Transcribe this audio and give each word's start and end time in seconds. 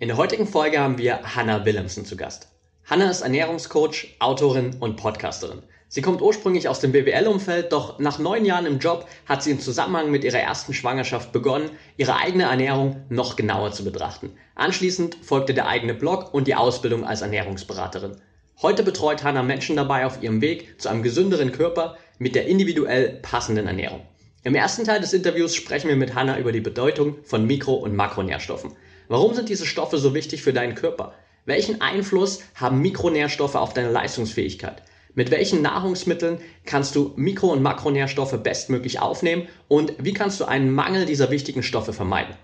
In 0.00 0.08
der 0.08 0.16
heutigen 0.16 0.48
Folge 0.48 0.80
haben 0.80 0.98
wir 0.98 1.36
Hannah 1.36 1.64
Willemsen 1.64 2.04
zu 2.04 2.16
Gast. 2.16 2.48
Hannah 2.84 3.08
ist 3.08 3.20
Ernährungscoach, 3.20 4.16
Autorin 4.18 4.74
und 4.80 4.96
Podcasterin. 4.96 5.62
Sie 5.88 6.02
kommt 6.02 6.20
ursprünglich 6.20 6.68
aus 6.68 6.80
dem 6.80 6.90
BWL-Umfeld, 6.90 7.72
doch 7.72 8.00
nach 8.00 8.18
neun 8.18 8.44
Jahren 8.44 8.66
im 8.66 8.80
Job 8.80 9.06
hat 9.26 9.44
sie 9.44 9.52
im 9.52 9.60
Zusammenhang 9.60 10.10
mit 10.10 10.24
ihrer 10.24 10.40
ersten 10.40 10.74
Schwangerschaft 10.74 11.30
begonnen, 11.30 11.70
ihre 11.96 12.16
eigene 12.16 12.42
Ernährung 12.42 13.04
noch 13.08 13.36
genauer 13.36 13.70
zu 13.70 13.84
betrachten. 13.84 14.32
Anschließend 14.56 15.16
folgte 15.22 15.54
der 15.54 15.68
eigene 15.68 15.94
Blog 15.94 16.34
und 16.34 16.48
die 16.48 16.56
Ausbildung 16.56 17.04
als 17.04 17.22
Ernährungsberaterin. 17.22 18.16
Heute 18.62 18.82
betreut 18.82 19.22
Hannah 19.22 19.44
Menschen 19.44 19.76
dabei 19.76 20.06
auf 20.06 20.20
ihrem 20.20 20.40
Weg 20.40 20.80
zu 20.80 20.88
einem 20.88 21.04
gesünderen 21.04 21.52
Körper 21.52 21.96
mit 22.18 22.34
der 22.34 22.48
individuell 22.48 23.20
passenden 23.22 23.68
Ernährung. 23.68 24.00
Im 24.42 24.56
ersten 24.56 24.84
Teil 24.84 25.00
des 25.00 25.12
Interviews 25.12 25.54
sprechen 25.54 25.86
wir 25.86 25.96
mit 25.96 26.16
Hannah 26.16 26.38
über 26.38 26.50
die 26.50 26.60
Bedeutung 26.60 27.18
von 27.22 27.46
Mikro- 27.46 27.74
und 27.74 27.94
Makronährstoffen. 27.94 28.74
Warum 29.08 29.34
sind 29.34 29.48
diese 29.48 29.66
Stoffe 29.66 29.98
so 29.98 30.14
wichtig 30.14 30.42
für 30.42 30.52
deinen 30.52 30.74
Körper? 30.74 31.14
Welchen 31.44 31.80
Einfluss 31.82 32.40
haben 32.54 32.80
Mikronährstoffe 32.80 33.54
auf 33.54 33.74
deine 33.74 33.90
Leistungsfähigkeit? 33.90 34.82
Mit 35.14 35.30
welchen 35.30 35.62
Nahrungsmitteln 35.62 36.38
kannst 36.64 36.96
du 36.96 37.12
Mikro- 37.16 37.52
und 37.52 37.62
Makronährstoffe 37.62 38.42
bestmöglich 38.42 39.00
aufnehmen 39.00 39.46
und 39.68 39.92
wie 39.98 40.14
kannst 40.14 40.40
du 40.40 40.46
einen 40.46 40.72
Mangel 40.72 41.06
dieser 41.06 41.30
wichtigen 41.30 41.62
Stoffe 41.62 41.92
vermeiden? 41.92 42.34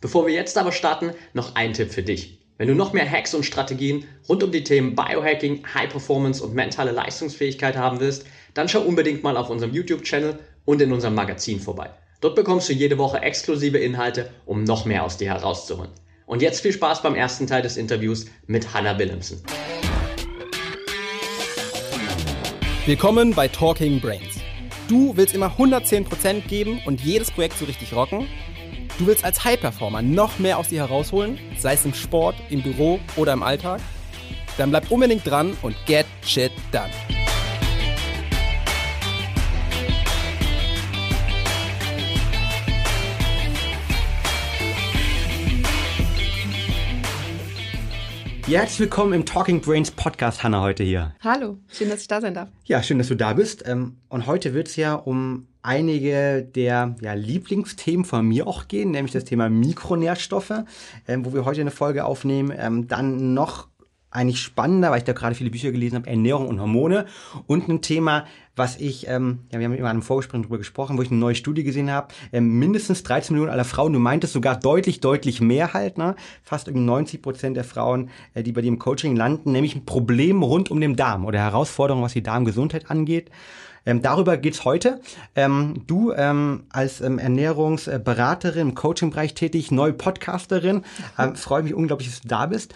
Bevor 0.00 0.26
wir 0.26 0.34
jetzt 0.34 0.56
aber 0.56 0.72
starten, 0.72 1.12
noch 1.34 1.54
ein 1.54 1.74
Tipp 1.74 1.92
für 1.92 2.02
dich. 2.02 2.38
Wenn 2.56 2.68
du 2.68 2.74
noch 2.74 2.92
mehr 2.92 3.08
Hacks 3.08 3.34
und 3.34 3.44
Strategien 3.44 4.04
rund 4.28 4.42
um 4.42 4.50
die 4.50 4.64
Themen 4.64 4.96
Biohacking, 4.96 5.62
High 5.74 5.90
Performance 5.90 6.42
und 6.42 6.54
mentale 6.54 6.90
Leistungsfähigkeit 6.90 7.76
haben 7.76 8.00
willst, 8.00 8.26
dann 8.54 8.68
schau 8.68 8.80
unbedingt 8.80 9.22
mal 9.22 9.36
auf 9.36 9.50
unserem 9.50 9.72
YouTube-Channel 9.72 10.38
und 10.64 10.82
in 10.82 10.92
unserem 10.92 11.14
Magazin 11.14 11.60
vorbei. 11.60 11.90
Dort 12.20 12.34
bekommst 12.34 12.68
du 12.68 12.72
jede 12.72 12.98
Woche 12.98 13.22
exklusive 13.22 13.78
Inhalte, 13.78 14.30
um 14.44 14.64
noch 14.64 14.84
mehr 14.84 15.04
aus 15.04 15.18
dir 15.18 15.28
herauszuholen. 15.28 15.92
Und 16.26 16.42
jetzt 16.42 16.60
viel 16.62 16.72
Spaß 16.72 17.02
beim 17.02 17.14
ersten 17.14 17.46
Teil 17.46 17.62
des 17.62 17.76
Interviews 17.76 18.26
mit 18.48 18.74
Hannah 18.74 18.98
Willemsen. 18.98 19.40
Willkommen 22.86 23.34
bei 23.34 23.46
Talking 23.46 24.00
Brains. 24.00 24.40
Du 24.88 25.16
willst 25.16 25.32
immer 25.32 25.54
110% 25.58 26.48
geben 26.48 26.80
und 26.86 27.00
jedes 27.02 27.30
Projekt 27.30 27.56
so 27.56 27.66
richtig 27.66 27.92
rocken? 27.92 28.26
Du 28.98 29.06
willst 29.06 29.24
als 29.24 29.44
High-Performer 29.44 30.02
noch 30.02 30.40
mehr 30.40 30.58
aus 30.58 30.70
dir 30.70 30.80
herausholen, 30.80 31.38
sei 31.56 31.74
es 31.74 31.84
im 31.84 31.94
Sport, 31.94 32.34
im 32.50 32.62
Büro 32.62 32.98
oder 33.14 33.32
im 33.32 33.44
Alltag? 33.44 33.80
Dann 34.56 34.70
bleib 34.70 34.90
unbedingt 34.90 35.24
dran 35.24 35.56
und 35.62 35.76
get 35.86 36.06
shit 36.22 36.50
done. 36.72 36.90
Ja, 48.48 48.60
herzlich 48.60 48.80
willkommen 48.80 49.12
im 49.12 49.26
Talking 49.26 49.60
Brains 49.60 49.90
Podcast, 49.90 50.42
Hanna, 50.42 50.62
heute 50.62 50.82
hier. 50.82 51.14
Hallo, 51.22 51.58
schön, 51.70 51.90
dass 51.90 52.00
ich 52.00 52.08
da 52.08 52.22
sein 52.22 52.32
darf. 52.32 52.48
Ja, 52.64 52.82
schön, 52.82 52.96
dass 52.96 53.08
du 53.08 53.14
da 53.14 53.34
bist. 53.34 53.62
Ähm, 53.68 53.98
und 54.08 54.26
heute 54.26 54.54
wird 54.54 54.68
es 54.68 54.76
ja 54.76 54.94
um 54.94 55.48
einige 55.60 56.48
der 56.54 56.96
ja, 57.02 57.12
Lieblingsthemen 57.12 58.06
von 58.06 58.26
mir 58.26 58.46
auch 58.46 58.66
gehen, 58.66 58.90
nämlich 58.90 59.12
das 59.12 59.24
Thema 59.24 59.50
Mikronährstoffe, 59.50 60.64
ähm, 61.06 61.26
wo 61.26 61.34
wir 61.34 61.44
heute 61.44 61.60
eine 61.60 61.70
Folge 61.70 62.06
aufnehmen. 62.06 62.50
Ähm, 62.56 62.88
dann 62.88 63.34
noch 63.34 63.68
eigentlich 64.10 64.40
spannender, 64.40 64.90
weil 64.90 64.98
ich 64.98 65.04
da 65.04 65.12
gerade 65.12 65.34
viele 65.34 65.50
Bücher 65.50 65.70
gelesen 65.70 65.96
habe, 65.96 66.08
Ernährung 66.08 66.48
und 66.48 66.60
Hormone. 66.60 67.06
Und 67.46 67.68
ein 67.68 67.82
Thema, 67.82 68.24
was 68.56 68.76
ich, 68.76 69.06
ähm, 69.06 69.40
ja, 69.52 69.58
wir 69.58 69.66
haben 69.66 69.74
immer 69.74 69.88
an 69.88 69.96
einem 69.96 70.02
Vorgespräch 70.02 70.40
darüber 70.40 70.58
gesprochen, 70.58 70.96
wo 70.96 71.02
ich 71.02 71.10
eine 71.10 71.20
neue 71.20 71.34
Studie 71.34 71.62
gesehen 71.62 71.90
habe, 71.90 72.08
ähm, 72.32 72.58
mindestens 72.58 73.02
13 73.02 73.34
Millionen 73.34 73.52
aller 73.52 73.64
Frauen, 73.64 73.92
du 73.92 73.98
meintest 73.98 74.32
sogar 74.32 74.58
deutlich, 74.58 75.00
deutlich 75.00 75.40
mehr 75.40 75.74
halt, 75.74 75.98
ne? 75.98 76.16
fast 76.42 76.68
irgendwie 76.68 76.86
90 76.86 77.22
Prozent 77.22 77.56
der 77.56 77.64
Frauen, 77.64 78.10
äh, 78.34 78.42
die 78.42 78.52
bei 78.52 78.62
dir 78.62 78.68
im 78.68 78.78
Coaching 78.78 79.14
landen, 79.14 79.52
nämlich 79.52 79.76
ein 79.76 79.84
Problem 79.84 80.42
rund 80.42 80.70
um 80.70 80.80
den 80.80 80.96
Darm 80.96 81.24
oder 81.24 81.38
Herausforderungen, 81.38 82.04
was 82.04 82.14
die 82.14 82.22
Darmgesundheit 82.22 82.90
angeht. 82.90 83.30
Ähm, 83.86 84.02
darüber 84.02 84.36
geht's 84.36 84.64
heute. 84.64 85.00
Ähm, 85.34 85.84
du 85.86 86.12
ähm, 86.12 86.64
als 86.70 87.00
ähm, 87.00 87.18
Ernährungsberaterin 87.18 88.68
im 88.68 88.74
Coaching-Bereich 88.74 89.34
tätig, 89.34 89.70
neue 89.70 89.92
Podcasterin, 89.92 90.82
ähm, 91.18 91.36
freue 91.36 91.62
mich 91.62 91.74
unglaublich, 91.74 92.08
dass 92.08 92.20
du 92.20 92.28
da 92.28 92.46
bist. 92.46 92.74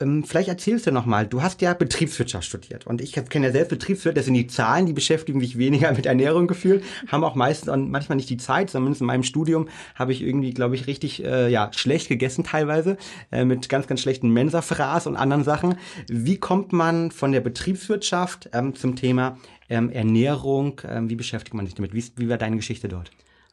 Ähm, 0.00 0.24
vielleicht 0.24 0.48
erzählst 0.48 0.86
du 0.86 0.92
nochmal, 0.92 1.26
du 1.26 1.42
hast 1.42 1.60
ja 1.60 1.74
Betriebswirtschaft 1.74 2.46
studiert 2.46 2.86
und 2.86 3.00
ich 3.00 3.12
kenne 3.12 3.46
ja 3.46 3.52
selbst 3.52 3.70
Betriebswirt, 3.70 4.16
das 4.16 4.24
sind 4.24 4.34
die 4.34 4.46
Zahlen, 4.46 4.86
die 4.86 4.92
beschäftigen 4.92 5.38
mich 5.38 5.58
weniger 5.58 5.92
mit 5.92 6.06
Ernährung 6.06 6.46
gefühlt, 6.46 6.82
haben 7.08 7.22
auch 7.22 7.34
meistens 7.34 7.68
und 7.68 7.90
manchmal 7.90 8.16
nicht 8.16 8.30
die 8.30 8.38
Zeit, 8.38 8.70
zumindest 8.70 9.02
in 9.02 9.06
meinem 9.06 9.22
Studium 9.22 9.68
habe 9.94 10.12
ich 10.12 10.22
irgendwie, 10.22 10.52
glaube 10.52 10.74
ich, 10.74 10.86
richtig 10.86 11.24
äh, 11.24 11.48
ja 11.50 11.70
schlecht 11.74 12.08
gegessen 12.08 12.44
teilweise, 12.44 12.96
äh, 13.30 13.44
mit 13.44 13.68
ganz, 13.68 13.86
ganz 13.86 14.00
schlechten 14.00 14.30
Mensafraß 14.30 15.06
und 15.06 15.16
anderen 15.16 15.44
Sachen. 15.44 15.76
Wie 16.08 16.38
kommt 16.38 16.72
man 16.72 17.10
von 17.10 17.32
der 17.32 17.40
Betriebswirtschaft 17.40 18.50
ähm, 18.52 18.74
zum 18.74 18.96
Thema 18.96 19.38
ähm, 19.68 19.90
Ernährung? 19.90 20.80
Ähm, 20.88 21.10
wie 21.10 21.16
beschäftigt 21.16 21.54
man 21.54 21.66
sich 21.66 21.74
damit? 21.74 21.92
Wie, 21.94 22.04
wie 22.16 22.28
war 22.28 22.38
deine 22.38 22.56
Geschichte 22.56 22.88
dort? 22.88 23.10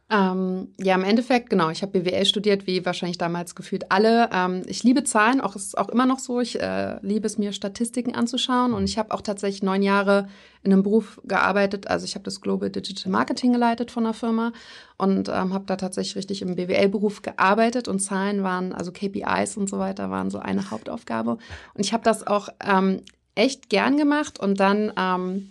Ähm, 0.10 0.70
ja, 0.80 0.96
im 0.96 1.04
Endeffekt, 1.04 1.50
genau. 1.50 1.70
Ich 1.70 1.82
habe 1.82 2.00
BWL 2.00 2.24
studiert, 2.24 2.66
wie 2.66 2.86
wahrscheinlich 2.86 3.18
damals 3.18 3.56
gefühlt 3.56 3.92
alle. 3.92 4.30
Ähm, 4.32 4.62
ich 4.66 4.84
liebe 4.84 5.04
Zahlen, 5.04 5.42
auch 5.42 5.58
ist 5.58 5.78
auch 5.78 5.90
immer 5.90 6.06
noch 6.06 6.20
so. 6.20 6.40
Ich 6.40 6.62
äh, 6.62 6.98
liebe 7.02 7.28
es 7.28 7.38
mir, 7.38 7.52
Statistiken 7.52 8.16
anzuschauen. 8.16 8.74
Und 8.74 8.86
ich 8.86 8.98
habe 8.98 9.14
auch 9.14 9.20
tatsächlich 9.20 9.64
neun 9.64 9.84
Jahre 9.84 10.30
in 10.64 10.72
einem 10.72 10.82
Beruf 10.82 11.20
gearbeitet. 11.26 11.88
Also 11.88 12.06
ich 12.06 12.16
habe 12.16 12.24
das 12.24 12.40
Global 12.40 12.70
Digital 12.70 13.12
Marketing 13.12 13.52
geleitet 13.52 13.92
von 13.92 14.06
einer 14.06 14.14
Firma 14.14 14.54
und 14.96 15.28
ähm, 15.28 15.54
habe 15.54 15.66
da 15.66 15.76
tatsächlich 15.76 16.16
richtig 16.16 16.42
im 16.42 16.56
BWL-Beruf 16.56 17.22
gearbeitet. 17.22 17.90
Und 17.90 18.00
Zahlen 18.00 18.44
waren, 18.44 18.72
also 18.72 18.94
KPIs 18.94 19.58
und 19.58 19.70
so 19.70 19.78
weiter, 19.78 20.10
waren 20.10 20.30
so 20.30 20.40
eine 20.40 20.72
Hauptaufgabe. 20.72 21.32
Und 21.32 21.86
ich 21.86 21.92
habe 21.92 22.06
das 22.06 22.26
auch 22.26 22.48
ähm, 22.66 23.02
echt 23.36 23.70
gern 23.70 23.98
gemacht. 23.98 24.40
Und 24.40 24.62
dann 24.62 24.94
ähm, 24.98 25.50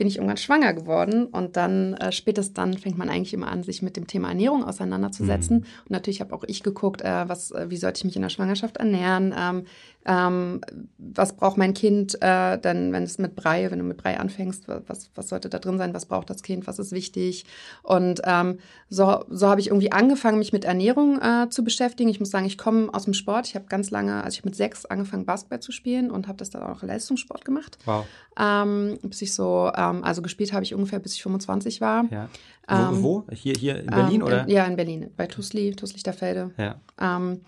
bin 0.00 0.06
ich 0.06 0.16
irgendwann 0.16 0.38
schwanger 0.38 0.72
geworden 0.72 1.26
und 1.26 1.58
dann 1.58 1.92
äh, 1.92 2.10
spätestens 2.10 2.54
dann 2.54 2.72
fängt 2.78 2.96
man 2.96 3.10
eigentlich 3.10 3.34
immer 3.34 3.48
an, 3.48 3.62
sich 3.62 3.82
mit 3.82 3.98
dem 3.98 4.06
Thema 4.06 4.28
Ernährung 4.28 4.64
auseinanderzusetzen. 4.64 5.58
Mhm. 5.58 5.64
Und 5.82 5.90
natürlich 5.90 6.22
habe 6.22 6.34
auch 6.34 6.42
ich 6.46 6.62
geguckt, 6.62 7.02
äh, 7.02 7.28
was, 7.28 7.50
äh, 7.50 7.68
wie 7.68 7.76
sollte 7.76 7.98
ich 7.98 8.04
mich 8.04 8.16
in 8.16 8.22
der 8.22 8.30
Schwangerschaft 8.30 8.78
ernähren, 8.78 9.34
ähm, 9.38 9.64
ähm, 10.06 10.62
was 10.96 11.36
braucht 11.36 11.58
mein 11.58 11.74
Kind 11.74 12.14
äh, 12.22 12.58
dann, 12.58 12.92
wenn 12.94 13.02
es 13.02 13.18
mit 13.18 13.36
Brei, 13.36 13.70
wenn 13.70 13.78
du 13.78 13.84
mit 13.84 13.98
Brei 13.98 14.18
anfängst, 14.18 14.68
was, 14.86 15.10
was 15.14 15.28
sollte 15.28 15.50
da 15.50 15.58
drin 15.58 15.76
sein, 15.76 15.92
was 15.92 16.06
braucht 16.06 16.30
das 16.30 16.42
Kind, 16.42 16.66
was 16.66 16.78
ist 16.78 16.92
wichtig. 16.92 17.44
Und 17.82 18.22
ähm, 18.24 18.58
so, 18.88 19.24
so 19.28 19.48
habe 19.48 19.60
ich 19.60 19.66
irgendwie 19.66 19.92
angefangen, 19.92 20.38
mich 20.38 20.54
mit 20.54 20.64
Ernährung 20.64 21.20
äh, 21.20 21.50
zu 21.50 21.62
beschäftigen. 21.62 22.08
Ich 22.08 22.20
muss 22.20 22.30
sagen, 22.30 22.46
ich 22.46 22.56
komme 22.56 22.88
aus 22.94 23.04
dem 23.04 23.12
Sport. 23.12 23.48
Ich 23.48 23.54
habe 23.54 23.66
ganz 23.66 23.90
lange, 23.90 24.24
also 24.24 24.36
ich 24.36 24.38
habe 24.38 24.48
mit 24.48 24.56
sechs 24.56 24.86
angefangen, 24.86 25.26
Basketball 25.26 25.60
zu 25.60 25.72
spielen 25.72 26.10
und 26.10 26.26
habe 26.26 26.38
das 26.38 26.48
dann 26.48 26.62
auch 26.62 26.82
Leistungssport 26.82 27.44
gemacht. 27.44 27.76
Wow. 27.84 28.06
Ähm, 28.38 28.98
bis 29.02 29.20
ich 29.20 29.34
so, 29.34 29.70
ähm, 29.90 30.04
also 30.04 30.22
gespielt 30.22 30.52
habe 30.52 30.64
ich 30.64 30.74
ungefähr, 30.74 30.98
bis 30.98 31.14
ich 31.14 31.22
25 31.22 31.80
war. 31.80 32.04
Ja. 32.10 32.28
Ähm, 32.68 33.02
wo, 33.02 33.24
wo? 33.28 33.32
Hier, 33.32 33.54
hier 33.54 33.80
in 33.80 33.86
Berlin, 33.86 34.20
ähm, 34.20 34.26
oder? 34.26 34.48
Ja, 34.48 34.64
in 34.64 34.76
Berlin, 34.76 35.10
bei 35.16 35.26
Tusli, 35.26 35.74
Tuslichterfelde. 35.74 36.52
Ja. 36.56 36.80
Ähm, 37.00 37.40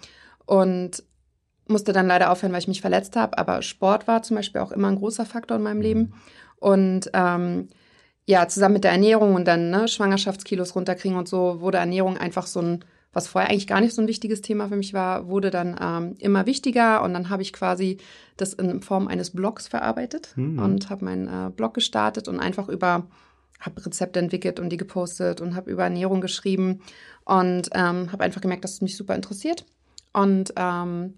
und 0.47 1.02
musste 1.69 1.92
dann 1.92 2.06
leider 2.06 2.31
aufhören, 2.31 2.52
weil 2.52 2.60
ich 2.60 2.69
mich 2.69 2.81
verletzt 2.81 3.16
habe. 3.16 3.38
Aber 3.38 3.62
Sport 3.62 4.06
war 4.06 4.22
zum 4.22 4.36
Beispiel 4.36 4.60
auch 4.60 4.72
immer 4.72 4.88
ein 4.88 4.97
großer 4.97 5.26
Faktor 5.26 5.56
in 5.56 5.62
meinem 5.62 5.78
mhm. 5.78 5.82
Leben. 5.82 6.14
Und 6.56 7.10
ähm, 7.14 7.69
ja, 8.26 8.47
zusammen 8.47 8.75
mit 8.75 8.84
der 8.84 8.92
Ernährung 8.92 9.34
und 9.34 9.47
dann 9.47 9.70
ne, 9.70 9.88
Schwangerschaftskilos 9.88 10.76
runterkriegen 10.76 11.19
und 11.19 11.28
so, 11.28 11.60
wurde 11.60 11.78
Ernährung 11.78 12.16
einfach 12.16 12.47
so 12.47 12.60
ein, 12.60 12.84
was 13.12 13.28
vorher 13.28 13.50
eigentlich 13.50 13.66
gar 13.66 13.80
nicht 13.80 13.94
so 13.94 14.00
ein 14.00 14.08
wichtiges 14.08 14.40
Thema 14.40 14.68
für 14.68 14.76
mich 14.76 14.94
war, 14.94 15.28
wurde 15.28 15.50
dann 15.50 15.76
ähm, 15.80 16.14
immer 16.18 16.46
wichtiger. 16.46 17.02
Und 17.02 17.12
dann 17.12 17.28
habe 17.28 17.42
ich 17.42 17.52
quasi 17.52 17.98
das 18.36 18.54
in 18.54 18.80
Form 18.80 19.08
eines 19.08 19.30
Blogs 19.30 19.68
verarbeitet 19.68 20.32
mhm. 20.36 20.58
und 20.58 20.90
habe 20.90 21.04
meinen 21.04 21.28
äh, 21.28 21.50
Blog 21.50 21.74
gestartet 21.74 22.28
und 22.28 22.40
einfach 22.40 22.68
über 22.68 23.06
habe 23.60 23.84
Rezepte 23.86 24.18
entwickelt 24.18 24.58
und 24.58 24.70
die 24.70 24.76
gepostet 24.76 25.40
und 25.40 25.54
habe 25.54 25.70
über 25.70 25.84
Ernährung 25.84 26.20
geschrieben 26.20 26.80
und 27.24 27.68
ähm, 27.72 28.10
habe 28.10 28.24
einfach 28.24 28.40
gemerkt, 28.40 28.64
dass 28.64 28.72
es 28.72 28.80
mich 28.80 28.96
super 28.96 29.14
interessiert. 29.14 29.64
Und 30.12 30.52
ähm, 30.56 31.14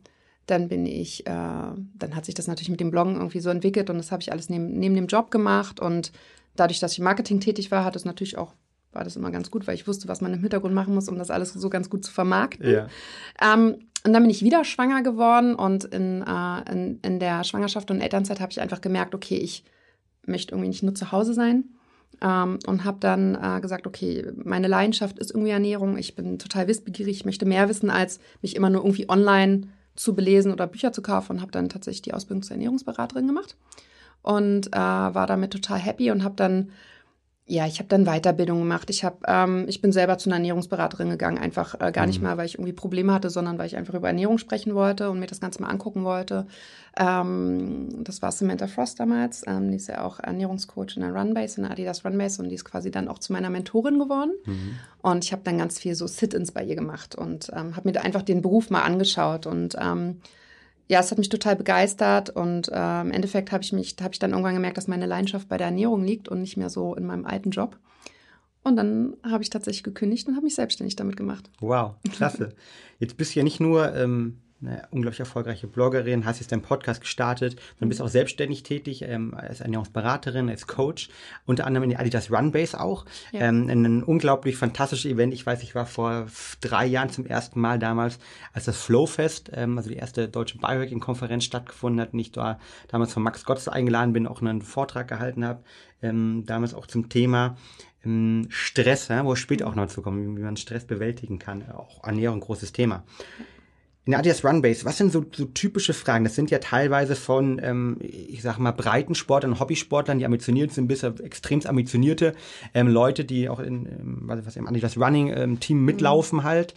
dann 0.47 0.69
bin 0.69 0.85
ich, 0.87 1.27
äh, 1.27 1.31
dann 1.31 2.15
hat 2.15 2.27
sich 2.27 2.35
das 2.35 2.47
natürlich 2.47 2.69
mit 2.69 2.81
dem 2.81 2.91
Bloggen 2.91 3.17
irgendwie 3.17 3.41
so 3.41 3.49
entwickelt 3.49 3.89
und 3.89 3.97
das 3.97 4.13
habe 4.13 4.21
ich 4.21 4.31
alles 4.31 4.51
neben, 4.51 4.79
neben 4.79 4.95
dem 4.95 5.07
Job 5.07 5.31
gemacht 5.31 5.81
und 5.81 6.13
dadurch, 6.55 6.81
dass 6.81 6.93
ich 6.93 7.01
Marketing 7.01 7.41
tätig 7.41 7.71
war, 7.71 7.85
hat 7.85 7.97
es 7.97 8.05
natürlich 8.05 8.37
auch 8.37 8.53
war 8.95 9.05
das 9.05 9.17
immer 9.17 9.31
ganz 9.31 9.51
gut, 9.51 9.67
weil 9.67 9.75
ich 9.75 9.87
wusste, 9.87 10.09
was 10.09 10.21
man 10.21 10.33
im 10.33 10.41
Hintergrund 10.41 10.75
machen 10.75 10.95
muss, 10.95 11.09
um 11.09 11.19
das 11.19 11.31
alles 11.31 11.53
so 11.53 11.71
ganz 11.71 11.91
gut 11.91 12.05
zu 12.05 12.13
vermarkten. 12.13 12.71
Ja. 12.71 12.89
Ähm, 13.41 13.77
und 14.07 14.13
dann 14.13 14.23
bin 14.23 14.31
ich 14.31 14.43
wieder 14.43 14.65
schwanger 14.65 15.03
geworden 15.03 15.55
und 15.55 15.85
in, 15.85 16.23
äh, 16.23 16.73
in, 16.73 17.01
in 17.01 17.19
der 17.19 17.43
Schwangerschaft 17.45 17.91
und 17.91 18.01
Elternzeit 18.01 18.41
habe 18.41 18.53
ich 18.53 18.61
einfach 18.61 18.81
gemerkt, 18.81 19.15
okay, 19.15 19.37
ich 19.37 19.65
möchte 20.27 20.53
irgendwie 20.53 20.69
nicht 20.69 20.83
nur 20.83 20.95
zu 20.95 21.13
Hause 21.13 21.35
sein. 21.35 21.65
Ähm, 22.21 22.59
und 22.67 22.85
habe 22.85 22.99
dann 23.01 23.35
äh, 23.35 23.61
gesagt, 23.61 23.87
okay, 23.87 24.25
meine 24.37 24.69
Leidenschaft 24.69 25.19
ist 25.19 25.31
irgendwie 25.31 25.51
Ernährung. 25.51 25.99
Ich 25.99 26.15
bin 26.15 26.39
total 26.39 26.69
wissbegierig, 26.69 27.17
ich 27.17 27.25
möchte 27.25 27.45
mehr 27.45 27.69
wissen, 27.69 27.91
als 27.91 28.21
mich 28.41 28.55
immer 28.55 28.71
nur 28.71 28.83
irgendwie 28.83 29.09
online 29.09 29.69
zu 29.97 30.15
belesen 30.15 30.53
oder 30.53 30.67
Bücher 30.67 30.93
zu 30.93 31.03
kaufen 31.03 31.33
und 31.33 31.41
habe 31.41 31.53
dann 31.53 31.69
tatsächlich 31.69 32.03
die 32.03 32.15
Ausbildung 32.15 32.43
zur 32.43 32.55
Ernährungsberaterin 32.55 33.27
gemacht 33.27 33.57
und 34.23 34.69
äh, 34.69 34.79
war 34.79 35.27
damit 35.27 35.53
total 35.53 35.79
happy 35.79 36.11
und 36.11 36.25
habe 36.25 36.35
dann 36.35 36.71
Ja, 37.47 37.67
ich 37.67 37.79
habe 37.79 37.89
dann 37.91 38.07
Weiterbildung 38.07 38.59
gemacht. 38.61 38.89
Ich 38.89 39.05
habe, 39.05 39.19
ähm, 39.27 39.67
ich 39.69 39.83
bin 39.83 39.93
selber 39.93 40.17
zu 40.17 40.31
einer 40.31 40.37
Ernährungsberaterin 40.37 41.11
gegangen, 41.11 41.37
einfach 41.37 41.79
äh, 41.79 41.93
gar 41.93 42.07
nicht 42.07 42.21
mhm. 42.21 42.29
mal, 42.29 42.37
weil 42.39 42.47
ich 42.47 42.55
irgendwie 42.55 42.73
Probleme 42.73 43.13
hatte, 43.13 43.29
sondern 43.29 43.59
weil 43.59 43.67
ich 43.67 43.77
einfach 43.77 43.93
über 43.93 44.09
Ernährung 44.09 44.39
sprechen 44.39 44.75
wollte 44.75 45.11
und 45.11 45.21
mir 45.21 45.27
das 45.27 45.41
Ganze 45.41 45.61
mal 45.61 45.69
angucken 45.69 46.05
wollte. 46.05 46.47
Ähm, 46.97 48.03
das 48.03 48.23
war 48.23 48.33
Samantha 48.33 48.67
Frost 48.67 48.99
damals. 48.99 49.47
Ähm, 49.47 49.71
die 49.71 49.77
ist 49.77 49.89
ja 49.89 50.07
auch 50.07 50.21
Ernährungscoach 50.21 50.97
in 50.97 51.03
der 51.03 51.15
Runbase, 51.15 51.59
in 51.59 51.65
der 51.65 51.73
Adidas 51.73 52.03
Runbase 52.03 52.41
und 52.41 52.49
die 52.49 52.55
ist 52.55 52.65
quasi 52.65 52.91
dann 52.91 53.09
auch 53.09 53.19
zu 53.19 53.35
meiner 53.35 53.51
Mentorin 53.51 53.99
geworden. 53.99 54.33
Mhm. 54.47 54.77
Und 55.03 55.25
ich 55.25 55.33
habe 55.33 55.43
dann 55.45 55.59
ganz 55.59 55.79
viel 55.79 55.95
so 55.97 56.07
Sit-ins 56.07 56.53
bei 56.53 56.65
ihr 56.65 56.77
gemacht 56.77 57.15
und 57.15 57.51
ähm, 57.55 57.77
habe 57.77 57.89
mir 57.89 57.93
da 57.93 58.01
einfach 58.01 58.23
den 58.23 58.41
Beruf 58.41 58.71
mal 58.71 58.83
angeschaut 58.83 59.47
und 59.47 59.77
ähm, 59.79 60.23
ja, 60.87 61.01
es 61.01 61.11
hat 61.11 61.19
mich 61.19 61.29
total 61.29 61.57
begeistert 61.57 62.31
und 62.31 62.69
äh, 62.69 63.01
im 63.01 63.11
Endeffekt 63.11 63.53
habe 63.53 63.63
ich 63.65 63.73
mich, 63.73 63.97
habe 64.01 64.13
ich 64.13 64.19
dann 64.19 64.31
irgendwann 64.31 64.55
gemerkt, 64.55 64.77
dass 64.77 64.87
meine 64.87 65.07
Leidenschaft 65.07 65.49
bei 65.49 65.57
der 65.57 65.69
Ernährung 65.69 66.05
liegt 66.05 66.29
und 66.29 66.41
nicht 66.41 66.57
mehr 66.57 66.69
so 66.69 66.95
in 66.95 67.07
meinem 67.07 67.25
alten 67.25 67.51
Job. 67.51 67.79
Und 68.63 68.77
dann 68.77 69.17
habe 69.23 69.43
ich 69.43 69.51
tatsächlich 69.51 69.83
gekündigt 69.83 70.27
und 70.27 70.37
habe 70.37 70.45
mich 70.45 70.55
selbstständig 70.55 70.97
damit 70.97 71.17
gemacht. 71.17 71.51
Wow, 71.61 71.97
klasse. 72.13 72.55
Jetzt 72.99 73.17
bist 73.17 73.35
du 73.35 73.41
ja 73.41 73.45
nicht 73.45 73.61
nur 73.61 73.95
ähm, 73.95 74.39
eine 74.61 74.87
unglaublich 74.91 75.21
erfolgreiche 75.21 75.67
Bloggerin, 75.67 76.25
hast 76.25 76.41
jetzt 76.41 76.53
deinen 76.53 76.63
Podcast 76.63 77.01
gestartet 77.01 77.57
und 77.81 77.89
bist 77.89 78.01
auch 78.01 78.09
selbstständig 78.09 78.63
tätig 78.63 79.03
ähm, 79.03 79.35
als 79.35 79.61
Ernährungsberaterin, 79.61 80.49
als 80.49 80.67
Coach, 80.67 81.09
unter 81.45 81.67
anderem 81.67 81.85
in 81.85 81.91
der 81.91 82.01
Adidas 82.01 82.31
Runbase 82.31 82.81
auch. 82.81 83.05
Ja. 83.33 83.43
Ähm, 83.43 83.69
ein 83.69 84.03
unglaublich 84.03 84.57
fantastisches 84.57 85.11
Event. 85.11 85.35
Ich 85.35 85.45
weiß, 85.45 85.63
ich 85.63 85.75
war 85.75 85.87
vor 85.87 86.27
drei 86.61 86.87
Jahren 86.87 87.11
zum 87.11 87.27
ersten 87.27 87.61
Mal 87.61 87.79
damals, 87.79 88.19
als 88.53 88.65
das 88.65 88.77
Flowfest, 88.77 89.51
ähm, 89.55 89.77
also 89.77 89.91
die 89.91 89.97
erste 89.97 90.29
deutsche 90.29 90.59
Biohacking-Konferenz 90.59 91.45
stattgefunden 91.45 92.01
hat 92.01 92.13
und 92.13 92.19
ich 92.19 92.33
da 92.33 92.59
damals 92.89 93.13
von 93.13 93.23
Max 93.23 93.45
Gotts 93.45 93.69
eingeladen 93.69 94.13
bin, 94.13 94.27
auch 94.27 94.41
einen 94.41 94.63
Vortrag 94.63 95.09
gehalten 95.09 95.45
habe, 95.45 95.63
ähm, 96.03 96.45
damals 96.47 96.75
auch 96.75 96.87
zum 96.87 97.09
Thema 97.09 97.57
ähm, 98.05 98.47
Stress, 98.51 99.09
ja, 99.09 99.25
wo 99.25 99.33
es 99.33 99.39
später 99.39 99.67
auch 99.67 99.75
noch 99.75 99.89
zu 99.89 100.03
kommen, 100.03 100.37
wie 100.37 100.43
man 100.43 100.57
Stress 100.57 100.87
bewältigen 100.87 101.39
kann. 101.39 101.71
Auch 101.71 102.05
Ernährung, 102.05 102.41
großes 102.41 102.73
Thema. 102.73 103.05
In 104.07 104.11
der 104.11 104.19
Adidas 104.19 104.45
Runbase, 104.45 104.85
was 104.85 104.99
sind 104.99 105.13
so, 105.13 105.25
so 105.35 105.47
typische 105.47 105.95
Fragen? 105.95 106.25
Das 106.25 106.35
sind 106.35 106.51
ja 106.51 106.59
teilweise 106.59 107.17
von, 107.17 107.59
ähm, 107.65 107.97
ich 108.03 108.43
sag 108.43 108.59
mal, 108.59 108.73
Breitensportlern, 108.73 109.59
Hobbysportlern, 109.59 110.19
die 110.19 110.27
ambitioniert 110.27 110.73
sind, 110.73 110.89
bis 110.89 111.05
auf 111.05 111.21
extrem 111.21 111.63
ambitionierte 111.65 112.35
ähm, 112.75 112.89
Leute, 112.89 113.25
die 113.25 113.49
auch 113.49 113.61
in, 113.61 113.87
ähm, 113.87 114.19
was, 114.25 114.45
was 114.45 114.57
im 114.57 114.69
Adidas 114.69 114.99
Running 114.99 115.33
ähm, 115.35 115.59
Team 115.59 115.79
mhm. 115.79 115.85
mitlaufen 115.87 116.41
mhm. 116.41 116.45
halt. 116.45 116.75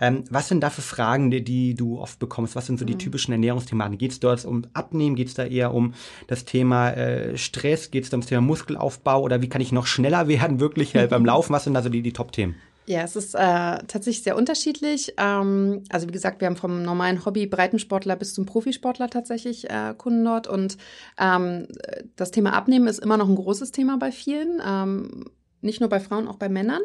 Ähm, 0.00 0.24
was 0.30 0.48
sind 0.48 0.62
da 0.62 0.70
für 0.70 0.80
Fragen, 0.80 1.30
die, 1.30 1.44
die 1.44 1.74
du 1.74 1.98
oft 1.98 2.18
bekommst? 2.18 2.56
Was 2.56 2.64
sind 2.64 2.78
so 2.78 2.86
die 2.86 2.94
mhm. 2.94 3.00
typischen 3.00 3.32
Ernährungsthematen? 3.32 3.98
Geht 3.98 4.12
es 4.12 4.20
dort 4.20 4.46
um 4.46 4.62
Abnehmen? 4.72 5.16
Geht 5.16 5.28
es 5.28 5.34
da 5.34 5.44
eher 5.44 5.74
um 5.74 5.92
das 6.28 6.46
Thema 6.46 6.92
äh, 6.92 7.36
Stress? 7.36 7.90
Geht 7.90 8.04
es 8.04 8.10
da 8.10 8.14
ums 8.14 8.26
Thema 8.26 8.40
Muskelaufbau? 8.40 9.20
Oder 9.20 9.42
wie 9.42 9.50
kann 9.50 9.60
ich 9.60 9.70
noch 9.70 9.86
schneller 9.86 10.28
werden 10.28 10.60
wirklich 10.60 10.94
äh, 10.94 11.06
beim 11.08 11.24
Laufen? 11.26 11.52
Was 11.52 11.64
sind 11.64 11.74
da 11.74 11.82
so 11.82 11.90
die, 11.90 12.00
die 12.00 12.14
Top-Themen? 12.14 12.54
Ja, 12.90 13.02
es 13.02 13.14
ist 13.14 13.36
äh, 13.36 13.38
tatsächlich 13.38 14.24
sehr 14.24 14.36
unterschiedlich. 14.36 15.14
Ähm, 15.16 15.84
also 15.90 16.08
wie 16.08 16.12
gesagt, 16.12 16.40
wir 16.40 16.46
haben 16.46 16.56
vom 16.56 16.82
normalen 16.82 17.24
Hobby-Breitensportler 17.24 18.16
bis 18.16 18.34
zum 18.34 18.46
Profisportler 18.46 19.08
tatsächlich 19.08 19.70
äh, 19.70 19.94
Kunden 19.96 20.24
dort. 20.24 20.48
Und 20.48 20.76
ähm, 21.16 21.68
das 22.16 22.32
Thema 22.32 22.52
Abnehmen 22.52 22.88
ist 22.88 22.98
immer 22.98 23.16
noch 23.16 23.28
ein 23.28 23.36
großes 23.36 23.70
Thema 23.70 23.96
bei 23.96 24.10
vielen. 24.10 24.60
Ähm, 24.66 25.26
nicht 25.62 25.80
nur 25.80 25.88
bei 25.88 26.00
Frauen, 26.00 26.28
auch 26.28 26.36
bei 26.36 26.48
Männern. 26.48 26.80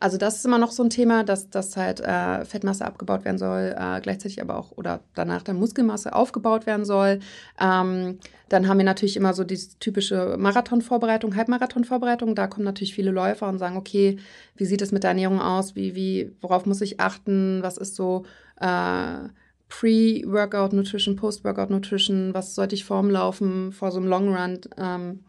Also 0.00 0.18
das 0.18 0.36
ist 0.36 0.44
immer 0.44 0.58
noch 0.58 0.72
so 0.72 0.82
ein 0.82 0.90
Thema, 0.90 1.24
dass, 1.24 1.48
dass 1.48 1.76
halt 1.76 2.00
äh, 2.00 2.44
Fettmasse 2.44 2.84
abgebaut 2.84 3.24
werden 3.24 3.38
soll, 3.38 3.74
äh, 3.78 4.00
gleichzeitig 4.00 4.42
aber 4.42 4.58
auch 4.58 4.72
oder 4.72 5.00
danach 5.14 5.42
dann 5.42 5.58
Muskelmasse 5.58 6.14
aufgebaut 6.14 6.66
werden 6.66 6.84
soll. 6.84 7.20
Ähm, 7.60 8.18
dann 8.48 8.68
haben 8.68 8.78
wir 8.78 8.84
natürlich 8.84 9.16
immer 9.16 9.32
so 9.32 9.44
die 9.44 9.58
typische 9.80 10.36
Marathonvorbereitung, 10.38 11.34
Halbmarathonvorbereitung. 11.36 12.34
Da 12.34 12.46
kommen 12.46 12.64
natürlich 12.64 12.94
viele 12.94 13.10
Läufer 13.10 13.48
und 13.48 13.58
sagen, 13.58 13.76
okay, 13.76 14.18
wie 14.56 14.66
sieht 14.66 14.82
es 14.82 14.92
mit 14.92 15.02
der 15.02 15.10
Ernährung 15.10 15.40
aus? 15.40 15.74
Wie, 15.74 15.94
wie, 15.94 16.32
worauf 16.40 16.66
muss 16.66 16.80
ich 16.80 17.00
achten? 17.00 17.62
Was 17.62 17.76
ist 17.76 17.96
so 17.96 18.24
äh, 18.60 19.28
Pre-Workout 19.68 20.72
Nutrition, 20.72 21.16
Post-Workout 21.16 21.70
Nutrition? 21.70 22.34
Was 22.34 22.54
sollte 22.54 22.74
ich 22.74 22.84
vorm 22.84 23.10
Laufen, 23.10 23.72
vor 23.72 23.90
so 23.90 23.98
einem 23.98 24.08
Long 24.08 24.34
Run 24.34 24.60
ähm, 24.76 25.24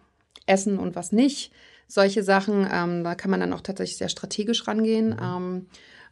essen 0.45 0.77
und 0.77 0.95
was 0.95 1.11
nicht? 1.11 1.51
Solche 1.87 2.23
Sachen. 2.23 2.67
Ähm, 2.71 3.03
da 3.03 3.15
kann 3.15 3.31
man 3.31 3.39
dann 3.39 3.53
auch 3.53 3.61
tatsächlich 3.61 3.97
sehr 3.97 4.09
strategisch 4.09 4.67
rangehen. 4.67 5.09
Mhm. 5.09 5.19
Ähm, 5.21 5.65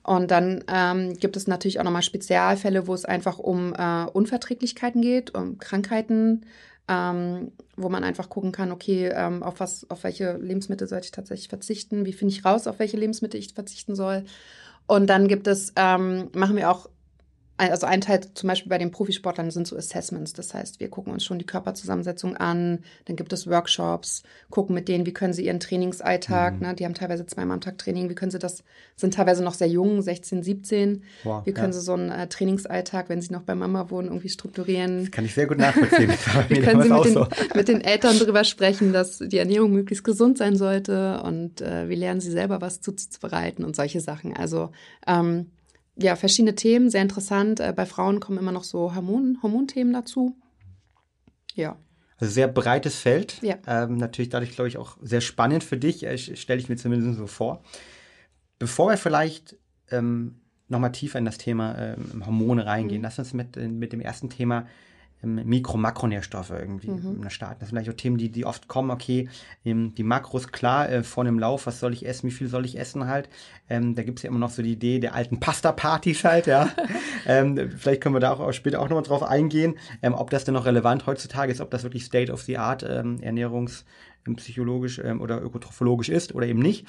und 0.04 0.30
dann 0.30 0.64
ähm, 0.68 1.14
gibt 1.16 1.36
es 1.36 1.48
natürlich 1.48 1.80
auch 1.80 1.84
nochmal 1.84 2.04
Spezialfälle, 2.04 2.88
wo 2.88 2.94
es 2.94 3.06
einfach 3.06 3.40
um 3.40 3.74
äh, 3.74 4.06
Unverträglichkeiten 4.06 5.02
geht, 5.02 5.34
um 5.34 5.58
Krankheiten, 5.58 6.46
ähm, 6.88 7.52
wo 7.76 7.90
man 7.90 8.04
einfach 8.04 8.30
gucken 8.30 8.52
kann, 8.52 8.72
okay, 8.72 9.10
ähm, 9.12 9.42
auf 9.42 9.60
was, 9.60 9.90
auf 9.90 10.04
welche 10.04 10.38
Lebensmittel 10.38 10.88
sollte 10.88 11.06
ich 11.06 11.12
tatsächlich 11.12 11.50
verzichten? 11.50 12.06
Wie 12.06 12.14
finde 12.14 12.34
ich 12.34 12.46
raus, 12.46 12.68
auf 12.68 12.78
welche 12.78 12.98
Lebensmittel 12.98 13.40
ich 13.40 13.54
verzichten 13.54 13.96
soll? 13.96 14.26
Und 14.86 15.08
dann 15.08 15.28
gibt 15.28 15.48
es, 15.48 15.74
ähm, 15.76 16.30
machen 16.34 16.56
wir 16.56 16.70
auch 16.70 16.88
also 17.58 17.88
ein 17.88 18.02
Teil 18.02 18.20
zum 18.34 18.50
Beispiel 18.50 18.70
bei 18.70 18.78
den 18.78 18.92
Profisportlern 18.92 19.50
sind 19.50 19.66
so 19.66 19.78
Assessments. 19.78 20.34
Das 20.34 20.54
heißt, 20.54 20.82
wir 20.82 20.90
gucken 20.90 21.14
uns 21.14 21.24
schon 21.24 21.40
die 21.40 21.46
Körperzusammensetzung 21.46 22.36
an, 22.36 22.80
dann 23.06 23.16
gibt 23.16 23.32
es 23.32 23.48
Workshops, 23.48 24.24
gucken 24.50 24.76
mit 24.76 24.90
denen, 24.90 25.06
wie 25.06 25.14
können 25.14 25.34
sie 25.34 25.46
ihren 25.46 25.62
Trainingsalltag, 25.62 26.56
mhm. 26.56 26.60
ne, 26.68 26.76
die 26.76 26.84
haben 26.84 26.94
teilweise 26.94 27.26
zweimal 27.26 27.56
am 27.56 27.62
Tag 27.62 27.78
Training, 27.78 28.10
wie 28.10 28.16
können 28.16 28.32
sie 28.32 28.40
das, 28.40 28.64
sind 28.98 29.14
teilweise 29.14 29.42
noch 29.42 29.54
sehr 29.54 29.70
jung, 29.70 30.02
16, 30.02 30.44
17, 30.44 31.04
wow, 31.24 31.46
wie 31.46 31.54
können 31.54 31.68
ja. 31.68 31.74
sie 31.74 31.82
so 31.82 31.94
einen 31.94 32.12
äh, 32.12 32.28
Trainingsalltag, 32.28 33.08
wenn 33.08 33.22
sie 33.22 33.32
noch 33.32 33.44
bei 33.44 33.56
Mama 33.56 33.90
wohnen, 33.90 34.10
irgendwie 34.10 34.30
strukturieren. 34.30 35.04
Das 35.04 35.12
kann 35.12 35.24
ich 35.24 35.34
sehr 35.34 35.48
gut 35.48 35.58
nachvollziehen. 35.58 36.12
wie 36.50 36.60
können 36.60 36.82
sie 36.82 36.90
mit 36.90 37.06
den, 37.06 37.14
so. 37.14 37.28
mit 37.56 37.68
den, 37.70 37.82
Eltern 37.82 38.20
darüber 38.20 38.44
sprechen, 38.44 38.92
dass 38.92 39.20
die 39.20 39.38
Ernährung 39.38 39.72
möglichst 39.72 40.04
gesund 40.04 40.38
sein 40.38 40.58
sollte 40.58 41.22
und 41.24 41.62
äh, 41.62 41.88
wie 41.88 41.96
lernen 41.96 42.20
sie 42.20 42.32
selber 42.32 42.60
was 42.60 42.82
zuzubereiten 42.82 43.64
und 43.64 43.76
solche 43.76 44.02
Sachen. 44.02 44.36
Also 44.36 44.72
ähm, 45.08 45.52
ja, 45.98 46.16
verschiedene 46.16 46.56
Themen, 46.56 46.90
sehr 46.90 47.02
interessant. 47.02 47.60
Äh, 47.60 47.74
bei 47.76 47.86
Frauen 47.86 48.20
kommen 48.20 48.38
immer 48.38 48.52
noch 48.52 48.64
so 48.64 48.96
Hormon, 48.96 49.40
Hormonthemen 49.42 49.94
dazu. 49.94 50.36
Ja. 51.56 51.78
Also 52.18 52.34
sehr 52.34 52.48
breites 52.48 53.00
Feld. 53.00 53.42
Ja. 53.42 53.58
Ähm, 53.68 53.98
natürlich 53.98 54.30
dadurch, 54.30 54.52
glaube 54.52 54.68
ich, 54.68 54.78
auch 54.78 54.98
sehr 55.02 55.22
spannend 55.22 55.64
für 55.64 55.78
dich, 55.78 56.06
äh, 56.06 56.18
stelle 56.18 56.60
ich 56.60 56.70
mir 56.70 56.78
zumindest 56.78 57.18
so 57.18 57.28
vor. 57.28 57.64
Bevor 58.60 58.90
wir 58.90 58.98
vielleicht 58.98 59.58
ähm, 59.92 60.42
nochmal 60.68 60.92
tiefer 60.92 61.20
in 61.20 61.26
das 61.26 61.38
Thema 61.38 61.78
ähm, 61.78 62.26
Hormone 62.26 62.66
reingehen, 62.66 63.00
mhm. 63.00 63.04
lass 63.04 63.20
uns 63.20 63.34
mit, 63.34 63.58
äh, 63.58 63.68
mit 63.68 63.94
dem 63.94 64.02
ersten 64.02 64.30
Thema 64.30 64.68
Mikro-, 65.22 65.78
Makronährstoffe 65.78 66.52
irgendwie 66.52 66.92
mhm. 66.92 67.30
starten. 67.30 67.58
Das 67.60 67.70
sind 67.70 67.78
vielleicht 67.78 67.90
auch 67.90 68.00
Themen, 68.00 68.18
die, 68.18 68.30
die 68.30 68.46
oft 68.46 68.68
kommen, 68.68 68.92
okay, 68.92 69.30
die 69.64 70.04
Makros, 70.04 70.52
klar, 70.52 70.90
äh, 70.90 71.04
vor 71.04 71.24
einem 71.24 71.40
Lauf, 71.40 71.66
was 71.66 71.80
soll 71.80 71.94
ich 71.94 72.06
essen, 72.06 72.28
wie 72.28 72.34
viel 72.34 72.48
soll 72.48 72.66
ich 72.66 72.78
essen 72.78 73.08
halt. 73.08 73.30
Ähm, 73.70 73.96
da 73.96 74.04
gibt 74.04 74.20
es 74.20 74.24
ja 74.24 74.30
immer 74.30 74.40
noch 74.40 74.52
so 74.52 74.62
die 74.62 74.74
Idee 74.74 75.00
der 75.00 75.16
alten 75.16 75.40
Pasta-Partys 75.40 76.24
halt, 76.24 76.48
ja. 76.48 76.70
ähm, 77.26 77.72
vielleicht 77.78 78.02
können 78.02 78.16
wir 78.16 78.20
da 78.20 78.34
auch 78.34 78.52
später 78.54 78.80
auch 78.80 78.90
nochmal 78.90 79.04
drauf 79.04 79.24
eingehen, 79.24 79.76
ähm, 80.02 80.14
ob 80.14 80.30
das 80.30 80.46
denn 80.46 80.54
noch 80.54 80.66
relevant 80.66 81.06
heutzutage 81.08 81.52
ist, 81.52 81.62
ob 81.62 81.72
das 81.72 81.84
wirklich 81.84 82.06
State 82.06 82.32
of 82.32 82.42
the 82.44 82.58
Art 82.58 82.84
ähm, 82.84 83.20
Ernährungs- 83.22 83.84
psychologisch 84.38 85.00
ähm, 85.04 85.22
oder 85.22 85.40
ökotrophologisch 85.42 86.10
ist 86.10 86.34
oder 86.34 86.48
eben 86.48 86.60
nicht. 86.60 86.88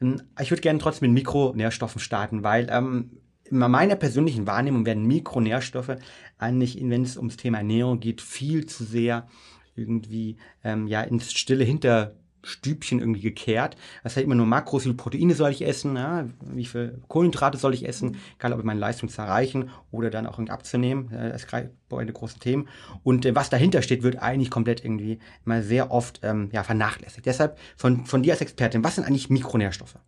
Ähm, 0.00 0.22
ich 0.40 0.50
würde 0.50 0.62
gerne 0.62 0.78
trotzdem 0.78 1.12
mit 1.12 1.22
Mikronährstoffen 1.22 2.00
starten, 2.00 2.42
weil 2.42 2.68
ähm, 2.70 3.10
in 3.50 3.58
meiner 3.58 3.96
persönlichen 3.96 4.46
Wahrnehmung 4.46 4.86
werden 4.86 5.06
Mikronährstoffe 5.06 5.96
eigentlich, 6.38 6.78
wenn 6.80 7.02
es 7.02 7.16
ums 7.16 7.36
Thema 7.36 7.58
Ernährung 7.58 8.00
geht, 8.00 8.20
viel 8.20 8.66
zu 8.66 8.84
sehr 8.84 9.26
irgendwie 9.74 10.36
ähm, 10.64 10.86
ja 10.86 11.02
ins 11.02 11.32
stille 11.32 11.64
Hinterstübchen 11.64 12.98
irgendwie 12.98 13.20
gekehrt. 13.20 13.76
Das 14.02 14.16
heißt 14.16 14.24
immer 14.24 14.34
nur 14.34 14.46
Makros, 14.46 14.82
wie 14.82 14.88
viele 14.88 14.96
Proteine 14.96 15.34
soll 15.34 15.50
ich 15.50 15.62
essen, 15.62 15.96
ja, 15.96 16.26
wie 16.40 16.64
viele 16.66 17.00
Kohlenhydrate 17.08 17.58
soll 17.58 17.74
ich 17.74 17.86
essen, 17.86 18.16
egal 18.38 18.52
ob 18.52 18.58
ich 18.58 18.64
meine 18.64 18.80
Leistung 18.80 19.08
zu 19.08 19.22
erreichen 19.22 19.70
oder 19.90 20.10
dann 20.10 20.26
auch 20.26 20.38
irgendwie 20.38 20.52
abzunehmen. 20.52 21.10
Das 21.10 21.44
ist 21.44 21.70
beide 21.88 22.12
große 22.12 22.38
Themen. 22.38 22.68
Und 23.02 23.24
äh, 23.24 23.34
was 23.34 23.50
dahinter 23.50 23.82
steht, 23.82 24.02
wird 24.02 24.20
eigentlich 24.20 24.50
komplett 24.50 24.84
irgendwie 24.84 25.20
immer 25.46 25.62
sehr 25.62 25.90
oft 25.90 26.20
ähm, 26.22 26.50
ja, 26.52 26.64
vernachlässigt. 26.64 27.26
Deshalb 27.26 27.58
von, 27.76 28.04
von 28.04 28.22
dir 28.22 28.32
als 28.32 28.40
Expertin, 28.40 28.84
was 28.84 28.96
sind 28.96 29.04
eigentlich 29.04 29.30
Mikronährstoffe? 29.30 29.98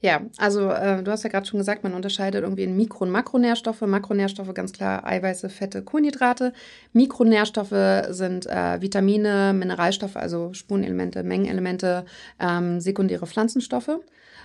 Ja, 0.00 0.22
also 0.36 0.70
äh, 0.70 1.02
du 1.02 1.10
hast 1.10 1.24
ja 1.24 1.30
gerade 1.30 1.46
schon 1.46 1.58
gesagt, 1.58 1.82
man 1.82 1.94
unterscheidet 1.94 2.44
irgendwie 2.44 2.62
in 2.62 2.76
Mikro- 2.76 3.04
und 3.04 3.10
Makronährstoffe. 3.10 3.80
Makronährstoffe 3.80 4.54
ganz 4.54 4.72
klar 4.72 5.04
Eiweiße, 5.04 5.48
Fette, 5.48 5.82
Kohlenhydrate. 5.82 6.52
Mikronährstoffe 6.92 8.06
sind 8.10 8.46
äh, 8.46 8.80
Vitamine, 8.80 9.52
Mineralstoffe, 9.54 10.16
also 10.16 10.52
Spurenelemente, 10.52 11.24
Mengenelemente, 11.24 12.04
ähm, 12.38 12.80
sekundäre 12.80 13.26
Pflanzenstoffe. 13.26 13.98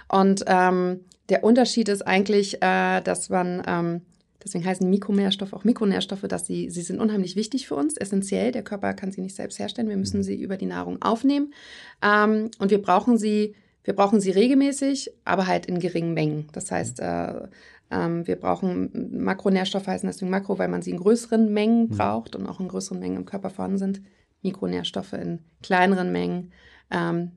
Und 0.08 0.44
ähm, 0.48 1.02
der 1.30 1.44
Unterschied 1.44 1.88
ist 1.88 2.02
eigentlich, 2.02 2.62
äh, 2.64 3.02
dass 3.02 3.30
man 3.30 3.62
ähm, 3.68 4.02
Deswegen 4.44 4.66
heißen 4.66 4.90
Mikronährstoffe 4.90 5.54
auch 5.54 5.64
Mikronährstoffe, 5.64 6.28
dass 6.28 6.46
sie, 6.46 6.70
sie 6.70 6.82
sind 6.82 7.00
unheimlich 7.00 7.38
wichtig 7.38 7.66
für 7.66 7.76
uns, 7.76 7.96
essentiell. 7.96 8.52
Der 8.52 8.62
Körper 8.62 8.94
kann 8.94 9.10
sie 9.10 9.22
nicht 9.22 9.36
selbst 9.36 9.58
herstellen. 9.58 9.88
Wir 9.88 9.96
müssen 9.96 10.18
mhm. 10.18 10.24
sie 10.24 10.36
über 10.36 10.58
die 10.58 10.66
Nahrung 10.66 11.02
aufnehmen. 11.02 11.54
Ähm, 12.02 12.52
und 12.60 12.70
wir 12.70 12.82
brauchen 12.82 13.18
sie 13.18 13.56
wir 13.84 13.96
brauchen 13.96 14.22
sie 14.22 14.32
regelmäßig, 14.32 15.12
aber 15.26 15.48
halt 15.48 15.66
in 15.66 15.80
geringen 15.80 16.14
Mengen. 16.14 16.48
Das 16.54 16.72
heißt, 16.72 17.00
äh, 17.00 17.48
ähm, 17.92 18.26
wir 18.26 18.38
brauchen 18.38 19.24
Makronährstoffe, 19.24 19.88
heißen 19.88 20.08
deswegen 20.08 20.32
Makro, 20.32 20.58
weil 20.58 20.70
man 20.70 20.82
sie 20.82 20.92
in 20.92 20.98
größeren 20.98 21.52
Mengen 21.54 21.90
mhm. 21.90 21.98
braucht 21.98 22.36
und 22.36 22.48
auch 22.48 22.60
in 22.60 22.68
größeren 22.68 23.00
Mengen 23.00 23.18
im 23.18 23.26
Körper 23.26 23.50
vorhanden 23.50 23.78
sind. 23.78 24.02
Mikronährstoffe 24.42 25.14
in 25.14 25.40
kleineren 25.62 26.12
Mengen. 26.12 26.52
Ähm, 26.92 27.32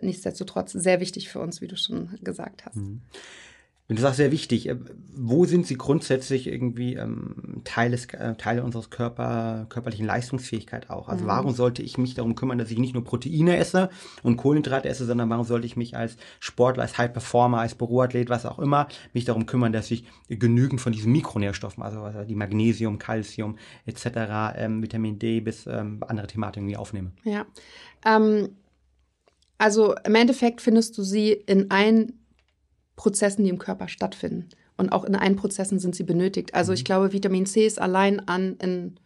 nichtsdestotrotz 0.00 0.72
sehr 0.72 1.00
wichtig 1.00 1.28
für 1.28 1.40
uns, 1.40 1.60
wie 1.60 1.68
du 1.68 1.76
schon 1.76 2.18
gesagt 2.22 2.64
hast. 2.66 2.76
Mhm. 2.76 3.02
Und 3.92 3.96
du 3.96 4.02
sagst 4.04 4.16
sehr 4.16 4.32
wichtig, 4.32 4.70
äh, 4.70 4.76
wo 5.14 5.44
sind 5.44 5.66
sie 5.66 5.76
grundsätzlich 5.76 6.46
irgendwie 6.46 6.94
ähm, 6.94 7.60
Teile, 7.64 7.98
äh, 8.12 8.36
Teile 8.36 8.64
unseres 8.64 8.88
Körper, 8.88 9.66
körperlichen 9.68 10.06
Leistungsfähigkeit 10.06 10.88
auch? 10.88 11.10
Also 11.10 11.24
mhm. 11.24 11.28
warum 11.28 11.54
sollte 11.54 11.82
ich 11.82 11.98
mich 11.98 12.14
darum 12.14 12.34
kümmern, 12.34 12.56
dass 12.56 12.70
ich 12.70 12.78
nicht 12.78 12.94
nur 12.94 13.04
Proteine 13.04 13.58
esse 13.58 13.90
und 14.22 14.38
Kohlenhydrate 14.38 14.88
esse, 14.88 15.04
sondern 15.04 15.28
warum 15.28 15.44
sollte 15.44 15.66
ich 15.66 15.76
mich 15.76 15.94
als 15.94 16.16
Sportler, 16.40 16.84
als 16.84 16.96
High 16.96 17.12
Performer, 17.12 17.60
als 17.60 17.74
Büroathlet, 17.74 18.30
was 18.30 18.46
auch 18.46 18.58
immer, 18.58 18.88
mich 19.12 19.26
darum 19.26 19.44
kümmern, 19.44 19.74
dass 19.74 19.90
ich 19.90 20.06
genügend 20.30 20.80
von 20.80 20.94
diesen 20.94 21.12
Mikronährstoffen, 21.12 21.82
also, 21.82 22.00
also 22.00 22.24
die 22.24 22.34
Magnesium, 22.34 22.98
Calcium 22.98 23.58
etc., 23.84 24.54
ähm, 24.56 24.82
Vitamin 24.82 25.18
D 25.18 25.40
bis 25.40 25.66
ähm, 25.66 26.02
andere 26.08 26.28
Thematiken 26.28 26.66
irgendwie 26.66 26.78
aufnehme? 26.78 27.12
Ja, 27.24 27.44
ähm, 28.06 28.56
also 29.58 29.94
im 30.02 30.14
Endeffekt 30.14 30.62
findest 30.62 30.96
du 30.96 31.02
sie 31.02 31.32
in 31.32 31.70
allen 31.70 32.21
Prozessen, 32.96 33.44
die 33.44 33.50
im 33.50 33.58
Körper 33.58 33.88
stattfinden. 33.88 34.48
Und 34.76 34.90
auch 34.90 35.04
in 35.04 35.14
allen 35.14 35.36
Prozessen 35.36 35.78
sind 35.78 35.94
sie 35.94 36.04
benötigt. 36.04 36.54
Also 36.54 36.72
ich 36.72 36.80
mhm. 36.80 36.84
glaube, 36.84 37.12
Vitamin 37.12 37.46
C 37.46 37.66
ist 37.66 37.80
allein 37.80 38.26
an 38.28 38.56
in, 38.56 38.96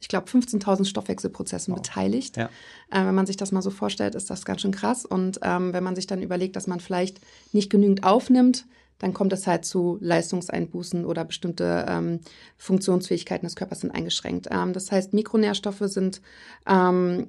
ich 0.00 0.08
glaube, 0.08 0.28
15.000 0.28 0.84
Stoffwechselprozessen 0.84 1.72
wow. 1.72 1.82
beteiligt. 1.82 2.36
Ja. 2.36 2.46
Äh, 2.90 3.06
wenn 3.06 3.14
man 3.14 3.26
sich 3.26 3.36
das 3.36 3.52
mal 3.52 3.62
so 3.62 3.70
vorstellt, 3.70 4.14
ist 4.14 4.30
das 4.30 4.44
ganz 4.44 4.62
schön 4.62 4.72
krass. 4.72 5.04
Und 5.04 5.40
ähm, 5.42 5.72
wenn 5.72 5.84
man 5.84 5.96
sich 5.96 6.06
dann 6.06 6.22
überlegt, 6.22 6.56
dass 6.56 6.66
man 6.66 6.80
vielleicht 6.80 7.20
nicht 7.52 7.70
genügend 7.70 8.04
aufnimmt, 8.04 8.66
dann 8.98 9.12
kommt 9.12 9.32
es 9.32 9.46
halt 9.46 9.64
zu 9.64 9.98
Leistungseinbußen 10.00 11.04
oder 11.04 11.24
bestimmte 11.24 11.86
ähm, 11.88 12.20
Funktionsfähigkeiten 12.56 13.46
des 13.46 13.56
Körpers 13.56 13.80
sind 13.80 13.94
eingeschränkt. 13.94 14.48
Ähm, 14.50 14.72
das 14.72 14.90
heißt, 14.90 15.12
Mikronährstoffe 15.12 15.82
sind, 15.82 16.22
ähm, 16.66 17.28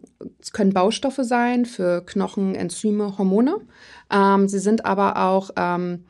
können 0.54 0.74
Baustoffe 0.74 1.20
sein 1.24 1.66
für 1.66 2.06
Knochen, 2.06 2.56
Enzyme, 2.56 3.18
Hormone. 3.18 3.58
Ähm, 4.12 4.48
sie 4.48 4.60
sind 4.60 4.86
aber 4.86 5.18
auch 5.18 5.52
ähm, 5.58 6.06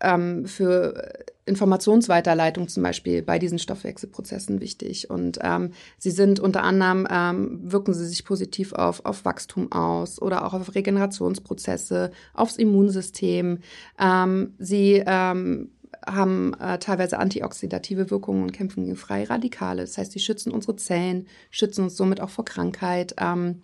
ähm, 0.00 0.46
für 0.46 1.12
Informationsweiterleitung 1.44 2.68
zum 2.68 2.82
Beispiel 2.84 3.22
bei 3.22 3.38
diesen 3.38 3.58
Stoffwechselprozessen 3.58 4.60
wichtig. 4.60 5.10
Und 5.10 5.38
ähm, 5.42 5.72
sie 5.98 6.12
sind 6.12 6.38
unter 6.38 6.62
anderem, 6.62 7.06
ähm, 7.10 7.60
wirken 7.62 7.94
sie 7.94 8.06
sich 8.06 8.24
positiv 8.24 8.72
auf, 8.72 9.04
auf 9.04 9.24
Wachstum 9.24 9.72
aus 9.72 10.22
oder 10.22 10.46
auch 10.46 10.54
auf 10.54 10.74
Regenerationsprozesse, 10.74 12.12
aufs 12.32 12.56
Immunsystem. 12.56 13.58
Ähm, 13.98 14.54
sie 14.58 15.02
ähm, 15.04 15.70
haben 16.06 16.54
äh, 16.54 16.78
teilweise 16.78 17.18
antioxidative 17.18 18.10
Wirkungen 18.10 18.42
und 18.42 18.52
kämpfen 18.52 18.84
gegen 18.84 18.96
freie 18.96 19.28
Radikale. 19.28 19.82
Das 19.82 19.98
heißt, 19.98 20.12
sie 20.12 20.20
schützen 20.20 20.52
unsere 20.52 20.76
Zellen, 20.76 21.26
schützen 21.50 21.84
uns 21.84 21.96
somit 21.96 22.20
auch 22.20 22.30
vor 22.30 22.44
Krankheit. 22.44 23.14
Ähm, 23.18 23.62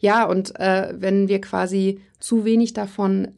ja, 0.00 0.24
und 0.24 0.58
äh, 0.58 0.94
wenn 0.96 1.28
wir 1.28 1.40
quasi 1.40 2.00
zu 2.18 2.44
wenig 2.44 2.72
davon 2.72 3.34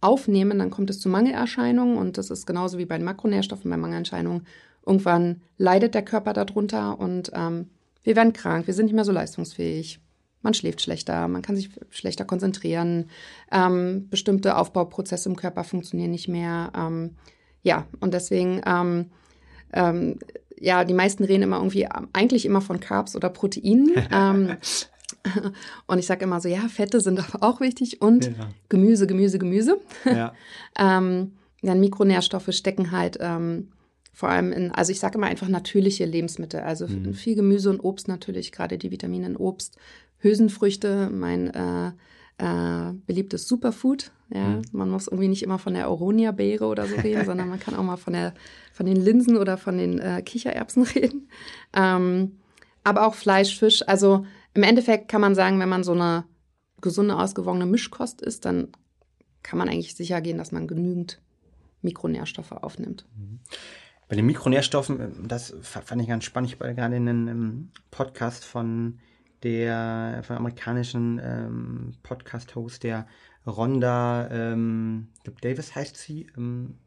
aufnehmen, 0.00 0.58
dann 0.58 0.70
kommt 0.70 0.90
es 0.90 1.00
zu 1.00 1.08
Mangelerscheinungen 1.08 1.96
und 1.96 2.18
das 2.18 2.30
ist 2.30 2.46
genauso 2.46 2.78
wie 2.78 2.84
bei 2.84 2.96
den 2.96 3.04
Makronährstoffen, 3.04 3.70
bei 3.70 3.76
Mangelerscheinungen. 3.76 4.46
Irgendwann 4.84 5.42
leidet 5.58 5.94
der 5.94 6.04
Körper 6.04 6.32
darunter 6.32 6.98
und 7.00 7.32
ähm, 7.34 7.70
wir 8.02 8.14
werden 8.14 8.32
krank, 8.32 8.66
wir 8.66 8.74
sind 8.74 8.86
nicht 8.86 8.94
mehr 8.94 9.04
so 9.04 9.12
leistungsfähig. 9.12 10.00
Man 10.42 10.54
schläft 10.54 10.80
schlechter, 10.80 11.26
man 11.26 11.42
kann 11.42 11.56
sich 11.56 11.70
schlechter 11.90 12.24
konzentrieren, 12.24 13.10
ähm, 13.50 14.08
bestimmte 14.08 14.56
Aufbauprozesse 14.56 15.28
im 15.28 15.34
Körper 15.34 15.64
funktionieren 15.64 16.12
nicht 16.12 16.28
mehr. 16.28 16.70
Ähm, 16.76 17.16
ja, 17.62 17.86
und 17.98 18.14
deswegen, 18.14 18.60
ähm, 18.64 19.06
ähm, 19.72 20.20
ja, 20.56 20.84
die 20.84 20.94
meisten 20.94 21.24
reden 21.24 21.42
immer 21.42 21.56
irgendwie, 21.56 21.88
eigentlich 22.12 22.46
immer 22.46 22.60
von 22.60 22.78
Carbs 22.78 23.16
oder 23.16 23.28
Proteinen. 23.28 23.92
und 25.86 25.98
ich 25.98 26.06
sage 26.06 26.24
immer 26.24 26.40
so, 26.40 26.48
ja, 26.48 26.68
Fette 26.68 27.00
sind 27.00 27.18
aber 27.18 27.46
auch 27.46 27.60
wichtig 27.60 28.02
und 28.02 28.26
ja. 28.26 28.50
Gemüse, 28.68 29.06
Gemüse, 29.06 29.38
Gemüse. 29.38 29.78
Ja. 30.04 30.32
ähm, 30.78 31.32
ja, 31.62 31.74
Mikronährstoffe 31.74 32.52
stecken 32.52 32.90
halt 32.90 33.18
ähm, 33.20 33.68
vor 34.12 34.30
allem 34.30 34.52
in, 34.52 34.70
also 34.72 34.92
ich 34.92 35.00
sage 35.00 35.18
immer 35.18 35.26
einfach 35.26 35.48
natürliche 35.48 36.06
Lebensmittel, 36.06 36.60
also 36.60 36.86
mhm. 36.88 37.12
viel 37.12 37.34
Gemüse 37.34 37.70
und 37.70 37.80
Obst 37.80 38.08
natürlich, 38.08 38.50
gerade 38.50 38.78
die 38.78 38.90
Vitamine 38.90 39.26
in 39.26 39.36
Obst, 39.36 39.76
Hülsenfrüchte, 40.18 41.10
mein 41.12 41.52
äh, 41.52 41.92
äh, 42.38 42.92
beliebtes 43.06 43.46
Superfood. 43.48 44.10
Ja, 44.32 44.48
mhm. 44.48 44.62
man 44.72 44.90
muss 44.90 45.06
irgendwie 45.06 45.28
nicht 45.28 45.42
immer 45.42 45.58
von 45.58 45.74
der 45.74 45.86
Aronia-Beere 45.86 46.66
oder 46.66 46.86
so 46.86 46.96
reden, 46.96 47.24
sondern 47.24 47.48
man 47.48 47.60
kann 47.60 47.74
auch 47.74 47.82
mal 47.82 47.96
von 47.96 48.12
der, 48.12 48.34
von 48.72 48.86
den 48.86 48.96
Linsen 48.96 49.36
oder 49.36 49.56
von 49.56 49.78
den 49.78 49.98
äh, 49.98 50.22
Kichererbsen 50.22 50.82
reden. 50.94 51.28
Ähm, 51.74 52.32
aber 52.84 53.06
auch 53.06 53.14
Fleisch, 53.14 53.58
Fisch. 53.58 53.86
Also 53.86 54.26
im 54.56 54.62
Endeffekt 54.62 55.08
kann 55.08 55.20
man 55.20 55.34
sagen, 55.34 55.60
wenn 55.60 55.68
man 55.68 55.84
so 55.84 55.92
eine 55.92 56.24
gesunde, 56.80 57.16
ausgewogene 57.16 57.66
Mischkost 57.66 58.22
isst, 58.22 58.46
dann 58.46 58.68
kann 59.42 59.58
man 59.58 59.68
eigentlich 59.68 59.94
sicher 59.94 60.20
gehen, 60.22 60.38
dass 60.38 60.50
man 60.50 60.66
genügend 60.66 61.20
Mikronährstoffe 61.82 62.52
aufnimmt. 62.52 63.06
Bei 64.08 64.16
den 64.16 64.24
Mikronährstoffen, 64.24 65.00
äh, 65.00 65.10
das 65.28 65.54
fand 65.60 66.00
ich 66.00 66.08
ganz 66.08 66.24
spannend. 66.24 66.50
Ich 66.50 66.58
war 66.58 66.72
gerade 66.72 66.96
in 66.96 67.08
einem 67.08 67.70
Podcast 67.90 68.44
von 68.44 68.98
der 69.42 70.22
von 70.26 70.36
amerikanischen 70.36 71.20
ähm, 71.22 71.92
Podcast-Host, 72.02 72.82
der 72.82 73.06
Rhonda 73.46 74.28
ähm, 74.30 75.08
Davis 75.42 75.74
heißt 75.74 75.96
sie, 75.96 76.28
ähm, 76.36 76.78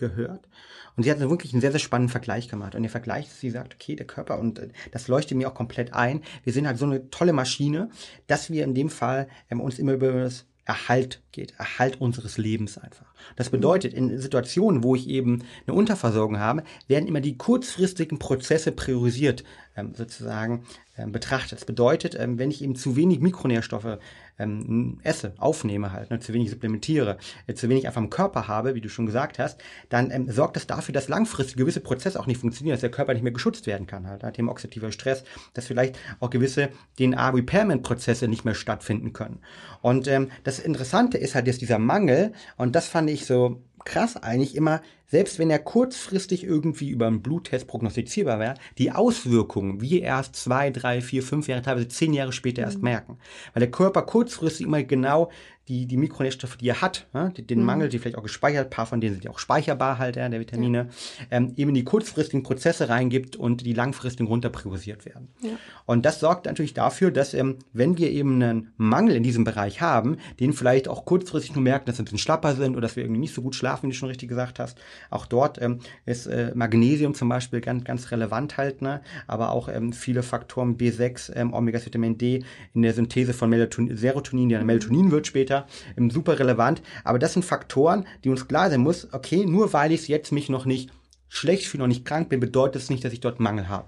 gehört. 0.00 0.48
Und 0.96 1.04
sie 1.04 1.10
hat 1.10 1.20
wirklich 1.20 1.52
einen 1.52 1.60
sehr, 1.60 1.70
sehr 1.70 1.78
spannenden 1.78 2.10
Vergleich 2.10 2.48
gemacht. 2.48 2.74
Und 2.74 2.82
der 2.82 2.90
Vergleich, 2.90 3.30
sie 3.30 3.50
sagt, 3.50 3.74
okay, 3.74 3.94
der 3.94 4.06
Körper, 4.06 4.40
und 4.40 4.58
äh, 4.58 4.68
das 4.90 5.06
leuchtet 5.06 5.38
mir 5.38 5.48
auch 5.48 5.54
komplett 5.54 5.94
ein, 5.94 6.22
wir 6.42 6.52
sind 6.52 6.66
halt 6.66 6.78
so 6.78 6.84
eine 6.84 7.10
tolle 7.10 7.32
Maschine, 7.32 7.90
dass 8.26 8.50
wir 8.50 8.64
in 8.64 8.74
dem 8.74 8.90
Fall 8.90 9.28
ähm, 9.50 9.60
uns 9.60 9.78
immer 9.78 9.92
über 9.92 10.12
das 10.12 10.46
Erhalt 10.64 11.22
geht, 11.32 11.54
Erhalt 11.58 12.00
unseres 12.00 12.38
Lebens 12.38 12.78
einfach. 12.78 13.06
Das 13.36 13.50
bedeutet, 13.50 13.94
in 13.94 14.18
Situationen, 14.18 14.82
wo 14.82 14.94
ich 14.94 15.08
eben 15.08 15.44
eine 15.66 15.76
Unterversorgung 15.76 16.38
habe, 16.38 16.64
werden 16.88 17.08
immer 17.08 17.20
die 17.20 17.36
kurzfristigen 17.36 18.18
Prozesse 18.18 18.72
priorisiert, 18.72 19.44
ähm, 19.76 19.94
sozusagen 19.94 20.64
ähm, 20.98 21.12
betrachtet. 21.12 21.52
Das 21.52 21.64
bedeutet, 21.64 22.14
ähm, 22.18 22.38
wenn 22.38 22.50
ich 22.50 22.62
eben 22.62 22.74
zu 22.74 22.96
wenig 22.96 23.20
Mikronährstoffe 23.20 23.98
ähm, 24.38 24.98
esse, 25.02 25.34
aufnehme 25.38 25.92
halt, 25.92 26.10
ne, 26.10 26.18
zu 26.18 26.32
wenig 26.32 26.50
supplementiere, 26.50 27.18
äh, 27.46 27.54
zu 27.54 27.68
wenig 27.68 27.86
einfach 27.86 28.00
im 28.00 28.10
Körper 28.10 28.48
habe, 28.48 28.74
wie 28.74 28.80
du 28.80 28.88
schon 28.88 29.06
gesagt 29.06 29.38
hast, 29.38 29.60
dann 29.88 30.10
ähm, 30.10 30.30
sorgt 30.30 30.56
das 30.56 30.66
dafür, 30.66 30.92
dass 30.92 31.08
langfristig 31.08 31.56
gewisse 31.56 31.80
Prozesse 31.80 32.18
auch 32.18 32.26
nicht 32.26 32.40
funktionieren, 32.40 32.74
dass 32.74 32.80
der 32.80 32.90
Körper 32.90 33.14
nicht 33.14 33.22
mehr 33.22 33.32
geschützt 33.32 33.66
werden 33.66 33.86
kann 33.86 34.08
halt. 34.08 34.22
Ne, 34.22 34.32
Thema 34.32 34.50
oxidativer 34.50 34.90
Stress, 34.92 35.24
dass 35.54 35.66
vielleicht 35.66 35.98
auch 36.18 36.30
gewisse 36.30 36.70
DNA-Repairment-Prozesse 36.98 38.28
nicht 38.28 38.44
mehr 38.44 38.54
stattfinden 38.54 39.12
können. 39.12 39.40
Und 39.82 40.08
ähm, 40.08 40.30
das 40.44 40.58
Interessante 40.58 41.18
ist 41.20 41.34
halt 41.34 41.46
jetzt 41.46 41.60
dieser 41.60 41.78
Mangel 41.78 42.32
und 42.56 42.74
das 42.74 42.88
fand 42.88 43.10
ich 43.10 43.26
so 43.26 43.62
krass 43.84 44.16
eigentlich 44.16 44.54
immer, 44.54 44.80
selbst 45.06 45.38
wenn 45.38 45.50
er 45.50 45.58
kurzfristig 45.58 46.44
irgendwie 46.44 46.88
über 46.88 47.08
einen 47.08 47.22
Bluttest 47.22 47.66
prognostizierbar 47.66 48.38
wäre, 48.38 48.54
die 48.78 48.92
Auswirkungen 48.92 49.80
wir 49.80 50.02
erst 50.02 50.36
zwei, 50.36 50.70
drei, 50.70 51.00
vier, 51.00 51.22
fünf 51.22 51.48
Jahre, 51.48 51.62
teilweise 51.62 51.88
zehn 51.88 52.12
Jahre 52.12 52.32
später 52.32 52.62
mhm. 52.62 52.68
erst 52.68 52.82
merken. 52.82 53.18
Weil 53.52 53.60
der 53.60 53.70
Körper 53.70 54.02
kurzfristig 54.02 54.66
immer 54.66 54.82
genau 54.84 55.30
die, 55.70 55.86
die 55.86 55.96
Mikronährstoffe, 55.96 56.56
die 56.56 56.68
er 56.68 56.80
hat, 56.80 57.06
ja, 57.14 57.28
den 57.28 57.60
mhm. 57.60 57.64
Mangel, 57.64 57.88
die 57.88 58.00
vielleicht 58.00 58.18
auch 58.18 58.24
gespeichert, 58.24 58.66
ein 58.66 58.70
paar 58.70 58.86
von 58.86 59.00
denen 59.00 59.14
sind 59.14 59.24
ja 59.24 59.30
auch 59.30 59.38
speicherbar 59.38 59.98
halt, 59.98 60.16
ja, 60.16 60.28
der 60.28 60.40
Vitamine, 60.40 60.88
ja. 61.20 61.26
ähm, 61.30 61.52
eben 61.56 61.72
die 61.74 61.84
kurzfristigen 61.84 62.42
Prozesse 62.42 62.88
reingibt 62.88 63.36
und 63.36 63.64
die 63.64 63.72
langfristigen 63.72 64.26
runterpriorisiert 64.26 65.06
werden. 65.06 65.28
Ja. 65.42 65.50
Und 65.86 66.04
das 66.04 66.18
sorgt 66.18 66.46
natürlich 66.46 66.74
dafür, 66.74 67.12
dass 67.12 67.34
ähm, 67.34 67.58
wenn 67.72 67.98
wir 67.98 68.10
eben 68.10 68.42
einen 68.42 68.72
Mangel 68.78 69.14
in 69.14 69.22
diesem 69.22 69.44
Bereich 69.44 69.80
haben, 69.80 70.16
den 70.40 70.52
vielleicht 70.52 70.88
auch 70.88 71.04
kurzfristig 71.04 71.54
nur 71.54 71.62
merken, 71.62 71.86
dass 71.86 71.98
wir 71.98 72.02
ein 72.02 72.06
bisschen 72.06 72.18
schlapper 72.18 72.56
sind 72.56 72.72
oder 72.72 72.82
dass 72.82 72.96
wir 72.96 73.04
irgendwie 73.04 73.20
nicht 73.20 73.34
so 73.34 73.40
gut 73.40 73.54
schlafen, 73.54 73.69
wie 73.82 73.88
du 73.88 73.92
schon 73.92 74.08
richtig 74.08 74.28
gesagt 74.28 74.58
hast. 74.58 74.78
Auch 75.10 75.26
dort 75.26 75.60
ähm, 75.60 75.80
ist 76.06 76.26
äh, 76.26 76.52
Magnesium 76.54 77.14
zum 77.14 77.28
Beispiel 77.28 77.60
ganz, 77.60 77.84
ganz 77.84 78.10
relevant 78.10 78.56
halt, 78.56 78.82
ne? 78.82 79.00
aber 79.26 79.50
auch 79.52 79.68
ähm, 79.68 79.92
viele 79.92 80.22
Faktoren 80.22 80.76
B6, 80.76 81.34
ähm, 81.34 81.52
Omega-Vitamin 81.52 82.18
D 82.18 82.44
in 82.74 82.82
der 82.82 82.94
Synthese 82.94 83.32
von 83.32 83.50
Melatonin, 83.50 83.96
Serotonin, 83.96 84.48
die 84.48 84.54
dann 84.54 84.66
Melatonin 84.66 85.10
wird 85.10 85.26
später 85.26 85.66
ähm, 85.96 86.10
super 86.10 86.38
relevant. 86.38 86.82
Aber 87.04 87.18
das 87.18 87.32
sind 87.34 87.44
Faktoren, 87.44 88.06
die 88.24 88.30
uns 88.30 88.48
klar 88.48 88.70
sein 88.70 88.80
muss, 88.80 89.12
okay, 89.12 89.46
nur 89.46 89.72
weil 89.72 89.92
ich 89.92 90.08
jetzt 90.08 90.32
mich 90.32 90.48
noch 90.48 90.66
nicht 90.66 90.90
schlecht 91.28 91.66
fühle, 91.66 91.82
noch 91.82 91.88
nicht 91.88 92.04
krank 92.04 92.28
bin, 92.28 92.40
bedeutet 92.40 92.82
es 92.82 92.90
nicht, 92.90 93.04
dass 93.04 93.12
ich 93.12 93.20
dort 93.20 93.40
Mangel 93.40 93.68
habe. 93.68 93.86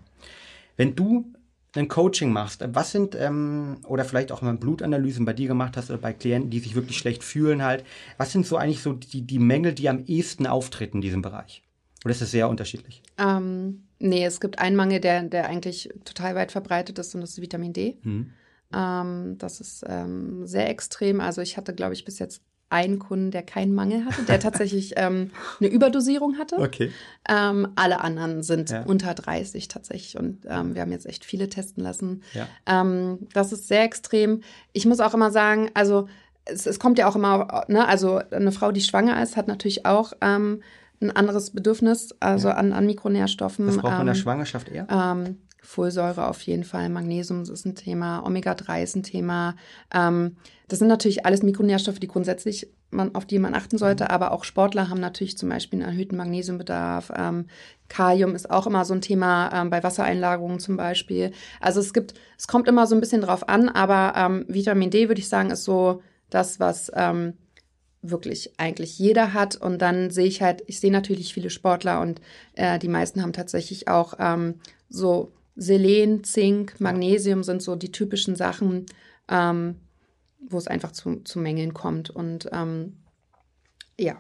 Wenn 0.77 0.95
du 0.95 1.33
ein 1.75 1.89
Coaching 1.89 2.33
machst, 2.33 2.63
was 2.67 2.93
sind, 2.93 3.15
ähm, 3.15 3.79
oder 3.87 4.05
vielleicht 4.05 4.31
auch 4.31 4.43
mal 4.43 4.55
Blutanalysen 4.55 5.25
bei 5.25 5.33
dir 5.33 5.49
gemacht 5.49 5.77
hast 5.77 5.91
oder 5.91 5.99
bei 5.99 6.13
Klienten, 6.13 6.51
die 6.51 6.59
sich 6.59 6.75
wirklich 6.75 6.99
schlecht 6.99 7.25
fühlen 7.25 7.63
halt, 7.63 7.85
was 8.19 8.33
sind 8.33 8.47
so 8.47 8.57
eigentlich 8.57 8.83
so 8.83 8.93
die, 8.93 9.23
die 9.23 9.39
Mängel, 9.39 9.73
die 9.73 9.89
am 9.89 10.05
ehesten 10.07 10.47
auftreten 10.47 10.99
in 10.99 11.03
diesem 11.03 11.23
Bereich? 11.23 11.63
Oder 12.05 12.13
ist 12.13 12.21
es 12.21 12.31
sehr 12.31 12.49
unterschiedlich? 12.49 13.03
Ähm, 13.17 13.85
nee, 13.99 14.25
es 14.25 14.41
gibt 14.41 14.59
einen 14.59 14.77
Mangel, 14.77 15.01
der, 15.01 15.23
der 15.23 15.49
eigentlich 15.49 15.89
total 16.05 16.35
weit 16.35 16.53
verbreitet 16.53 16.99
ist 16.99 17.15
und 17.15 17.23
das 17.23 17.31
ist 17.31 17.41
Vitamin 17.41 17.73
D. 17.73 17.97
Hm. 18.03 18.31
Ähm, 18.75 19.39
das 19.39 19.61
ist 19.61 19.85
ähm, 19.87 20.47
sehr 20.47 20.69
extrem. 20.69 21.21
Also 21.21 21.41
ich 21.41 21.57
hatte, 21.57 21.75
glaube 21.75 21.95
ich, 21.95 22.05
bis 22.05 22.19
jetzt 22.19 22.43
einen 22.73 22.99
Kunden, 22.99 23.31
der 23.31 23.43
keinen 23.43 23.75
Mangel 23.75 24.05
hatte, 24.07 24.23
der 24.23 24.41
tatsächlich 24.41 24.95
ähm, 24.97 25.31
eine 25.61 25.69
Überdosierung 25.69 26.39
hatte. 26.39 26.57
Okay. 26.57 26.91
Ähm, 27.29 27.69
alle 27.77 28.01
anderen 28.01 28.43
sind 28.43 28.71
ja. 28.71 28.83
unter 28.83 29.15
30 29.15 29.69
tatsächlich 29.69 30.19
und 30.19 30.47
ähm, 30.49 30.75
wir 30.75 30.83
haben 30.83 30.91
jetzt 30.91 31.07
echt 31.07 31.25
viele 31.25 31.49
testen 31.49 31.83
lassen. 31.83 32.23
Ja. 32.33 32.49
Ähm, 32.67 33.29
das 33.35 33.53
ist 33.53 33.69
sehr 33.69 33.85
extrem. 33.85 34.41
Ich 34.73 34.87
muss 34.87 35.01
auch 35.01 35.15
immer 35.15 35.31
sagen, 35.31 35.71
also 35.75 36.09
es, 36.45 36.67
es 36.67 36.79
kommt 36.79 36.99
ja 36.99 37.09
auch 37.09 37.15
immer, 37.17 37.65
ne, 37.69 37.87
also 37.87 38.21
eine 38.31 38.53
Frau, 38.53 38.73
die 38.73 38.81
schwanger 38.81 39.23
ist, 39.23 39.37
hat 39.37 39.49
natürlich 39.49 39.87
auch 39.87 40.13
ähm, 40.21 40.63
ein 41.01 41.11
anderes 41.11 41.51
Bedürfnis, 41.51 42.15
also 42.21 42.49
ja. 42.49 42.55
an, 42.55 42.73
an 42.73 42.87
Mikronährstoffen. 42.87 43.67
Was 43.67 43.77
braucht 43.77 43.85
man 43.85 43.95
ähm, 43.95 44.01
in 44.01 44.07
der 44.07 44.15
Schwangerschaft 44.15 44.69
eher? 44.69 44.87
Folsäure 45.73 46.29
auf 46.29 46.43
jeden 46.43 46.65
Fall, 46.65 46.91
Magnesium 46.91 47.43
ist 47.43 47.65
ein 47.65 47.75
Thema, 47.75 48.23
Omega-3 48.27 48.83
ist 48.83 48.95
ein 48.95 49.03
Thema. 49.03 49.57
Ähm, 49.93 50.37
das 50.69 50.81
sind 50.81 50.89
natürlich 50.89 51.25
alles 51.25 51.43
Mikronährstoffe, 51.43 51.99
die 51.99 52.09
grundsätzlich 52.09 52.69
man, 52.91 53.15
auf 53.15 53.25
die 53.25 53.39
man 53.39 53.55
achten 53.55 53.79
sollte, 53.79 54.11
aber 54.11 54.33
auch 54.33 54.45
Sportler 54.45 54.91
haben 54.91 55.01
natürlich 55.01 55.39
zum 55.39 55.49
Beispiel 55.49 55.81
einen 55.81 55.91
erhöhten 55.91 56.19
Magnesiumbedarf. 56.19 57.11
Ähm, 57.17 57.47
Kalium 57.89 58.35
ist 58.35 58.51
auch 58.51 58.67
immer 58.67 58.85
so 58.85 58.93
ein 58.93 59.01
Thema 59.01 59.51
ähm, 59.51 59.71
bei 59.71 59.83
Wassereinlagerungen 59.83 60.61
zum 60.61 60.77
Beispiel. 60.77 61.33
Also 61.59 61.81
es 61.81 61.95
gibt, 61.95 62.13
es 62.37 62.47
kommt 62.47 62.69
immer 62.69 62.87
so 62.87 62.95
ein 62.95 63.01
bisschen 63.01 63.23
drauf 63.23 63.49
an, 63.49 63.71
aber 63.71 64.13
ähm, 64.15 64.45
Vitamin 64.49 64.91
D 64.91 65.09
würde 65.09 65.21
ich 65.21 65.29
sagen 65.31 65.51
ist 65.51 65.65
so 65.65 66.03
das, 66.29 66.61
was 66.61 66.93
ähm, 66.95 67.33
wirklich 68.03 68.53
eigentlich 68.59 68.99
jeder 68.99 69.33
hat. 69.33 69.57
Und 69.57 69.81
dann 69.81 70.11
sehe 70.11 70.27
ich 70.27 70.43
halt, 70.43 70.63
ich 70.67 70.81
sehe 70.81 70.93
natürlich 70.93 71.33
viele 71.33 71.49
Sportler 71.49 72.03
und 72.03 72.21
äh, 72.57 72.79
die 72.79 72.89
meisten 72.89 73.23
haben 73.23 73.33
tatsächlich 73.33 73.89
auch 73.89 74.15
ähm, 74.19 74.57
so 74.91 75.33
Selen, 75.57 76.25
Zink, 76.25 76.81
Magnesium 76.81 77.43
sind 77.43 77.63
so 77.63 77.77
die 77.77 77.93
typischen 77.93 78.37
Sachen, 78.37 78.87
ähm, 79.29 79.77
wo 80.41 80.59
es 80.59 80.67
einfach 80.67 80.93
zu, 80.93 81.17
zu 81.25 81.39
Mängeln 81.39 81.75
kommt. 81.75 82.11
Und 82.11 82.49
ähm, 82.53 82.97
ja, 83.99 84.17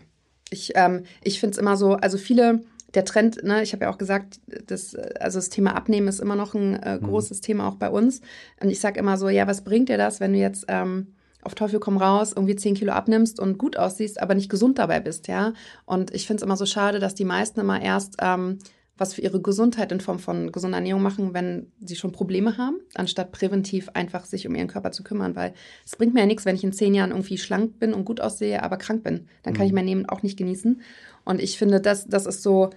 ich, 0.50 0.72
ähm, 0.74 1.04
ich 1.22 1.40
finde 1.40 1.52
es 1.52 1.58
immer 1.58 1.76
so, 1.76 1.94
also 1.94 2.18
viele, 2.18 2.62
der 2.94 3.04
Trend, 3.04 3.42
ne, 3.42 3.62
ich 3.62 3.72
habe 3.72 3.84
ja 3.84 3.90
auch 3.90 3.98
gesagt, 3.98 4.40
das, 4.66 4.94
also 4.94 5.38
das 5.38 5.48
Thema 5.48 5.74
Abnehmen 5.74 6.08
ist 6.08 6.20
immer 6.20 6.36
noch 6.36 6.54
ein 6.54 6.74
äh, 6.74 6.98
mhm. 6.98 7.06
großes 7.06 7.38
mhm. 7.38 7.42
Thema 7.42 7.68
auch 7.68 7.76
bei 7.76 7.88
uns. 7.88 8.20
Und 8.60 8.70
ich 8.70 8.80
sage 8.80 9.00
immer 9.00 9.16
so, 9.16 9.28
ja, 9.28 9.46
was 9.46 9.64
bringt 9.64 9.88
dir 9.88 9.98
das, 9.98 10.20
wenn 10.20 10.34
du 10.34 10.38
jetzt 10.38 10.66
ähm, 10.68 11.14
auf 11.42 11.54
Teufel 11.54 11.80
komm 11.80 11.96
raus 11.96 12.32
irgendwie 12.34 12.54
10 12.54 12.74
Kilo 12.74 12.92
abnimmst 12.92 13.40
und 13.40 13.58
gut 13.58 13.76
aussiehst, 13.76 14.20
aber 14.20 14.34
nicht 14.34 14.50
gesund 14.50 14.78
dabei 14.78 15.00
bist, 15.00 15.26
ja? 15.26 15.54
Und 15.84 16.14
ich 16.14 16.26
finde 16.26 16.40
es 16.40 16.44
immer 16.44 16.56
so 16.56 16.66
schade, 16.66 17.00
dass 17.00 17.14
die 17.14 17.24
meisten 17.24 17.58
immer 17.60 17.82
erst 17.82 18.16
ähm, 18.20 18.58
was 19.02 19.14
für 19.14 19.21
ihre 19.21 19.42
Gesundheit 19.42 19.90
in 19.90 20.00
Form 20.00 20.21
von 20.21 20.52
gesunder 20.52 20.78
Ernährung 20.78 21.02
machen, 21.02 21.35
wenn 21.35 21.73
sie 21.80 21.97
schon 21.97 22.12
Probleme 22.12 22.56
haben, 22.56 22.76
anstatt 22.94 23.32
präventiv 23.32 23.88
einfach 23.94 24.25
sich 24.25 24.47
um 24.47 24.54
ihren 24.54 24.68
Körper 24.68 24.92
zu 24.92 25.02
kümmern. 25.02 25.35
Weil 25.35 25.54
es 25.85 25.97
bringt 25.97 26.14
mir 26.14 26.21
ja 26.21 26.26
nichts, 26.26 26.44
wenn 26.44 26.54
ich 26.54 26.62
in 26.62 26.73
zehn 26.73 26.94
Jahren 26.94 27.11
irgendwie 27.11 27.37
schlank 27.37 27.80
bin 27.80 27.92
und 27.92 28.04
gut 28.04 28.21
aussehe, 28.21 28.62
aber 28.62 28.76
krank 28.76 29.02
bin. 29.02 29.26
Dann 29.42 29.54
kann 29.54 29.64
mhm. 29.64 29.66
ich 29.66 29.73
mein 29.73 29.87
Leben 29.87 30.09
auch 30.09 30.23
nicht 30.23 30.38
genießen. 30.38 30.80
Und 31.25 31.42
ich 31.42 31.59
finde, 31.59 31.80
das, 31.80 32.06
das 32.06 32.26
ist 32.26 32.44
so, 32.44 32.71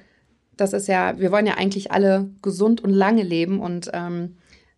das 0.58 0.74
ist 0.74 0.88
ja, 0.88 1.20
wir 1.20 1.32
wollen 1.32 1.46
ja 1.46 1.56
eigentlich 1.56 1.92
alle 1.92 2.32
gesund 2.42 2.84
und 2.84 2.90
lange 2.90 3.24
leben 3.24 3.60
und 3.60 3.92
ähm, 3.94 4.38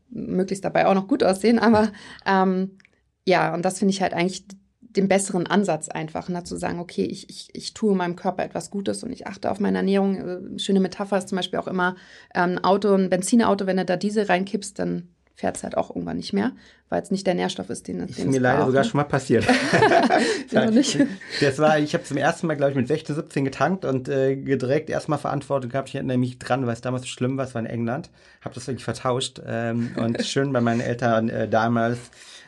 möglichst 0.09 0.65
dabei 0.65 0.85
auch 0.85 0.95
noch 0.95 1.07
gut 1.07 1.23
aussehen. 1.23 1.59
Aber 1.59 1.93
ähm, 2.25 2.77
ja, 3.25 3.53
und 3.53 3.63
das 3.63 3.79
finde 3.79 3.93
ich 3.93 4.01
halt 4.01 4.13
eigentlich 4.13 4.45
den 4.97 5.07
besseren 5.07 5.47
Ansatz 5.47 5.87
einfach, 5.89 6.27
ne, 6.27 6.43
zu 6.43 6.57
sagen, 6.57 6.79
okay, 6.79 7.05
ich, 7.05 7.29
ich, 7.29 7.49
ich 7.53 7.73
tue 7.73 7.95
meinem 7.95 8.15
Körper 8.15 8.43
etwas 8.43 8.71
Gutes 8.71 9.03
und 9.03 9.11
ich 9.11 9.27
achte 9.27 9.51
auf 9.51 9.59
meine 9.59 9.77
Ernährung. 9.77 10.15
Äh, 10.15 10.59
schöne 10.59 10.79
Metapher 10.79 11.17
ist 11.17 11.29
zum 11.29 11.37
Beispiel 11.37 11.59
auch 11.59 11.67
immer 11.67 11.95
ähm, 12.33 12.57
ein 12.57 12.63
Auto, 12.63 12.93
ein 12.93 13.09
Benzinauto, 13.09 13.65
wenn 13.67 13.77
du 13.77 13.85
da 13.85 13.95
Diesel 13.95 14.25
reinkippst, 14.25 14.77
dann 14.79 15.09
fährt 15.35 15.55
es 15.55 15.63
halt 15.63 15.77
auch 15.77 15.91
irgendwann 15.91 16.17
nicht 16.17 16.33
mehr, 16.33 16.51
weil 16.89 17.01
es 17.01 17.11
nicht 17.11 17.27
der 17.27 17.33
Nährstoff 17.33 17.69
ist, 17.69 17.87
den, 17.87 18.01
ist 18.01 18.17
den 18.17 18.29
mir 18.29 18.39
leider 18.39 18.65
sogar 18.65 18.83
schon 18.83 18.97
mal 18.97 19.03
passiert. 19.03 19.45
das 20.51 21.59
war, 21.59 21.79
ich 21.79 21.93
habe 21.93 22.03
zum 22.05 22.17
ersten 22.17 22.47
Mal, 22.47 22.55
glaube 22.55 22.71
ich, 22.71 22.77
mit 22.77 22.87
16, 22.87 23.15
17 23.15 23.45
getankt 23.45 23.85
und 23.85 24.07
äh, 24.07 24.35
direkt 24.35 24.89
erstmal 24.89 25.19
Verantwortung 25.19 25.69
gehabt. 25.69 25.89
Ich 25.89 25.95
erinnere 25.95 26.17
mich 26.17 26.39
dran, 26.39 26.65
weil 26.65 26.73
es 26.73 26.81
damals 26.81 27.03
so 27.03 27.09
schlimm 27.09 27.37
war, 27.37 27.45
es 27.45 27.53
war 27.53 27.61
in 27.61 27.67
England. 27.67 28.09
Habe 28.41 28.55
das 28.55 28.67
wirklich 28.67 28.85
vertauscht 28.85 29.41
ähm, 29.45 29.91
und 29.97 30.21
schön 30.25 30.53
bei 30.53 30.61
meinen 30.61 30.79
Eltern 30.79 31.29
äh, 31.29 31.49
damals 31.49 31.99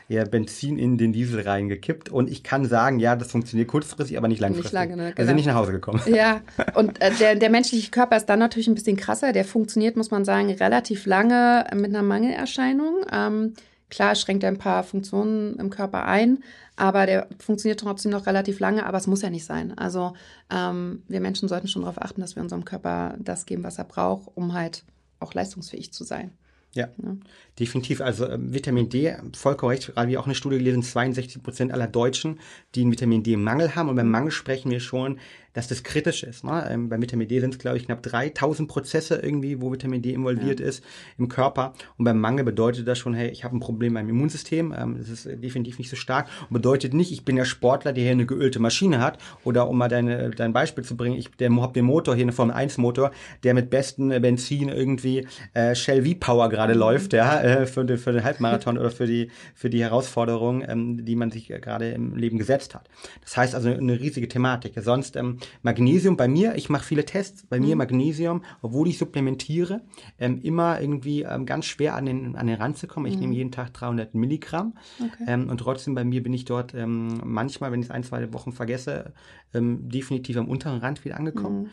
ja, 0.08 0.24
Benzin 0.24 0.76
in 0.76 0.98
den 0.98 1.12
Diesel 1.12 1.42
reingekippt. 1.42 2.08
Und 2.08 2.30
ich 2.30 2.42
kann 2.42 2.64
sagen, 2.64 2.98
ja, 2.98 3.14
das 3.14 3.30
funktioniert 3.30 3.68
kurzfristig, 3.68 4.18
aber 4.18 4.26
nicht 4.26 4.40
langfristig. 4.40 4.72
Nicht 4.72 4.72
lange, 4.72 4.96
ne? 4.96 5.02
genau. 5.10 5.18
Wir 5.18 5.26
sind 5.26 5.36
nicht 5.36 5.46
nach 5.46 5.54
Hause 5.54 5.70
gekommen. 5.70 6.00
Ja, 6.06 6.40
und 6.74 7.00
äh, 7.00 7.12
der, 7.12 7.36
der 7.36 7.48
menschliche 7.48 7.90
Körper 7.92 8.16
ist 8.16 8.26
dann 8.26 8.40
natürlich 8.40 8.66
ein 8.66 8.74
bisschen 8.74 8.96
krasser. 8.96 9.32
Der 9.32 9.44
funktioniert, 9.44 9.96
muss 9.96 10.10
man 10.10 10.24
sagen, 10.24 10.50
relativ 10.50 11.06
lange 11.06 11.64
mit 11.74 11.90
einer 11.90 12.02
Mangelerscheinung. 12.02 13.04
Ähm, 13.12 13.54
klar 13.90 14.14
schränkt 14.14 14.42
er 14.44 14.48
ein 14.50 14.58
paar 14.58 14.82
Funktionen 14.82 15.56
im 15.56 15.70
Körper 15.70 16.04
ein, 16.06 16.42
aber 16.76 17.06
der 17.06 17.26
funktioniert 17.38 17.80
trotzdem 17.80 18.12
noch 18.12 18.26
relativ 18.26 18.60
lange, 18.60 18.86
aber 18.86 18.98
es 18.98 19.06
muss 19.06 19.22
ja 19.22 19.30
nicht 19.30 19.44
sein. 19.44 19.76
Also 19.76 20.14
ähm, 20.50 21.02
wir 21.08 21.20
Menschen 21.20 21.48
sollten 21.48 21.68
schon 21.68 21.82
darauf 21.82 22.00
achten, 22.00 22.20
dass 22.20 22.36
wir 22.36 22.42
unserem 22.42 22.64
Körper 22.64 23.14
das 23.18 23.46
geben, 23.46 23.64
was 23.64 23.78
er 23.78 23.84
braucht, 23.84 24.30
um 24.34 24.54
halt 24.54 24.84
auch 25.18 25.34
leistungsfähig 25.34 25.92
zu 25.92 26.04
sein. 26.04 26.32
Ja, 26.72 26.88
ja, 27.02 27.16
definitiv. 27.58 28.00
Also 28.00 28.28
ähm, 28.28 28.54
Vitamin 28.54 28.88
D, 28.88 29.16
vollkommen 29.36 29.70
recht, 29.70 29.92
gerade 29.92 30.08
wie 30.08 30.18
auch 30.18 30.26
eine 30.26 30.36
Studie 30.36 30.58
gelesen, 30.58 30.82
62 30.82 31.42
Prozent 31.42 31.72
aller 31.72 31.88
Deutschen, 31.88 32.38
die 32.74 32.82
einen 32.82 32.92
Vitamin 32.92 33.22
D-Mangel 33.24 33.74
haben. 33.74 33.88
Und 33.88 33.96
beim 33.96 34.10
Mangel 34.10 34.30
sprechen 34.30 34.70
wir 34.70 34.80
schon 34.80 35.18
dass 35.52 35.68
das 35.68 35.82
kritisch 35.82 36.22
ist. 36.22 36.44
Ne? 36.44 36.68
Ähm, 36.70 36.88
bei 36.88 37.00
Vitamin 37.00 37.28
D 37.28 37.40
sind 37.40 37.54
es, 37.54 37.58
glaube 37.58 37.76
ich, 37.76 37.86
knapp 37.86 38.02
3000 38.02 38.68
Prozesse 38.68 39.16
irgendwie, 39.16 39.60
wo 39.60 39.72
Vitamin 39.72 40.02
D 40.02 40.12
involviert 40.12 40.60
ja. 40.60 40.66
ist 40.66 40.84
im 41.18 41.28
Körper. 41.28 41.74
Und 41.96 42.04
beim 42.04 42.20
Mangel 42.20 42.44
bedeutet 42.44 42.86
das 42.86 42.98
schon, 42.98 43.14
hey, 43.14 43.30
ich 43.30 43.44
habe 43.44 43.56
ein 43.56 43.60
Problem 43.60 43.94
beim 43.94 44.08
Immunsystem. 44.08 44.72
Ähm, 44.76 44.96
das 44.98 45.08
ist 45.08 45.24
definitiv 45.42 45.78
nicht 45.78 45.90
so 45.90 45.96
stark. 45.96 46.28
Und 46.48 46.54
bedeutet 46.54 46.94
nicht, 46.94 47.12
ich 47.12 47.24
bin 47.24 47.36
der 47.36 47.44
Sportler, 47.44 47.92
der 47.92 48.04
hier 48.04 48.12
eine 48.12 48.26
geölte 48.26 48.60
Maschine 48.60 49.00
hat. 49.00 49.18
Oder 49.44 49.68
um 49.68 49.78
mal 49.78 49.88
deine, 49.88 50.30
dein 50.30 50.52
Beispiel 50.52 50.84
zu 50.84 50.96
bringen, 50.96 51.16
ich 51.16 51.30
habe 51.40 51.72
den 51.72 51.84
Motor 51.84 52.14
hier, 52.14 52.24
eine 52.24 52.32
Formel 52.32 52.54
1 52.54 52.78
Motor, 52.78 53.10
der 53.42 53.54
mit 53.54 53.70
besten 53.70 54.08
Benzin 54.08 54.68
irgendwie 54.68 55.26
äh, 55.54 55.74
Shell 55.74 56.04
V-Power 56.04 56.48
gerade 56.60 56.74
mhm. 56.74 56.80
läuft, 56.80 57.12
ja, 57.14 57.40
äh, 57.40 57.66
für, 57.66 57.84
den, 57.84 57.96
für 57.96 58.12
den 58.12 58.22
Halbmarathon 58.22 58.76
oder 58.76 58.90
für 58.90 59.06
die, 59.06 59.30
für 59.54 59.70
die 59.70 59.80
Herausforderung, 59.82 60.62
ähm, 60.66 61.04
die 61.04 61.16
man 61.16 61.30
sich 61.30 61.48
gerade 61.48 61.90
im 61.90 62.16
Leben 62.16 62.36
gesetzt 62.38 62.74
hat. 62.74 62.88
Das 63.22 63.36
heißt 63.36 63.54
also 63.54 63.70
eine 63.70 63.98
riesige 63.98 64.28
Thematik. 64.28 64.74
Sonst 64.76 65.16
ähm, 65.16 65.38
Magnesium 65.62 66.16
bei 66.18 66.28
mir, 66.28 66.54
ich 66.56 66.68
mache 66.68 66.84
viele 66.84 67.04
Tests, 67.06 67.46
bei 67.48 67.58
mhm. 67.58 67.66
mir 67.66 67.76
Magnesium, 67.76 68.42
obwohl 68.60 68.88
ich 68.88 68.98
supplementiere, 68.98 69.80
ähm, 70.18 70.40
immer 70.42 70.80
irgendwie 70.80 71.22
ähm, 71.22 71.46
ganz 71.46 71.64
schwer 71.64 71.94
an 71.94 72.04
den, 72.04 72.36
an 72.36 72.46
den 72.46 72.56
Rand 72.56 72.76
zu 72.76 72.86
kommen. 72.86 73.06
Ich 73.06 73.14
mhm. 73.14 73.20
nehme 73.20 73.34
jeden 73.34 73.52
Tag 73.52 73.72
300 73.72 74.14
Milligramm 74.14 74.74
okay. 74.98 75.24
ähm, 75.26 75.48
und 75.48 75.58
trotzdem 75.58 75.94
bei 75.94 76.04
mir 76.04 76.22
bin 76.22 76.34
ich 76.34 76.44
dort 76.44 76.74
ähm, 76.74 77.20
manchmal, 77.24 77.72
wenn 77.72 77.80
ich 77.80 77.86
es 77.86 77.90
ein, 77.90 78.04
zwei 78.04 78.32
Wochen 78.34 78.52
vergesse, 78.52 79.14
ähm, 79.54 79.88
definitiv 79.88 80.36
am 80.36 80.48
unteren 80.48 80.80
Rand 80.80 81.04
wieder 81.06 81.16
angekommen. 81.16 81.62
Mhm. 81.62 81.70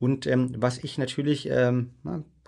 Und 0.00 0.26
ähm, 0.28 0.52
was 0.56 0.78
ich 0.78 0.96
natürlich, 0.96 1.48
ähm, 1.50 1.90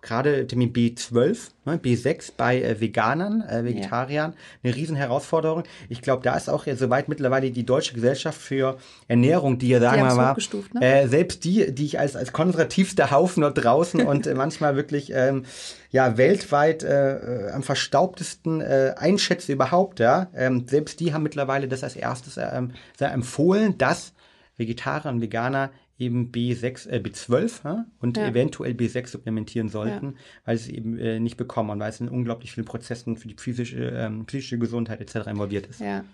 gerade 0.03 0.43
Vitamin 0.43 0.73
B12, 0.73 1.51
ne, 1.65 1.77
B6 1.77 2.33
bei 2.37 2.61
äh, 2.61 2.81
Veganern, 2.81 3.43
äh, 3.43 3.65
Vegetariern, 3.65 4.33
ja. 4.33 4.39
eine 4.63 4.75
riesen 4.75 4.97
Herausforderung. 4.97 5.65
Ich 5.89 6.03
glaube, 6.03 6.23
da 6.23 6.37
ist 6.37 6.49
auch 6.49 6.67
ja 6.67 6.77
soweit 6.77 7.09
mittlerweile 7.09 7.51
die 7.51 7.67
Deutsche 7.67 7.95
Gesellschaft 7.95 8.41
für 8.41 8.79
Ernährung, 9.09 9.59
die 9.59 9.69
ja 9.69 9.81
sagen 9.81 10.03
wir 10.03 10.15
mal, 10.15 10.37
ne? 10.75 10.81
äh, 10.81 11.09
selbst 11.09 11.45
die, 11.45 11.75
die 11.75 11.85
ich 11.85 11.99
als, 11.99 12.17
als 12.17 12.33
konservativster 12.33 13.11
Haufen 13.11 13.43
dort 13.43 13.63
draußen 13.63 14.01
und 14.07 14.27
äh, 14.27 14.35
manchmal 14.35 14.77
wirklich 14.77 15.13
ähm, 15.15 15.45
ja 15.91 16.17
weltweit 16.17 16.83
äh, 16.83 17.49
äh, 17.49 17.51
am 17.51 17.63
verstaubtesten 17.63 18.61
äh, 18.61 18.95
einschätze 18.97 19.53
überhaupt, 19.53 20.01
ja, 20.01 20.29
ähm, 20.35 20.67
selbst 20.67 21.01
die 21.01 21.13
haben 21.13 21.23
mittlerweile 21.23 21.69
das 21.69 21.85
als 21.85 21.97
erstes 21.97 22.39
ähm, 22.39 22.73
empfohlen, 22.99 23.77
dass 23.79 24.13
Vegetarier 24.57 25.11
und 25.11 25.21
Veganer 25.21 25.71
eben 26.01 26.33
B6, 26.33 26.89
äh, 26.89 26.99
B12 26.99 27.65
ja, 27.65 27.87
und 28.01 28.17
ja. 28.17 28.27
eventuell 28.27 28.73
B6 28.73 29.09
supplementieren 29.09 29.69
sollten, 29.69 30.07
ja. 30.07 30.13
weil 30.47 30.57
sie 30.57 30.73
es 30.73 30.77
eben 30.77 30.99
äh, 30.99 31.21
nicht 31.21 31.37
bekommen 31.37 31.71
und 31.71 31.81
weil 31.81 31.91
es 31.91 32.01
in 32.01 32.09
unglaublich 32.09 32.53
vielen 32.53 32.65
Prozessen 32.65 33.17
für 33.17 33.29
die 33.29 33.37
physische, 33.39 33.91
ähm, 33.95 34.25
psychische 34.27 34.59
Gesundheit 34.59 35.01
etc. 35.01 35.29
involviert 35.29 35.67
ist. 35.67 35.81
Ja, 35.81 36.05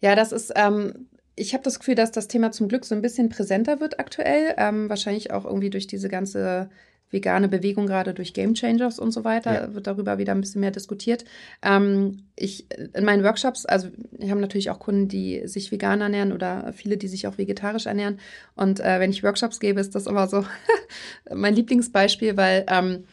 ja 0.00 0.16
das 0.16 0.32
ist, 0.32 0.52
ähm, 0.56 1.06
ich 1.36 1.54
habe 1.54 1.62
das 1.62 1.78
Gefühl, 1.78 1.94
dass 1.94 2.10
das 2.10 2.28
Thema 2.28 2.50
zum 2.50 2.68
Glück 2.68 2.84
so 2.84 2.94
ein 2.94 3.02
bisschen 3.02 3.28
präsenter 3.28 3.80
wird 3.80 4.00
aktuell, 4.00 4.54
ähm, 4.58 4.90
wahrscheinlich 4.90 5.32
auch 5.32 5.44
irgendwie 5.44 5.70
durch 5.70 5.86
diese 5.86 6.08
ganze 6.08 6.68
vegane 7.10 7.48
Bewegung 7.48 7.86
gerade 7.86 8.14
durch 8.14 8.32
Game 8.32 8.54
Changers 8.54 8.98
und 8.98 9.10
so 9.10 9.24
weiter, 9.24 9.68
ja. 9.68 9.74
wird 9.74 9.86
darüber 9.86 10.18
wieder 10.18 10.32
ein 10.32 10.40
bisschen 10.40 10.60
mehr 10.60 10.70
diskutiert. 10.70 11.24
Ähm, 11.62 12.24
ich 12.36 12.66
in 12.94 13.04
meinen 13.04 13.24
Workshops, 13.24 13.66
also 13.66 13.88
wir 14.12 14.30
haben 14.30 14.40
natürlich 14.40 14.70
auch 14.70 14.78
Kunden, 14.78 15.08
die 15.08 15.46
sich 15.46 15.72
vegan 15.72 16.00
ernähren 16.00 16.32
oder 16.32 16.72
viele, 16.72 16.96
die 16.96 17.08
sich 17.08 17.26
auch 17.26 17.38
vegetarisch 17.38 17.86
ernähren. 17.86 18.18
Und 18.54 18.80
äh, 18.80 19.00
wenn 19.00 19.10
ich 19.10 19.22
Workshops 19.22 19.60
gebe, 19.60 19.80
ist 19.80 19.94
das 19.94 20.06
immer 20.06 20.28
so 20.28 20.44
mein 21.34 21.54
Lieblingsbeispiel, 21.54 22.36
weil 22.36 22.64
ähm, 22.68 23.04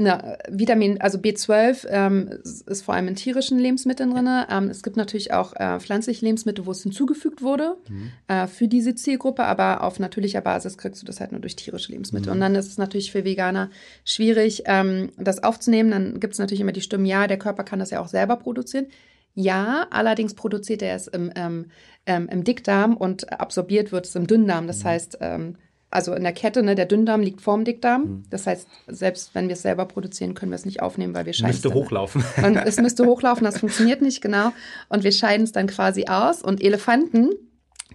na, 0.00 0.38
Vitamin, 0.48 1.00
also 1.00 1.18
B12 1.18 1.86
ähm, 1.88 2.30
ist 2.44 2.82
vor 2.82 2.94
allem 2.94 3.08
in 3.08 3.16
tierischen 3.16 3.58
Lebensmitteln 3.58 4.12
drin. 4.12 4.28
Ähm, 4.48 4.70
es 4.70 4.84
gibt 4.84 4.96
natürlich 4.96 5.32
auch 5.32 5.54
äh, 5.56 5.80
pflanzliche 5.80 6.24
Lebensmittel, 6.24 6.66
wo 6.66 6.70
es 6.70 6.84
hinzugefügt 6.84 7.42
wurde 7.42 7.76
mhm. 7.88 8.12
äh, 8.28 8.46
für 8.46 8.68
diese 8.68 8.94
Zielgruppe, 8.94 9.44
aber 9.44 9.82
auf 9.82 9.98
natürlicher 9.98 10.40
Basis 10.40 10.78
kriegst 10.78 11.02
du 11.02 11.06
das 11.06 11.18
halt 11.18 11.32
nur 11.32 11.40
durch 11.40 11.56
tierische 11.56 11.90
Lebensmittel. 11.90 12.28
Mhm. 12.28 12.34
Und 12.34 12.40
dann 12.40 12.54
ist 12.54 12.68
es 12.68 12.78
natürlich 12.78 13.10
für 13.10 13.24
Veganer 13.24 13.70
schwierig, 14.04 14.62
ähm, 14.66 15.10
das 15.16 15.42
aufzunehmen. 15.42 15.90
Dann 15.90 16.20
gibt 16.20 16.34
es 16.34 16.38
natürlich 16.38 16.60
immer 16.60 16.70
die 16.70 16.80
Stimmen, 16.80 17.04
ja, 17.04 17.26
der 17.26 17.38
Körper 17.38 17.64
kann 17.64 17.80
das 17.80 17.90
ja 17.90 18.00
auch 18.00 18.08
selber 18.08 18.36
produzieren. 18.36 18.86
Ja, 19.34 19.88
allerdings 19.90 20.34
produziert 20.34 20.80
er 20.80 20.94
es 20.94 21.08
im, 21.08 21.32
ähm, 21.34 21.66
ähm, 22.06 22.28
im 22.30 22.44
Dickdarm 22.44 22.96
und 22.96 23.32
absorbiert 23.32 23.90
wird 23.90 24.06
es 24.06 24.14
im 24.14 24.28
Dünndarm. 24.28 24.68
Das 24.68 24.84
mhm. 24.84 24.88
heißt, 24.88 25.18
ähm, 25.22 25.56
also 25.90 26.14
in 26.14 26.22
der 26.22 26.32
Kette, 26.32 26.62
ne, 26.62 26.74
der 26.74 26.86
Dünndarm 26.86 27.22
liegt 27.22 27.40
vorm 27.40 27.64
Dickdarm. 27.64 28.02
Mhm. 28.02 28.24
Das 28.30 28.46
heißt, 28.46 28.68
selbst 28.88 29.34
wenn 29.34 29.48
wir 29.48 29.54
es 29.54 29.62
selber 29.62 29.86
produzieren, 29.86 30.34
können 30.34 30.52
wir 30.52 30.56
es 30.56 30.66
nicht 30.66 30.82
aufnehmen, 30.82 31.14
weil 31.14 31.26
wir 31.26 31.32
scheiden 31.32 31.50
es. 31.50 31.64
Müsste 31.64 31.74
hochlaufen. 31.74 32.24
Und 32.44 32.56
es 32.56 32.78
müsste 32.78 33.06
hochlaufen, 33.06 33.44
das 33.44 33.58
funktioniert 33.58 34.02
nicht, 34.02 34.20
genau. 34.20 34.52
Und 34.88 35.04
wir 35.04 35.12
scheiden 35.12 35.44
es 35.44 35.52
dann 35.52 35.66
quasi 35.66 36.06
aus. 36.06 36.42
Und 36.42 36.62
Elefanten, 36.62 37.30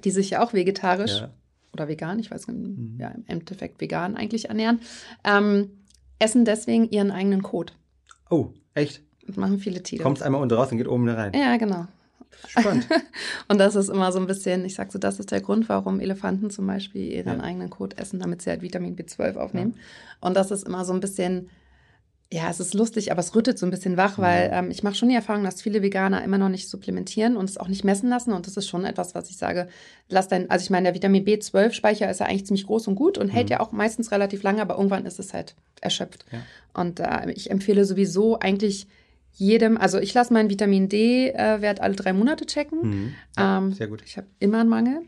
die 0.04 0.12
sich 0.12 0.32
ja 0.32 0.44
auch 0.44 0.54
vegetarisch 0.54 1.20
ja. 1.20 1.30
oder 1.74 1.88
vegan, 1.88 2.20
ich 2.20 2.32
weiß 2.32 2.48
nicht, 2.48 2.60
mhm. 2.60 2.98
ja, 3.00 3.10
im 3.10 3.24
Endeffekt 3.28 3.80
vegan 3.80 4.16
eigentlich 4.18 4.50
ernähren, 4.50 4.80
ähm, 5.24 5.70
essen 6.20 6.46
deswegen 6.46 6.90
ihren 6.90 7.12
eigenen 7.12 7.44
Kot. 7.44 7.74
Oh, 8.30 8.50
echt? 8.74 9.02
Das 9.28 9.38
machen 9.38 9.60
viele 9.60 9.84
Tiere. 9.84 10.04
Kommt 10.04 10.22
einmal 10.22 10.42
unten 10.42 10.56
raus 10.56 10.72
und 10.72 10.78
geht 10.78 10.88
oben 10.88 11.08
rein. 11.08 11.32
Ja, 11.34 11.56
genau. 11.58 11.86
Spannend. 12.48 12.88
und 13.48 13.58
das 13.58 13.76
ist 13.76 13.90
immer 13.90 14.12
so 14.12 14.20
ein 14.20 14.28
bisschen, 14.28 14.66
ich 14.66 14.76
sag 14.76 14.92
so, 14.92 15.00
das 15.00 15.20
ist 15.20 15.32
der 15.32 15.42
Grund, 15.42 15.70
warum 15.70 16.00
Elefanten 16.00 16.50
zum 16.50 16.68
Beispiel 16.68 17.12
ihren 17.12 17.38
ja. 17.40 17.44
eigenen 17.44 17.70
Kot 17.70 17.98
essen, 17.98 18.20
damit 18.20 18.42
sie 18.42 18.50
halt 18.50 18.62
Vitamin 18.62 18.96
B12 18.96 19.36
aufnehmen. 19.36 19.74
Ja. 19.76 20.28
Und 20.28 20.36
das 20.36 20.52
ist 20.52 20.68
immer 20.68 20.86
so 20.86 20.94
ein 20.94 21.00
bisschen, 21.00 21.50
ja, 22.34 22.50
es 22.50 22.60
ist 22.60 22.74
lustig, 22.74 23.12
aber 23.12 23.20
es 23.20 23.36
rüttet 23.36 23.60
so 23.60 23.68
ein 23.68 23.70
bisschen 23.70 23.96
wach, 23.96 24.18
weil 24.18 24.50
ähm, 24.52 24.72
ich 24.72 24.82
mache 24.82 24.96
schon 24.96 25.10
die 25.10 25.16
Erfahrung, 25.16 25.44
dass 25.44 25.62
viele 25.62 25.84
Veganer 25.84 26.24
immer 26.24 26.40
noch 26.40 26.50
nicht 26.50 26.68
supplementieren 26.68 27.38
und 27.38 27.48
es 27.48 27.60
auch 27.60 27.68
nicht 27.68 27.84
messen 27.84 28.10
lassen. 28.10 28.34
Und 28.34 28.48
das 28.48 28.58
ist 28.58 28.68
schon 28.68 28.86
etwas, 28.86 29.14
was 29.14 29.30
ich 29.30 29.38
sage, 29.38 29.68
lass 30.10 30.30
dein, 30.30 30.50
also 30.50 30.64
ich 30.64 30.72
meine, 30.72 30.86
der 30.86 30.96
Vitamin 30.96 31.26
B12-Speicher 31.26 32.10
ist 32.10 32.22
ja 32.22 32.26
eigentlich 32.26 32.48
ziemlich 32.48 32.66
groß 32.66 32.88
und 32.88 32.96
gut 32.96 33.20
und 33.20 33.30
hält 33.30 33.50
mhm. 33.50 33.52
ja 33.52 33.60
auch 33.60 33.72
meistens 33.72 34.12
relativ 34.12 34.42
lange, 34.42 34.62
aber 34.62 34.78
irgendwann 34.78 35.06
ist 35.06 35.20
es 35.20 35.34
halt 35.34 35.54
erschöpft. 35.80 36.26
Ja. 36.32 36.40
Und 36.74 37.00
äh, 37.00 37.32
ich 37.32 37.52
empfehle 37.52 37.86
sowieso 37.86 38.40
eigentlich 38.40 38.88
jedem, 39.34 39.78
also 39.78 40.00
ich 40.00 40.14
lasse 40.14 40.34
meinen 40.34 40.50
Vitamin 40.50 40.90
D-Wert 40.90 41.82
alle 41.82 41.96
drei 41.96 42.14
Monate 42.14 42.46
checken. 42.46 42.80
Mhm. 42.82 43.16
Ähm, 43.38 43.74
sehr 43.74 43.88
gut. 43.88 44.04
Ich 44.06 44.18
habe 44.18 44.28
immer 44.40 44.60
einen 44.60 44.70
Mangel. 44.70 45.02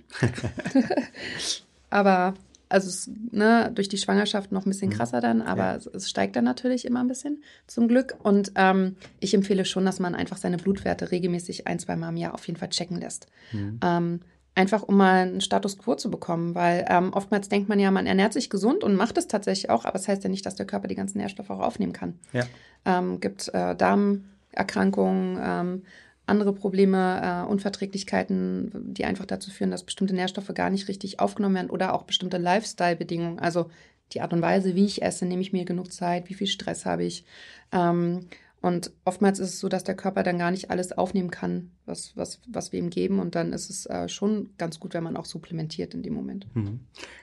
aber 1.90 2.34
also 2.70 2.90
es, 2.90 3.10
ne, 3.32 3.72
durch 3.74 3.90
die 3.90 3.98
Schwangerschaft 3.98 4.52
noch 4.52 4.66
ein 4.66 4.70
bisschen 4.70 4.90
mhm. 4.90 4.94
krasser 4.94 5.22
dann, 5.22 5.42
aber 5.42 5.64
ja. 5.64 5.76
es, 5.76 5.86
es, 5.88 6.10
steigt 6.10 6.36
dann 6.36 6.44
natürlich 6.44 6.86
immer 6.86 7.00
ein 7.00 7.08
bisschen 7.08 7.44
zum 7.68 7.88
Glück. 7.88 8.16
Und 8.24 8.52
ähm, 8.56 8.96
ich 9.20 9.34
empfehle 9.34 9.66
schon, 9.66 9.86
dass 9.86 10.00
man 10.00 10.16
einfach 10.16 10.38
seine 10.38 10.58
Blutwerte 10.58 11.12
regelmäßig 11.12 11.68
ein, 11.68 11.80
zwei 11.80 11.96
Mal 11.96 12.10
im 12.10 12.18
Jahr 12.18 12.34
auf 12.34 12.46
jeden 12.48 12.60
Fall 12.60 12.70
checken 12.70 13.00
lässt. 13.00 13.28
Mhm. 13.52 13.80
Ähm, 13.84 14.20
einfach 14.56 14.84
um 14.84 14.96
mal 14.98 15.24
einen 15.24 15.41
Status 15.41 15.78
quo 15.78 15.96
zu 15.96 16.10
bekommen, 16.10 16.56
weil 16.56 16.86
ähm, 16.89 17.12
oftmals 17.13 17.50
denkt 17.50 17.70
man 17.70 17.80
ja, 17.80 17.91
man 17.91 18.08
ernährt 18.08 18.34
sich 18.34 18.50
gesund 18.50 18.84
und 18.84 18.96
macht 18.96 19.18
es 19.18 19.28
tatsächlich 19.28 19.70
auch, 19.70 19.84
aber 19.84 19.94
das 19.94 20.08
heißt 20.08 20.24
ja 20.24 20.30
nicht, 20.30 20.46
dass 20.46 20.56
der 20.56 20.65
Körper 20.65 20.88
die 20.88 20.96
ganzen 20.96 21.18
Nährstoffe 21.18 21.50
auch 21.50 21.60
aufnehmen 21.60 21.94
kann. 21.94 22.18
Ja. 22.32 22.46
Ähm, 22.86 23.20
gibt 23.20 23.54
äh, 23.54 23.76
Darmerkrankungen, 23.76 25.39
ähm, 25.44 25.84
andere 26.26 26.54
Probleme, 26.54 27.44
äh, 27.46 27.50
Unverträglichkeiten, 27.50 28.72
die 28.94 29.06
einfach 29.06 29.26
dazu 29.26 29.52
führen, 29.52 29.72
dass 29.72 29.84
bestimmte 29.84 30.15
Nährstoffe 30.15 30.52
gar 30.56 30.70
nicht 30.70 30.88
richtig 30.88 31.20
aufgenommen 31.20 31.56
werden 31.56 31.70
oder 31.70 31.94
auch 31.94 32.04
bestimmte 32.04 32.38
Lifestyle-Bedingungen, 32.38 33.39
also 33.39 33.70
die 34.13 34.22
Art 34.22 34.34
und 34.34 34.41
Weise, 34.41 34.76
wie 34.76 34.86
ich 34.86 35.02
esse, 35.02 35.26
nehme 35.26 35.41
ich 35.41 35.54
mir 35.54 35.65
genug 35.65 35.91
Zeit, 35.91 36.30
wie 36.30 36.34
viel 36.34 36.48
Stress 36.48 36.86
habe 36.86 37.04
ich. 37.04 37.26
Ähm, 37.72 38.28
und 38.65 38.89
oftmals 39.04 39.38
ist 39.38 39.49
es 39.49 39.60
so, 39.60 39.69
dass 39.69 39.84
der 39.84 39.95
Körper 39.95 40.23
dann 40.23 40.39
gar 40.39 40.49
nicht 40.49 40.71
alles 40.71 40.91
aufnehmen 40.91 41.30
kann, 41.30 41.69
was, 41.86 42.17
was, 42.17 42.41
was 42.47 42.71
wir 42.71 42.80
ihm 42.80 42.89
geben. 42.89 43.19
Und 43.19 43.36
dann 43.36 43.54
ist 43.54 43.69
es 43.69 43.86
äh, 43.86 44.10
schon 44.10 44.49
ganz 44.58 44.80
gut, 44.80 44.95
wenn 44.95 45.04
man 45.04 45.17
auch 45.17 45.25
supplementiert 45.25 45.93
in 45.93 46.01
dem 46.01 46.15
Moment. 46.15 46.47
Mhm. 46.56 46.80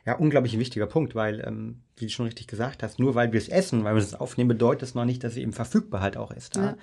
Ja, 0.06 0.14
unglaublich 0.14 0.56
wichtiger 0.56 0.86
Punkt, 0.86 1.16
weil, 1.16 1.42
ähm, 1.44 1.80
wie 1.96 2.04
du 2.04 2.12
schon 2.12 2.26
richtig 2.26 2.46
gesagt 2.46 2.84
hast, 2.84 3.00
nur 3.00 3.16
weil 3.16 3.32
wir 3.32 3.38
es 3.38 3.48
essen, 3.48 3.82
weil 3.82 3.96
wir 3.96 4.02
es 4.02 4.14
aufnehmen, 4.14 4.46
bedeutet 4.46 4.82
das 4.82 4.94
noch 4.94 5.04
nicht, 5.04 5.24
dass 5.24 5.32
es 5.32 5.38
eben 5.38 5.52
verfügbar 5.52 6.00
halt 6.00 6.16
auch 6.16 6.30
ist. 6.30 6.54
Ja. 6.54 6.76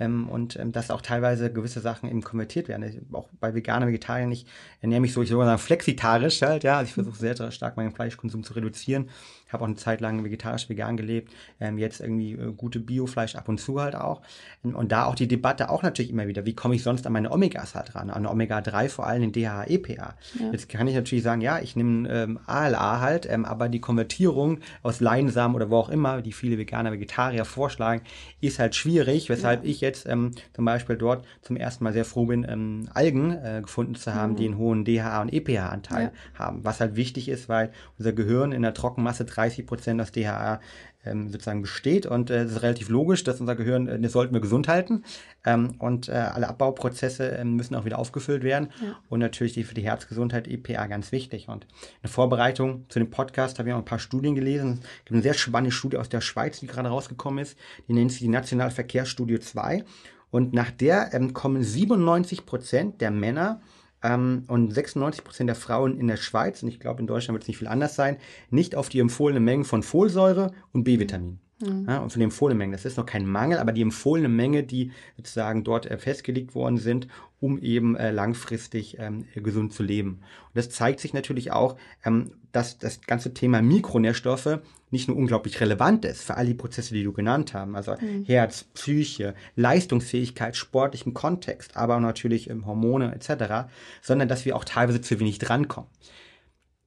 Ähm, 0.00 0.28
und 0.28 0.56
ähm, 0.56 0.72
dass 0.72 0.90
auch 0.90 1.02
teilweise 1.02 1.52
gewisse 1.52 1.80
Sachen 1.80 2.08
eben 2.08 2.22
konvertiert 2.22 2.68
werden. 2.68 3.06
Auch 3.12 3.28
bei 3.40 3.54
Veganer, 3.54 3.86
Vegetariern, 3.86 4.30
ich 4.32 4.46
ernähre 4.80 5.00
mich 5.00 5.12
so, 5.12 5.22
ich 5.22 5.28
sogar 5.28 5.46
sagen, 5.46 5.58
flexitarisch 5.58 6.42
halt, 6.42 6.64
ja. 6.64 6.78
Also 6.78 6.88
ich 6.88 6.94
versuche 6.94 7.16
sehr, 7.16 7.36
sehr 7.36 7.50
stark 7.50 7.76
meinen 7.76 7.92
Fleischkonsum 7.92 8.44
zu 8.44 8.54
reduzieren 8.54 9.08
habe 9.52 9.62
auch 9.62 9.68
eine 9.68 9.76
Zeit 9.76 10.00
lang 10.00 10.24
vegetarisch 10.24 10.68
vegan 10.68 10.96
gelebt, 10.96 11.32
ähm, 11.60 11.78
jetzt 11.78 12.00
irgendwie 12.00 12.32
äh, 12.32 12.52
gute 12.52 12.80
Biofleisch 12.80 13.34
ab 13.34 13.48
und 13.48 13.58
zu 13.58 13.80
halt 13.80 13.94
auch. 13.94 14.22
Und, 14.62 14.74
und, 14.74 14.92
da 14.92 15.06
auch 15.06 15.14
die 15.14 15.28
Debatte 15.28 15.70
auch 15.70 15.82
natürlich 15.82 16.10
immer 16.10 16.26
wieder, 16.26 16.44
wie 16.44 16.54
komme 16.54 16.74
ich 16.74 16.82
sonst 16.82 17.06
an 17.06 17.12
meine 17.12 17.30
Omegas 17.30 17.74
halt 17.74 17.94
ran, 17.94 18.10
an 18.10 18.26
Omega-3 18.26 18.88
vor 18.88 19.06
allem 19.06 19.22
in 19.22 19.32
DHA, 19.32 19.64
EPA. 19.64 20.14
Ja. 20.38 20.52
Jetzt 20.52 20.68
kann 20.68 20.86
ich 20.86 20.94
natürlich 20.94 21.24
sagen, 21.24 21.40
ja, 21.40 21.58
ich 21.60 21.76
nehme 21.76 22.08
ähm, 22.08 22.40
ALA 22.46 23.00
halt, 23.00 23.28
ähm, 23.30 23.44
aber 23.44 23.68
die 23.68 23.80
Konvertierung 23.80 24.58
aus 24.82 25.00
Leinsamen 25.00 25.54
oder 25.54 25.70
wo 25.70 25.76
auch 25.76 25.88
immer, 25.88 26.22
die 26.22 26.32
viele 26.32 26.58
Veganer, 26.58 26.92
Vegetarier 26.92 27.44
vorschlagen, 27.44 28.02
ist 28.40 28.58
halt 28.58 28.74
schwierig, 28.74 29.28
weshalb 29.28 29.64
ja. 29.64 29.70
ich 29.70 29.80
jetzt 29.80 29.87
ähm, 30.06 30.32
zum 30.52 30.64
Beispiel 30.64 30.96
dort 30.96 31.24
zum 31.42 31.56
ersten 31.56 31.84
Mal 31.84 31.92
sehr 31.92 32.04
froh 32.04 32.26
bin, 32.26 32.46
ähm, 32.48 32.88
Algen 32.92 33.32
äh, 33.32 33.60
gefunden 33.62 33.94
zu 33.94 34.14
haben, 34.14 34.32
mhm. 34.32 34.36
die 34.36 34.44
einen 34.46 34.58
hohen 34.58 34.84
DHA 34.84 35.22
und 35.22 35.32
EPA-Anteil 35.32 36.12
ja. 36.12 36.38
haben, 36.38 36.64
was 36.64 36.80
halt 36.80 36.96
wichtig 36.96 37.28
ist, 37.28 37.48
weil 37.48 37.70
unser 37.98 38.12
Gehirn 38.12 38.52
in 38.52 38.62
der 38.62 38.74
Trockenmasse 38.74 39.24
30 39.24 39.66
Prozent 39.66 40.00
aus 40.00 40.12
DHA 40.12 40.60
ähm, 41.04 41.30
sozusagen 41.30 41.62
besteht. 41.62 42.06
Und 42.06 42.30
äh, 42.30 42.42
es 42.42 42.52
ist 42.52 42.62
relativ 42.62 42.88
logisch, 42.88 43.24
dass 43.24 43.40
unser 43.40 43.56
Gehirn, 43.56 43.86
äh, 43.86 44.00
das 44.00 44.12
sollten 44.12 44.34
wir 44.34 44.40
gesund 44.40 44.68
halten. 44.68 45.04
Ähm, 45.44 45.74
und 45.78 46.08
äh, 46.08 46.12
alle 46.12 46.48
Abbauprozesse 46.48 47.38
äh, 47.38 47.44
müssen 47.44 47.74
auch 47.74 47.84
wieder 47.84 47.98
aufgefüllt 47.98 48.42
werden. 48.42 48.70
Ja. 48.82 48.98
Und 49.08 49.20
natürlich 49.20 49.54
die, 49.54 49.64
für 49.64 49.74
die 49.74 49.82
Herzgesundheit 49.84 50.48
EPA 50.48 50.86
ganz 50.86 51.12
wichtig. 51.12 51.48
Und 51.48 51.66
in 52.02 52.08
Vorbereitung 52.08 52.86
zu 52.88 52.98
dem 52.98 53.10
Podcast 53.10 53.58
habe 53.58 53.68
ich 53.68 53.74
auch 53.74 53.78
ein 53.78 53.84
paar 53.84 53.98
Studien 53.98 54.34
gelesen. 54.34 54.80
Es 54.82 55.04
gibt 55.04 55.12
eine 55.12 55.22
sehr 55.22 55.34
spannende 55.34 55.72
Studie 55.72 55.96
aus 55.96 56.08
der 56.08 56.20
Schweiz, 56.20 56.60
die 56.60 56.66
gerade 56.66 56.88
rausgekommen 56.88 57.42
ist. 57.42 57.56
Die 57.88 57.92
nennt 57.92 58.10
sich 58.10 58.20
die 58.20 58.28
Nationalverkehrsstudie 58.28 59.40
2. 59.40 59.84
Und 60.30 60.52
nach 60.52 60.70
der 60.70 61.14
ähm, 61.14 61.32
kommen 61.32 61.62
97 61.62 62.44
Prozent 62.44 63.00
der 63.00 63.10
Männer 63.10 63.60
ähm, 64.02 64.44
und 64.48 64.72
96 64.72 65.24
Prozent 65.24 65.48
der 65.48 65.56
Frauen 65.56 65.98
in 65.98 66.06
der 66.06 66.16
Schweiz, 66.16 66.62
und 66.62 66.68
ich 66.68 66.80
glaube 66.80 67.00
in 67.00 67.06
Deutschland 67.06 67.34
wird 67.34 67.42
es 67.42 67.48
nicht 67.48 67.58
viel 67.58 67.68
anders 67.68 67.94
sein, 67.94 68.18
nicht 68.50 68.74
auf 68.74 68.88
die 68.88 69.00
empfohlene 69.00 69.40
Mengen 69.40 69.64
von 69.64 69.82
Folsäure 69.82 70.52
und 70.72 70.84
B-Vitamin. 70.84 71.40
Mhm. 71.60 71.86
Ja, 71.88 71.98
und 71.98 72.10
von 72.10 72.20
den 72.20 72.26
empfohlenen 72.26 72.58
Mengen. 72.58 72.72
Das 72.72 72.84
ist 72.84 72.96
noch 72.96 73.06
kein 73.06 73.26
Mangel, 73.26 73.58
aber 73.58 73.72
die 73.72 73.82
empfohlene 73.82 74.28
Menge, 74.28 74.62
die 74.62 74.92
sozusagen 75.16 75.64
dort 75.64 75.86
äh, 75.86 75.98
festgelegt 75.98 76.54
worden 76.54 76.78
sind, 76.78 77.08
um 77.40 77.58
eben 77.58 77.96
äh, 77.96 78.10
langfristig 78.10 78.98
ähm, 78.98 79.24
gesund 79.34 79.72
zu 79.72 79.82
leben. 79.82 80.20
Und 80.46 80.56
das 80.56 80.70
zeigt 80.70 81.00
sich 81.00 81.14
natürlich 81.14 81.50
auch, 81.52 81.76
ähm, 82.04 82.32
dass 82.52 82.78
das 82.78 83.00
ganze 83.02 83.34
Thema 83.34 83.60
Mikronährstoffe 83.60 84.60
nicht 84.90 85.08
nur 85.08 85.16
unglaublich 85.16 85.60
relevant 85.60 86.04
ist 86.04 86.22
für 86.22 86.36
all 86.36 86.46
die 86.46 86.54
Prozesse, 86.54 86.94
die 86.94 87.04
du 87.04 87.12
genannt 87.12 87.54
hast, 87.54 87.74
also 87.74 87.94
mhm. 88.00 88.24
Herz, 88.24 88.64
Psyche, 88.74 89.34
Leistungsfähigkeit, 89.54 90.56
sportlichen 90.56 91.12
Kontext, 91.12 91.76
aber 91.76 91.98
natürlich 92.00 92.48
ähm, 92.50 92.66
Hormone 92.66 93.14
etc., 93.14 93.68
sondern 94.00 94.28
dass 94.28 94.44
wir 94.44 94.56
auch 94.56 94.64
teilweise 94.64 95.00
zu 95.00 95.18
wenig 95.18 95.38
drankommen. 95.38 95.90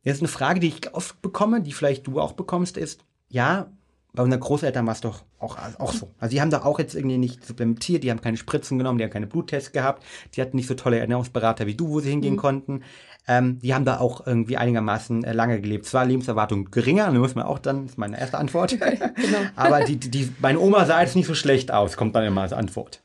Jetzt 0.04 0.22
eine 0.22 0.30
Frage, 0.30 0.60
die 0.60 0.68
ich 0.68 0.94
oft 0.94 1.22
bekomme, 1.22 1.62
die 1.62 1.74
vielleicht 1.74 2.08
du 2.08 2.20
auch 2.20 2.34
bekommst, 2.34 2.76
ist, 2.76 3.04
ja, 3.30 3.72
bei 4.14 4.24
unseren 4.24 4.42
Großeltern 4.42 4.86
war 4.86 4.94
es 4.94 5.02
doch 5.02 5.24
auch, 5.40 5.58
auch 5.80 5.94
so. 5.94 6.12
Also 6.20 6.34
die 6.34 6.42
haben 6.42 6.52
doch 6.52 6.66
auch 6.66 6.80
jetzt 6.80 6.96
irgendwie 6.96 7.18
nicht 7.18 7.46
supplementiert, 7.46 8.04
die 8.04 8.12
haben 8.12 8.20
keine 8.20 8.38
Spritzen 8.38 8.78
genommen, 8.78 8.98
die 8.98 9.06
haben 9.06 9.12
keine 9.12 9.28
Bluttests 9.28 9.72
gehabt, 9.72 10.04
die 10.36 10.42
hatten 10.42 10.58
nicht 10.58 10.68
so 10.68 10.74
tolle 10.74 11.00
Ernährungsberater 11.00 11.66
wie 11.66 11.76
du, 11.76 11.90
wo 11.90 12.00
sie 12.02 12.10
hingehen 12.10 12.34
mhm. 12.34 12.40
konnten. 12.40 12.84
Ähm, 13.28 13.60
die 13.60 13.74
haben 13.74 13.86
da 13.86 14.00
auch 14.00 14.26
irgendwie 14.26 14.58
einigermaßen 14.58 15.24
äh, 15.24 15.32
lange 15.32 15.62
gelebt. 15.62 15.86
Zwar 15.86 16.06
Lebenserwartung 16.06 16.72
geringer, 16.72 17.06
da 17.06 17.14
muss 17.14 17.36
man 17.36 17.46
auch 17.46 17.60
dann, 17.60 17.84
das 17.84 17.92
ist 17.92 17.98
meine 17.98 18.20
erste 18.20 18.38
Antwort. 18.38 18.72
genau. 18.80 19.38
Aber 19.56 19.84
die, 19.86 19.98
die, 19.98 20.34
meine 20.40 20.60
Oma 20.60 20.86
sah 20.86 21.02
jetzt 21.02 21.16
nicht 21.16 21.28
so 21.28 21.36
schlecht 21.36 21.72
aus, 21.72 21.96
kommt 21.96 22.16
dann 22.16 22.26
immer 22.26 22.42
als 22.42 22.54
Antwort. 22.54 23.02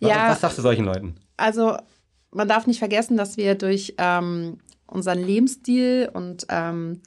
Was, 0.00 0.10
ja, 0.10 0.30
was 0.30 0.40
sagst 0.40 0.58
du 0.58 0.62
solchen 0.62 0.86
Leuten? 0.86 1.16
Also 1.36 1.76
man 2.32 2.48
darf 2.48 2.66
nicht 2.66 2.78
vergessen, 2.78 3.16
dass 3.16 3.36
wir 3.36 3.54
durch 3.54 3.94
ähm, 3.98 4.58
unseren 4.86 5.18
Lebensstil 5.18 6.10
und 6.12 6.46
ähm, 6.48 7.02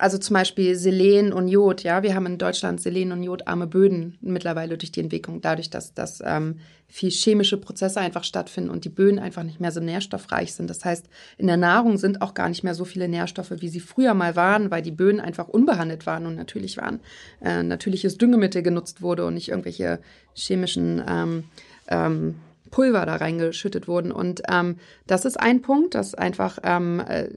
also 0.00 0.18
zum 0.18 0.34
Beispiel 0.34 0.74
Selen 0.76 1.32
und 1.32 1.48
Jod, 1.48 1.82
ja, 1.82 2.02
wir 2.02 2.14
haben 2.14 2.26
in 2.26 2.38
Deutschland 2.38 2.80
Selen 2.80 3.12
und 3.12 3.22
Jodarme 3.22 3.66
Böden 3.66 4.16
mittlerweile 4.20 4.78
durch 4.78 4.92
die 4.92 5.00
Entwicklung, 5.00 5.40
dadurch, 5.40 5.68
dass, 5.68 5.92
dass 5.92 6.22
ähm, 6.24 6.60
viel 6.88 7.10
chemische 7.10 7.56
Prozesse 7.56 8.00
einfach 8.00 8.24
stattfinden 8.24 8.70
und 8.70 8.84
die 8.84 8.88
Böden 8.88 9.18
einfach 9.18 9.42
nicht 9.42 9.60
mehr 9.60 9.72
so 9.72 9.80
nährstoffreich 9.80 10.54
sind. 10.54 10.70
Das 10.70 10.84
heißt, 10.84 11.06
in 11.38 11.46
der 11.46 11.56
Nahrung 11.56 11.98
sind 11.98 12.22
auch 12.22 12.34
gar 12.34 12.48
nicht 12.48 12.64
mehr 12.64 12.74
so 12.74 12.84
viele 12.84 13.08
Nährstoffe, 13.08 13.52
wie 13.58 13.68
sie 13.68 13.80
früher 13.80 14.14
mal 14.14 14.36
waren, 14.36 14.70
weil 14.70 14.82
die 14.82 14.90
Böden 14.90 15.20
einfach 15.20 15.48
unbehandelt 15.48 16.06
waren 16.06 16.26
und 16.26 16.34
natürlich 16.34 16.78
waren. 16.78 17.00
Äh, 17.42 17.62
natürliches 17.62 18.18
Düngemittel 18.18 18.62
genutzt 18.62 19.02
wurde 19.02 19.26
und 19.26 19.34
nicht 19.34 19.50
irgendwelche 19.50 20.00
chemischen 20.34 21.02
ähm, 21.06 21.44
ähm, 21.88 22.36
Pulver 22.70 23.04
da 23.06 23.16
reingeschüttet 23.16 23.86
wurden. 23.86 24.12
Und 24.12 24.42
ähm, 24.50 24.76
das 25.06 25.24
ist 25.24 25.38
ein 25.38 25.62
Punkt, 25.62 25.94
dass 25.94 26.14
einfach 26.14 26.58
ähm, 26.62 27.00
äh, 27.06 27.28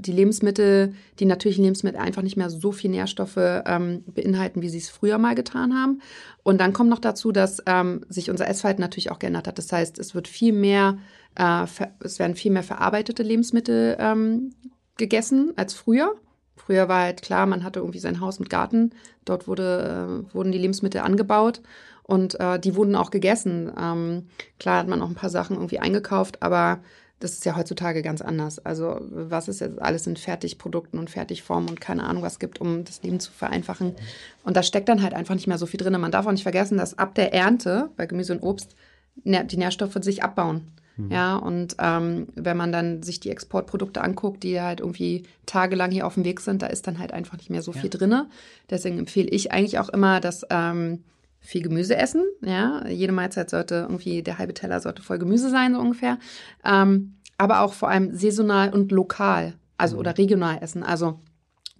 die 0.00 0.12
Lebensmittel, 0.12 0.94
die 1.18 1.24
natürlichen 1.24 1.64
Lebensmittel 1.64 2.00
einfach 2.00 2.22
nicht 2.22 2.36
mehr 2.36 2.50
so 2.50 2.72
viel 2.72 2.90
Nährstoffe 2.90 3.36
ähm, 3.36 4.04
beinhalten, 4.06 4.62
wie 4.62 4.68
sie 4.68 4.78
es 4.78 4.88
früher 4.88 5.18
mal 5.18 5.34
getan 5.34 5.74
haben. 5.74 6.00
Und 6.42 6.60
dann 6.60 6.72
kommt 6.72 6.90
noch 6.90 6.98
dazu, 6.98 7.32
dass 7.32 7.62
ähm, 7.66 8.04
sich 8.08 8.30
unser 8.30 8.48
Essverhalten 8.48 8.80
natürlich 8.80 9.10
auch 9.10 9.18
geändert 9.18 9.46
hat. 9.46 9.58
Das 9.58 9.72
heißt, 9.72 9.98
es 9.98 10.14
wird 10.14 10.28
viel 10.28 10.52
mehr, 10.52 10.98
äh, 11.36 11.66
es 12.00 12.18
werden 12.18 12.36
viel 12.36 12.52
mehr 12.52 12.62
verarbeitete 12.62 13.22
Lebensmittel 13.22 13.96
ähm, 13.98 14.54
gegessen 14.96 15.52
als 15.56 15.74
früher. 15.74 16.14
Früher 16.56 16.88
war 16.88 17.02
halt 17.02 17.22
klar, 17.22 17.46
man 17.46 17.64
hatte 17.64 17.80
irgendwie 17.80 17.98
sein 17.98 18.20
Haus 18.20 18.38
mit 18.38 18.50
Garten. 18.50 18.90
Dort 19.24 19.48
wurde, 19.48 20.24
äh, 20.30 20.34
wurden 20.34 20.52
die 20.52 20.58
Lebensmittel 20.58 21.00
angebaut 21.00 21.62
und 22.02 22.38
äh, 22.40 22.58
die 22.58 22.74
wurden 22.76 22.96
auch 22.96 23.10
gegessen. 23.10 23.72
Ähm, 23.78 24.26
klar 24.58 24.78
hat 24.78 24.88
man 24.88 25.00
auch 25.00 25.08
ein 25.08 25.14
paar 25.14 25.30
Sachen 25.30 25.56
irgendwie 25.56 25.78
eingekauft, 25.78 26.42
aber 26.42 26.80
das 27.20 27.32
ist 27.32 27.44
ja 27.44 27.54
heutzutage 27.54 28.02
ganz 28.02 28.22
anders. 28.22 28.58
Also 28.64 28.98
was 29.10 29.46
ist 29.48 29.60
jetzt 29.60 29.80
alles 29.80 30.06
in 30.06 30.16
Fertigprodukten 30.16 30.98
und 30.98 31.10
Fertigformen 31.10 31.68
und 31.68 31.80
keine 31.80 32.04
Ahnung 32.04 32.22
was 32.22 32.38
gibt, 32.38 32.60
um 32.60 32.84
das 32.84 33.02
Leben 33.02 33.20
zu 33.20 33.30
vereinfachen. 33.30 33.94
Und 34.42 34.56
da 34.56 34.62
steckt 34.62 34.88
dann 34.88 35.02
halt 35.02 35.14
einfach 35.14 35.34
nicht 35.34 35.46
mehr 35.46 35.58
so 35.58 35.66
viel 35.66 35.78
drin. 35.78 36.00
Man 36.00 36.10
darf 36.10 36.26
auch 36.26 36.32
nicht 36.32 36.42
vergessen, 36.42 36.78
dass 36.78 36.98
ab 36.98 37.14
der 37.14 37.32
Ernte 37.32 37.90
bei 37.96 38.06
Gemüse 38.06 38.32
und 38.32 38.42
Obst 38.42 38.74
die 39.24 39.56
Nährstoffe 39.56 39.98
sich 40.00 40.24
abbauen. 40.24 40.72
Mhm. 40.96 41.10
Ja, 41.10 41.36
und 41.36 41.76
ähm, 41.78 42.28
wenn 42.34 42.56
man 42.56 42.72
dann 42.72 43.02
sich 43.02 43.20
die 43.20 43.30
Exportprodukte 43.30 44.00
anguckt, 44.02 44.42
die 44.42 44.60
halt 44.60 44.80
irgendwie 44.80 45.24
tagelang 45.44 45.90
hier 45.90 46.06
auf 46.06 46.14
dem 46.14 46.24
Weg 46.24 46.40
sind, 46.40 46.62
da 46.62 46.66
ist 46.66 46.86
dann 46.86 46.98
halt 46.98 47.12
einfach 47.12 47.36
nicht 47.36 47.50
mehr 47.50 47.62
so 47.62 47.72
viel 47.72 47.90
ja. 47.92 47.98
drin. 47.98 48.26
Deswegen 48.70 48.98
empfehle 48.98 49.28
ich 49.28 49.52
eigentlich 49.52 49.78
auch 49.78 49.88
immer, 49.90 50.20
dass 50.20 50.46
ähm, 50.50 51.04
viel 51.40 51.62
Gemüse 51.62 51.96
essen. 51.96 52.24
Ja, 52.42 52.86
jede 52.86 53.12
Mahlzeit 53.12 53.50
sollte 53.50 53.86
irgendwie, 53.88 54.22
der 54.22 54.38
halbe 54.38 54.54
Teller 54.54 54.80
sollte 54.80 55.02
voll 55.02 55.18
Gemüse 55.18 55.50
sein, 55.50 55.74
so 55.74 55.80
ungefähr. 55.80 56.18
Ähm, 56.64 57.16
aber 57.38 57.60
auch 57.60 57.72
vor 57.72 57.88
allem 57.88 58.14
saisonal 58.14 58.72
und 58.72 58.92
lokal, 58.92 59.54
also 59.78 59.96
mhm. 59.96 60.00
oder 60.00 60.18
regional 60.18 60.58
essen. 60.60 60.82
Also 60.82 61.20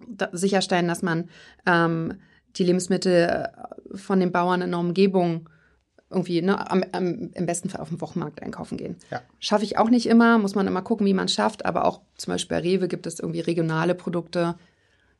da, 0.07 0.29
sicherstellen, 0.31 0.87
dass 0.87 1.03
man 1.03 1.29
ähm, 1.65 2.15
die 2.55 2.63
Lebensmittel 2.63 3.29
äh, 3.29 3.97
von 3.97 4.19
den 4.19 4.31
Bauern 4.31 4.61
in 4.61 4.71
der 4.71 4.79
Umgebung 4.79 5.47
irgendwie 6.09 6.41
ne, 6.41 6.69
am, 6.69 6.83
am, 6.91 7.29
im 7.33 7.45
besten 7.45 7.69
Fall 7.69 7.81
auf 7.81 7.89
dem 7.89 8.01
Wochenmarkt 8.01 8.43
einkaufen 8.43 8.77
gehen. 8.77 8.97
Ja. 9.09 9.21
Schaffe 9.39 9.63
ich 9.63 9.77
auch 9.77 9.89
nicht 9.89 10.07
immer, 10.07 10.37
muss 10.37 10.55
man 10.55 10.67
immer 10.67 10.81
gucken, 10.81 11.05
wie 11.05 11.13
man 11.13 11.25
es 11.25 11.33
schafft, 11.33 11.65
aber 11.65 11.85
auch 11.85 12.01
zum 12.17 12.33
Beispiel 12.33 12.57
bei 12.57 12.63
Rewe 12.63 12.87
gibt 12.87 13.07
es 13.07 13.19
irgendwie 13.19 13.39
regionale 13.39 13.95
Produkte, 13.95 14.55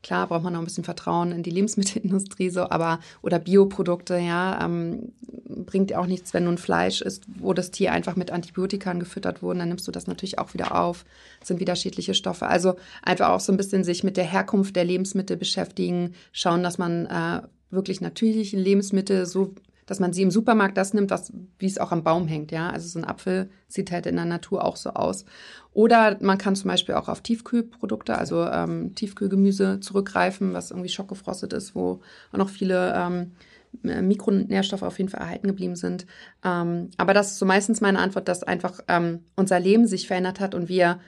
Klar 0.04 0.28
braucht 0.28 0.44
man 0.44 0.54
noch 0.54 0.60
ein 0.60 0.66
bisschen 0.66 0.84
Vertrauen 0.84 1.32
in 1.32 1.44
die 1.44 1.50
Lebensmittelindustrie, 1.52 2.50
so, 2.50 2.70
aber 2.70 3.00
oder 3.22 3.40
Bioprodukte, 3.40 4.18
ja, 4.18 4.64
ähm, 4.64 5.12
bringt 5.48 5.94
auch 5.94 6.08
nichts, 6.08 6.34
wenn 6.34 6.46
nun 6.46 6.58
Fleisch 6.58 7.02
ist, 7.02 7.24
wo 7.40 7.54
das 7.54 7.72
Tier 7.72 7.92
einfach 7.92 8.16
mit 8.16 8.32
Antibiotika 8.32 8.94
gefüttert 8.94 9.42
wurde, 9.42 9.60
dann 9.60 9.70
nimmst 9.70 9.88
du 9.88 9.92
das 9.92 10.08
natürlich 10.08 10.40
auch 10.40 10.54
wieder 10.54 10.80
auf, 10.80 11.06
sind 11.44 11.60
wieder 11.60 11.76
schädliche 11.76 12.14
Stoffe. 12.14 12.48
Also 12.48 12.76
einfach 13.04 13.30
auch 13.30 13.40
so 13.40 13.52
ein 13.52 13.58
bisschen 13.58 13.84
sich 13.84 14.04
mit 14.04 14.18
der 14.18 14.26
Herkunft 14.26 14.76
der 14.76 14.86
Lebensmittel 14.86 15.38
beschäftigen, 15.38 16.14
schauen, 16.32 16.64
dass 16.64 16.78
man 16.78 17.06
äh, 17.06 17.42
wirklich 17.70 18.02
natürliche 18.02 18.58
Lebensmittel 18.58 19.26
so 19.26 19.54
dass 19.92 20.00
man 20.00 20.14
sie 20.14 20.22
im 20.22 20.32
Supermarkt 20.32 20.78
das 20.78 20.94
nimmt, 20.94 21.12
was, 21.12 21.34
wie 21.60 21.66
es 21.66 21.78
auch 21.78 21.92
am 21.92 22.02
Baum 22.02 22.26
hängt, 22.26 22.54
ja. 22.54 22.70
Also 22.70 22.88
so 22.88 22.98
ein 22.98 23.04
Apfel 23.04 23.50
sieht 23.68 23.92
halt 23.92 24.06
in 24.06 24.16
der 24.16 24.24
Natur 24.24 24.64
auch 24.64 24.78
so 24.78 24.92
aus. 24.92 25.26
Oder 25.74 26.18
man 26.22 26.38
kann 26.38 26.56
zum 26.56 26.70
Beispiel 26.70 26.96
auch 26.96 27.10
auf 27.10 27.20
Tiefkühlprodukte, 27.20 28.18
also 28.18 28.46
ähm, 28.46 28.96
Tiefkühlgemüse 28.96 29.82
zurückgreifen, 29.82 30.54
was 30.54 30.72
irgendwie 30.72 30.88
schockgefrostet 30.88 31.52
ist, 31.52 31.76
wo 31.76 32.00
auch 32.32 32.38
noch 32.38 32.48
viele 32.48 32.94
ähm, 32.96 33.32
Mikronährstoffe 34.08 34.84
auf 34.84 34.98
jeden 34.98 35.10
Fall 35.10 35.20
erhalten 35.20 35.48
geblieben 35.48 35.76
sind. 35.76 36.06
Ähm, 36.42 36.92
aber 36.96 37.14
das 37.14 37.34
ist 37.34 37.40
so 37.40 37.46
meistens 37.46 37.82
meine 37.82 38.00
Antwort, 38.00 38.30
dass 38.30 38.44
einfach 38.44 38.80
ähm, 38.88 39.26
unser 39.36 39.60
Leben 39.60 39.88
sich 39.88 40.08
verändert 40.08 40.40
hat 40.40 40.56
und 40.56 40.70
wir 40.70 41.02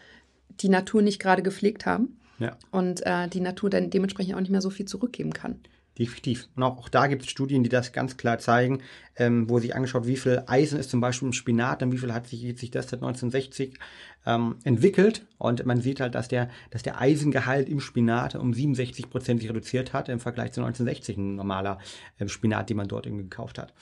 die 0.60 0.68
Natur 0.68 1.02
nicht 1.02 1.22
gerade 1.22 1.42
gepflegt 1.42 1.86
haben. 1.86 2.18
Ja. 2.38 2.58
Und 2.70 3.06
äh, 3.06 3.30
die 3.30 3.40
Natur 3.40 3.70
dann 3.70 3.90
dementsprechend 3.90 4.36
auch 4.36 4.42
nicht 4.42 4.52
mehr 4.52 4.60
so 4.60 4.70
viel 4.70 4.88
zurückgeben 4.88 5.32
kann. 5.32 5.62
Definitiv. 5.98 6.50
Und 6.56 6.64
auch, 6.64 6.78
auch 6.80 6.90
da 6.90 7.06
gibt 7.06 7.22
es 7.22 7.30
Studien, 7.30 7.64
die 7.64 7.70
das 7.70 7.92
ganz 7.92 8.18
klar 8.18 8.40
zeigen, 8.40 8.82
ähm, 9.16 9.48
wo 9.48 9.60
sich 9.60 9.76
angeschaut, 9.76 10.08
wie 10.08 10.18
viel 10.18 10.42
Eisen 10.48 10.80
ist 10.80 10.90
zum 10.90 11.02
Beispiel 11.02 11.28
im 11.28 11.34
Spinat 11.34 11.84
und 11.84 11.92
wie 11.92 12.00
viel 12.00 12.14
hat 12.14 12.28
sich, 12.28 12.42
sich 12.60 12.72
das 12.72 12.86
seit 12.86 13.04
1960 13.04 13.78
ähm, 14.26 14.56
entwickelt. 14.64 15.28
Und 15.38 15.66
man 15.68 15.82
sieht 15.82 16.00
halt, 16.00 16.16
dass 16.16 16.28
der, 16.28 16.50
dass 16.72 16.82
der 16.82 17.00
Eisengehalt 17.00 17.70
im 17.70 17.80
Spinat 17.80 18.34
um 18.34 18.54
67 18.56 19.10
Prozent 19.12 19.42
sich 19.42 19.50
reduziert 19.50 19.94
hat 19.94 20.10
im 20.10 20.20
Vergleich 20.20 20.52
zu 20.54 20.62
1960 20.62 21.18
ein 21.18 21.36
normaler 21.36 21.78
ähm, 22.20 22.28
Spinat, 22.28 22.72
den 22.72 22.78
man 22.78 22.88
dort 22.88 23.06
irgendwie 23.06 23.26
gekauft 23.26 23.60
hat. 23.60 23.74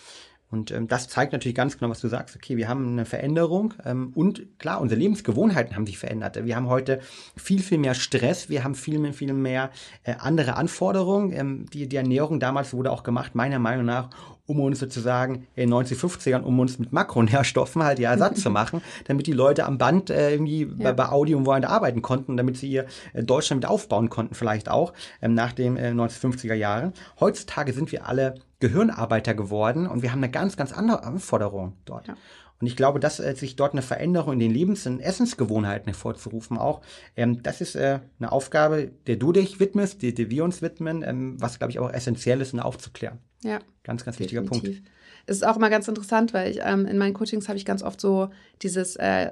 Und 0.52 0.70
ähm, 0.72 0.88
das 0.88 1.08
zeigt 1.08 1.32
natürlich 1.32 1.56
ganz 1.56 1.78
genau, 1.78 1.90
was 1.90 2.02
du 2.02 2.10
sagst. 2.10 2.36
Okay, 2.36 2.58
wir 2.58 2.68
haben 2.68 2.92
eine 2.92 3.06
Veränderung 3.06 3.74
ähm, 3.86 4.12
und 4.14 4.60
klar, 4.60 4.82
unsere 4.82 5.00
Lebensgewohnheiten 5.00 5.76
haben 5.76 5.86
sich 5.86 5.98
verändert. 5.98 6.44
Wir 6.46 6.56
haben 6.58 6.68
heute 6.68 7.00
viel, 7.38 7.62
viel 7.62 7.78
mehr 7.78 7.94
Stress, 7.94 8.50
wir 8.50 8.64
haben 8.64 8.76
viel, 8.76 9.14
viel 9.14 9.34
mehr 9.34 9.72
äh, 10.04 10.16
andere 10.20 10.58
Anforderungen. 10.58 11.32
Ähm, 11.32 11.66
die, 11.72 11.88
die 11.88 11.96
Ernährung 11.96 12.40
damals 12.42 12.74
wurde 12.74 12.92
auch 12.92 13.04
gemacht, 13.04 13.34
meiner 13.34 13.60
Meinung 13.60 13.86
nach, 13.86 14.10
um 14.46 14.60
uns 14.60 14.80
sozusagen 14.80 15.48
in 15.56 15.74
1950ern, 15.74 16.42
um 16.42 16.60
uns 16.60 16.78
mit 16.78 16.92
Makronährstoffen 16.92 17.84
halt 17.84 18.00
ja 18.00 18.12
Ersatz 18.12 18.42
zu 18.42 18.50
machen, 18.50 18.82
damit 19.06 19.28
die 19.28 19.32
Leute 19.32 19.66
am 19.66 19.78
Band 19.78 20.10
äh, 20.10 20.32
irgendwie 20.32 20.64
ja. 20.64 20.92
bei, 20.92 20.94
bei 20.94 21.10
Audi 21.10 21.34
und 21.34 21.46
woanders 21.46 21.72
arbeiten 21.72 22.02
konnten, 22.02 22.36
damit 22.36 22.58
sie 22.58 22.70
ihr 22.70 22.86
äh, 23.14 23.24
Deutschland 23.24 23.64
mit 23.64 23.70
aufbauen 23.70 24.10
konnten, 24.10 24.36
vielleicht 24.36 24.70
auch 24.70 24.92
ähm, 25.22 25.34
nach 25.34 25.54
den 25.54 25.78
äh, 25.78 25.92
1950er 25.92 26.56
Jahren. 26.56 26.92
Heutzutage 27.20 27.72
sind 27.72 27.94
wir 27.94 28.08
alle 28.08 28.36
Gehirnarbeiter 28.62 29.34
geworden 29.34 29.88
und 29.88 30.02
wir 30.02 30.12
haben 30.12 30.20
eine 30.20 30.32
ganz, 30.32 30.56
ganz 30.56 30.72
andere 30.72 31.04
Anforderung 31.04 31.74
dort. 31.84 32.08
Ja. 32.08 32.16
Und 32.62 32.68
ich 32.68 32.76
glaube, 32.76 33.00
dass 33.00 33.20
äh, 33.20 33.36
sich 33.36 33.56
dort 33.56 33.74
eine 33.74 33.82
Veränderung 33.82 34.34
in 34.34 34.40
den 34.40 34.52
Lebens- 34.52 34.86
und 34.86 35.00
Essensgewohnheiten 35.00 35.88
hervorzurufen 35.88 36.58
auch, 36.58 36.82
ähm, 37.18 37.42
das 37.42 37.60
ist 37.60 37.76
äh, 37.76 38.00
eine 38.20 38.32
Aufgabe, 38.32 38.92
der 39.08 39.16
du 39.16 39.32
dich 39.34 39.60
widmest, 39.60 40.04
die, 40.04 40.14
die 40.14 40.30
wir 40.30 40.44
uns 40.44 40.62
widmen, 40.62 41.04
ähm, 41.04 41.42
was, 41.42 41.58
glaube 41.58 41.72
ich, 41.72 41.80
auch 41.80 41.92
essentiell 41.92 42.40
ist, 42.40 42.54
um 42.54 42.60
aufzuklären. 42.60 43.18
Ja. 43.44 43.60
Ganz, 43.84 44.06
ganz 44.06 44.20
wichtiger 44.20 44.42
Definitiv. 44.42 44.76
Punkt. 44.76 44.92
Es 45.26 45.38
ist 45.38 45.44
auch 45.44 45.58
immer 45.58 45.70
ganz 45.70 45.88
interessant, 45.88 46.34
weil 46.34 46.52
ich 46.52 46.60
ähm, 46.64 46.86
in 46.86 46.98
meinen 46.98 47.14
Coachings 47.14 47.48
habe 47.48 47.58
ich 47.58 47.66
ganz 47.66 47.84
oft 47.84 48.02
so 48.02 48.30
dieses, 48.62 48.96
äh, 48.96 49.32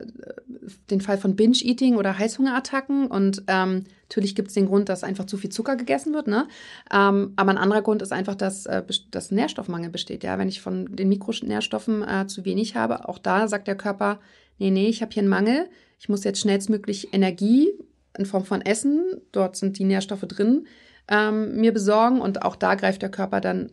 den 0.90 1.02
Fall 1.02 1.18
von 1.18 1.36
Binge-Eating 1.36 1.96
oder 1.96 2.18
Heißhungerattacken 2.18 3.08
und 3.08 3.44
ähm, 3.48 3.86
natürlich 4.04 4.36
gibt 4.36 4.50
es 4.50 4.54
den 4.54 4.68
Grund, 4.68 4.90
dass 4.90 5.04
einfach 5.04 5.26
zu 5.26 5.38
viel 5.38 5.50
Zucker 5.50 5.76
gegessen 5.76 6.14
wird, 6.14 6.28
ne? 6.28 6.48
Ähm, 6.94 7.34
aber 7.36 7.52
ein 7.52 7.58
anderer 7.58 7.82
Grund 7.82 8.02
ist 8.02 8.12
einfach, 8.12 8.36
dass, 8.36 8.66
äh, 8.66 8.84
dass 9.12 9.32
Nährstoffmangel 9.32 9.90
besteht, 9.90 10.24
ja. 10.24 10.38
Wenn 10.38 10.50
ich 10.50 10.62
von 10.62 10.96
den 10.96 11.10
Mikronährstoffen 11.10 12.04
äh, 12.08 12.28
zu 12.28 12.46
wenig 12.46 12.76
habe, 12.76 13.08
auch 13.08 13.18
da 13.18 13.48
sagt 13.48 13.68
der 13.68 13.76
Körper, 13.76 14.20
nee, 14.58 14.72
nee, 14.72 14.88
ich 14.88 15.02
habe 15.02 15.12
hier 15.12 15.22
einen 15.22 15.30
Mangel, 15.30 15.70
ich 16.00 16.10
muss 16.10 16.24
jetzt 16.24 16.40
schnellstmöglich 16.40 17.14
Energie 17.14 17.70
in 18.18 18.26
Form 18.26 18.46
von 18.46 18.62
Essen, 18.62 19.22
dort 19.32 19.56
sind 19.56 19.78
die 19.78 19.86
Nährstoffe 19.86 20.26
drin, 20.28 20.68
ähm, 21.08 21.56
mir 21.60 21.74
besorgen 21.74 22.22
und 22.22 22.44
auch 22.44 22.56
da 22.56 22.76
greift 22.76 23.02
der 23.02 23.10
Körper 23.10 23.42
dann 23.42 23.72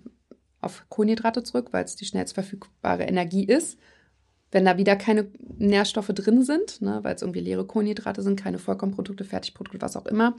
auf 0.60 0.84
Kohlenhydrate 0.88 1.42
zurück, 1.42 1.68
weil 1.72 1.84
es 1.84 1.96
die 1.96 2.06
schnellst 2.06 2.34
verfügbare 2.34 3.04
Energie 3.04 3.44
ist. 3.44 3.78
Wenn 4.50 4.64
da 4.64 4.78
wieder 4.78 4.96
keine 4.96 5.26
Nährstoffe 5.58 6.08
drin 6.08 6.44
sind, 6.44 6.80
ne, 6.80 7.00
weil 7.02 7.14
es 7.14 7.22
irgendwie 7.22 7.40
leere 7.40 7.66
Kohlenhydrate 7.66 8.22
sind, 8.22 8.40
keine 8.40 8.58
Vollkornprodukte, 8.58 9.24
Fertigprodukte, 9.24 9.80
was 9.80 9.96
auch 9.96 10.06
immer, 10.06 10.36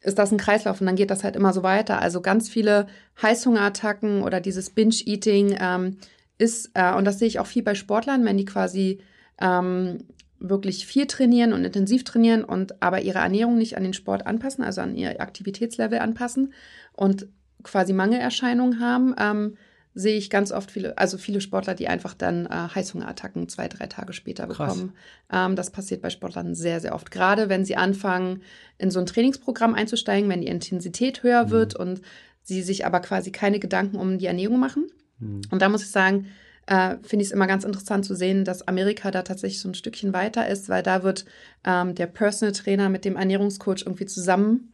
ist 0.00 0.18
das 0.18 0.30
ein 0.30 0.38
Kreislauf 0.38 0.80
und 0.80 0.86
dann 0.86 0.96
geht 0.96 1.10
das 1.10 1.24
halt 1.24 1.36
immer 1.36 1.52
so 1.52 1.62
weiter. 1.62 2.00
Also 2.00 2.20
ganz 2.20 2.48
viele 2.48 2.86
Heißhungerattacken 3.20 4.22
oder 4.22 4.40
dieses 4.40 4.70
Binge-Eating 4.70 5.56
ähm, 5.60 5.96
ist, 6.38 6.70
äh, 6.74 6.94
und 6.94 7.04
das 7.04 7.18
sehe 7.18 7.28
ich 7.28 7.40
auch 7.40 7.46
viel 7.46 7.62
bei 7.62 7.74
Sportlern, 7.74 8.24
wenn 8.24 8.36
die 8.36 8.44
quasi 8.44 9.00
ähm, 9.40 10.04
wirklich 10.38 10.86
viel 10.86 11.06
trainieren 11.06 11.52
und 11.52 11.64
intensiv 11.64 12.04
trainieren 12.04 12.44
und 12.44 12.80
aber 12.80 13.00
ihre 13.02 13.18
Ernährung 13.18 13.58
nicht 13.58 13.76
an 13.76 13.82
den 13.82 13.92
Sport 13.92 14.26
anpassen, 14.26 14.62
also 14.62 14.80
an 14.80 14.94
ihr 14.94 15.20
Aktivitätslevel 15.20 15.98
anpassen 15.98 16.52
und 16.92 17.26
quasi 17.62 17.92
Mangelerscheinungen 17.92 18.80
haben, 18.80 19.14
ähm, 19.18 19.56
sehe 19.94 20.16
ich 20.16 20.30
ganz 20.30 20.52
oft 20.52 20.70
viele, 20.70 20.96
also 20.96 21.18
viele 21.18 21.40
Sportler, 21.40 21.74
die 21.74 21.88
einfach 21.88 22.14
dann 22.14 22.46
äh, 22.46 22.68
Heißhungerattacken 22.74 23.48
zwei, 23.48 23.66
drei 23.66 23.86
Tage 23.88 24.12
später 24.12 24.46
bekommen. 24.46 24.92
Ähm, 25.32 25.56
das 25.56 25.70
passiert 25.70 26.02
bei 26.02 26.10
Sportlern 26.10 26.54
sehr, 26.54 26.80
sehr 26.80 26.94
oft. 26.94 27.10
Gerade 27.10 27.48
wenn 27.48 27.64
sie 27.64 27.76
anfangen, 27.76 28.42
in 28.78 28.92
so 28.92 29.00
ein 29.00 29.06
Trainingsprogramm 29.06 29.74
einzusteigen, 29.74 30.30
wenn 30.30 30.40
die 30.40 30.46
Intensität 30.46 31.22
höher 31.24 31.46
mhm. 31.46 31.50
wird 31.50 31.74
und 31.74 32.00
sie 32.42 32.62
sich 32.62 32.86
aber 32.86 33.00
quasi 33.00 33.32
keine 33.32 33.58
Gedanken 33.58 33.96
um 33.96 34.18
die 34.18 34.26
Ernährung 34.26 34.60
machen. 34.60 34.86
Mhm. 35.18 35.40
Und 35.50 35.62
da 35.62 35.68
muss 35.68 35.82
ich 35.82 35.90
sagen, 35.90 36.28
äh, 36.66 36.96
finde 37.02 37.22
ich 37.22 37.28
es 37.28 37.32
immer 37.32 37.46
ganz 37.46 37.64
interessant 37.64 38.04
zu 38.04 38.14
sehen, 38.14 38.44
dass 38.44 38.68
Amerika 38.68 39.10
da 39.10 39.22
tatsächlich 39.22 39.60
so 39.60 39.68
ein 39.68 39.74
Stückchen 39.74 40.12
weiter 40.12 40.48
ist, 40.48 40.68
weil 40.68 40.84
da 40.84 41.02
wird 41.02 41.24
ähm, 41.64 41.94
der 41.94 42.06
Personal 42.06 42.52
Trainer 42.52 42.88
mit 42.88 43.04
dem 43.04 43.16
Ernährungscoach 43.16 43.82
irgendwie 43.84 44.06
zusammen 44.06 44.72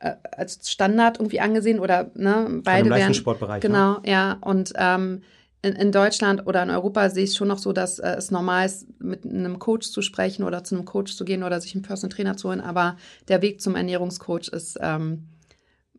als 0.00 0.70
Standard 0.70 1.18
irgendwie 1.18 1.40
angesehen 1.40 1.80
oder 1.80 2.10
ne, 2.14 2.60
beide 2.62 2.90
werden. 2.90 3.14
Sportbereich, 3.14 3.62
ne? 3.62 3.68
genau, 3.68 3.94
ne? 3.94 4.02
ja. 4.04 4.38
Und 4.40 4.72
ähm, 4.76 5.22
in, 5.60 5.74
in, 5.74 5.90
Deutschland 5.90 6.46
oder 6.46 6.62
in 6.62 6.70
Europa 6.70 7.10
sehe 7.10 7.24
ich 7.24 7.30
es 7.30 7.36
schon 7.36 7.48
noch 7.48 7.58
so, 7.58 7.72
dass 7.72 7.98
äh, 7.98 8.14
es 8.16 8.30
normal 8.30 8.66
ist, 8.66 8.86
mit 9.00 9.24
einem 9.24 9.58
Coach 9.58 9.90
zu 9.90 10.02
sprechen 10.02 10.44
oder 10.44 10.62
zu 10.62 10.76
einem 10.76 10.84
Coach 10.84 11.16
zu 11.16 11.24
gehen 11.24 11.42
oder 11.42 11.60
sich 11.60 11.74
einen 11.74 11.82
Personal 11.82 12.14
Trainer 12.14 12.36
zu 12.36 12.48
holen. 12.48 12.60
Aber 12.60 12.96
der 13.26 13.42
Weg 13.42 13.60
zum 13.60 13.74
Ernährungscoach 13.74 14.48
ist, 14.48 14.78
ähm, 14.80 15.28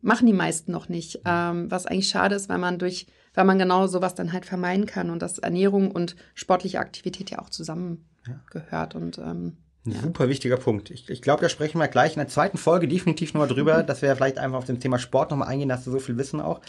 machen 0.00 0.26
die 0.26 0.32
meisten 0.32 0.72
noch 0.72 0.88
nicht. 0.88 1.20
Ähm, 1.26 1.70
was 1.70 1.84
eigentlich 1.84 2.08
schade 2.08 2.34
ist, 2.36 2.48
weil 2.48 2.58
man 2.58 2.78
durch, 2.78 3.06
weil 3.34 3.44
man 3.44 3.58
genau 3.58 3.86
sowas 3.86 4.14
dann 4.14 4.32
halt 4.32 4.46
vermeiden 4.46 4.86
kann 4.86 5.10
und 5.10 5.20
dass 5.20 5.38
Ernährung 5.38 5.90
und 5.90 6.16
sportliche 6.34 6.80
Aktivität 6.80 7.30
ja 7.30 7.40
auch 7.40 7.50
zusammengehört. 7.50 8.94
Ja. 8.94 9.00
Und 9.00 9.18
ähm, 9.18 9.58
ein 9.86 9.92
ja. 9.92 10.00
super 10.00 10.28
wichtiger 10.28 10.56
Punkt. 10.56 10.90
Ich, 10.90 11.08
ich 11.08 11.22
glaube, 11.22 11.42
da 11.42 11.48
sprechen 11.48 11.78
wir 11.78 11.88
gleich 11.88 12.12
in 12.12 12.18
der 12.20 12.28
zweiten 12.28 12.58
Folge 12.58 12.86
definitiv 12.86 13.32
nochmal 13.34 13.48
drüber, 13.48 13.82
dass 13.82 14.02
wir 14.02 14.14
vielleicht 14.14 14.38
einfach 14.38 14.58
auf 14.58 14.64
dem 14.64 14.80
Thema 14.80 14.98
Sport 14.98 15.30
nochmal 15.30 15.48
eingehen, 15.48 15.68
dass 15.68 15.84
du 15.84 15.90
so 15.90 15.98
viel 15.98 16.18
Wissen 16.18 16.40
auch. 16.40 16.60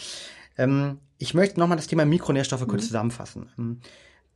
Ähm, 0.56 0.98
ich 1.18 1.34
möchte 1.34 1.60
nochmal 1.60 1.76
das 1.76 1.86
Thema 1.86 2.04
Mikronährstoffe 2.04 2.66
kurz 2.66 2.82
mhm. 2.82 2.86
zusammenfassen. 2.86 3.50
Ähm, 3.58 3.80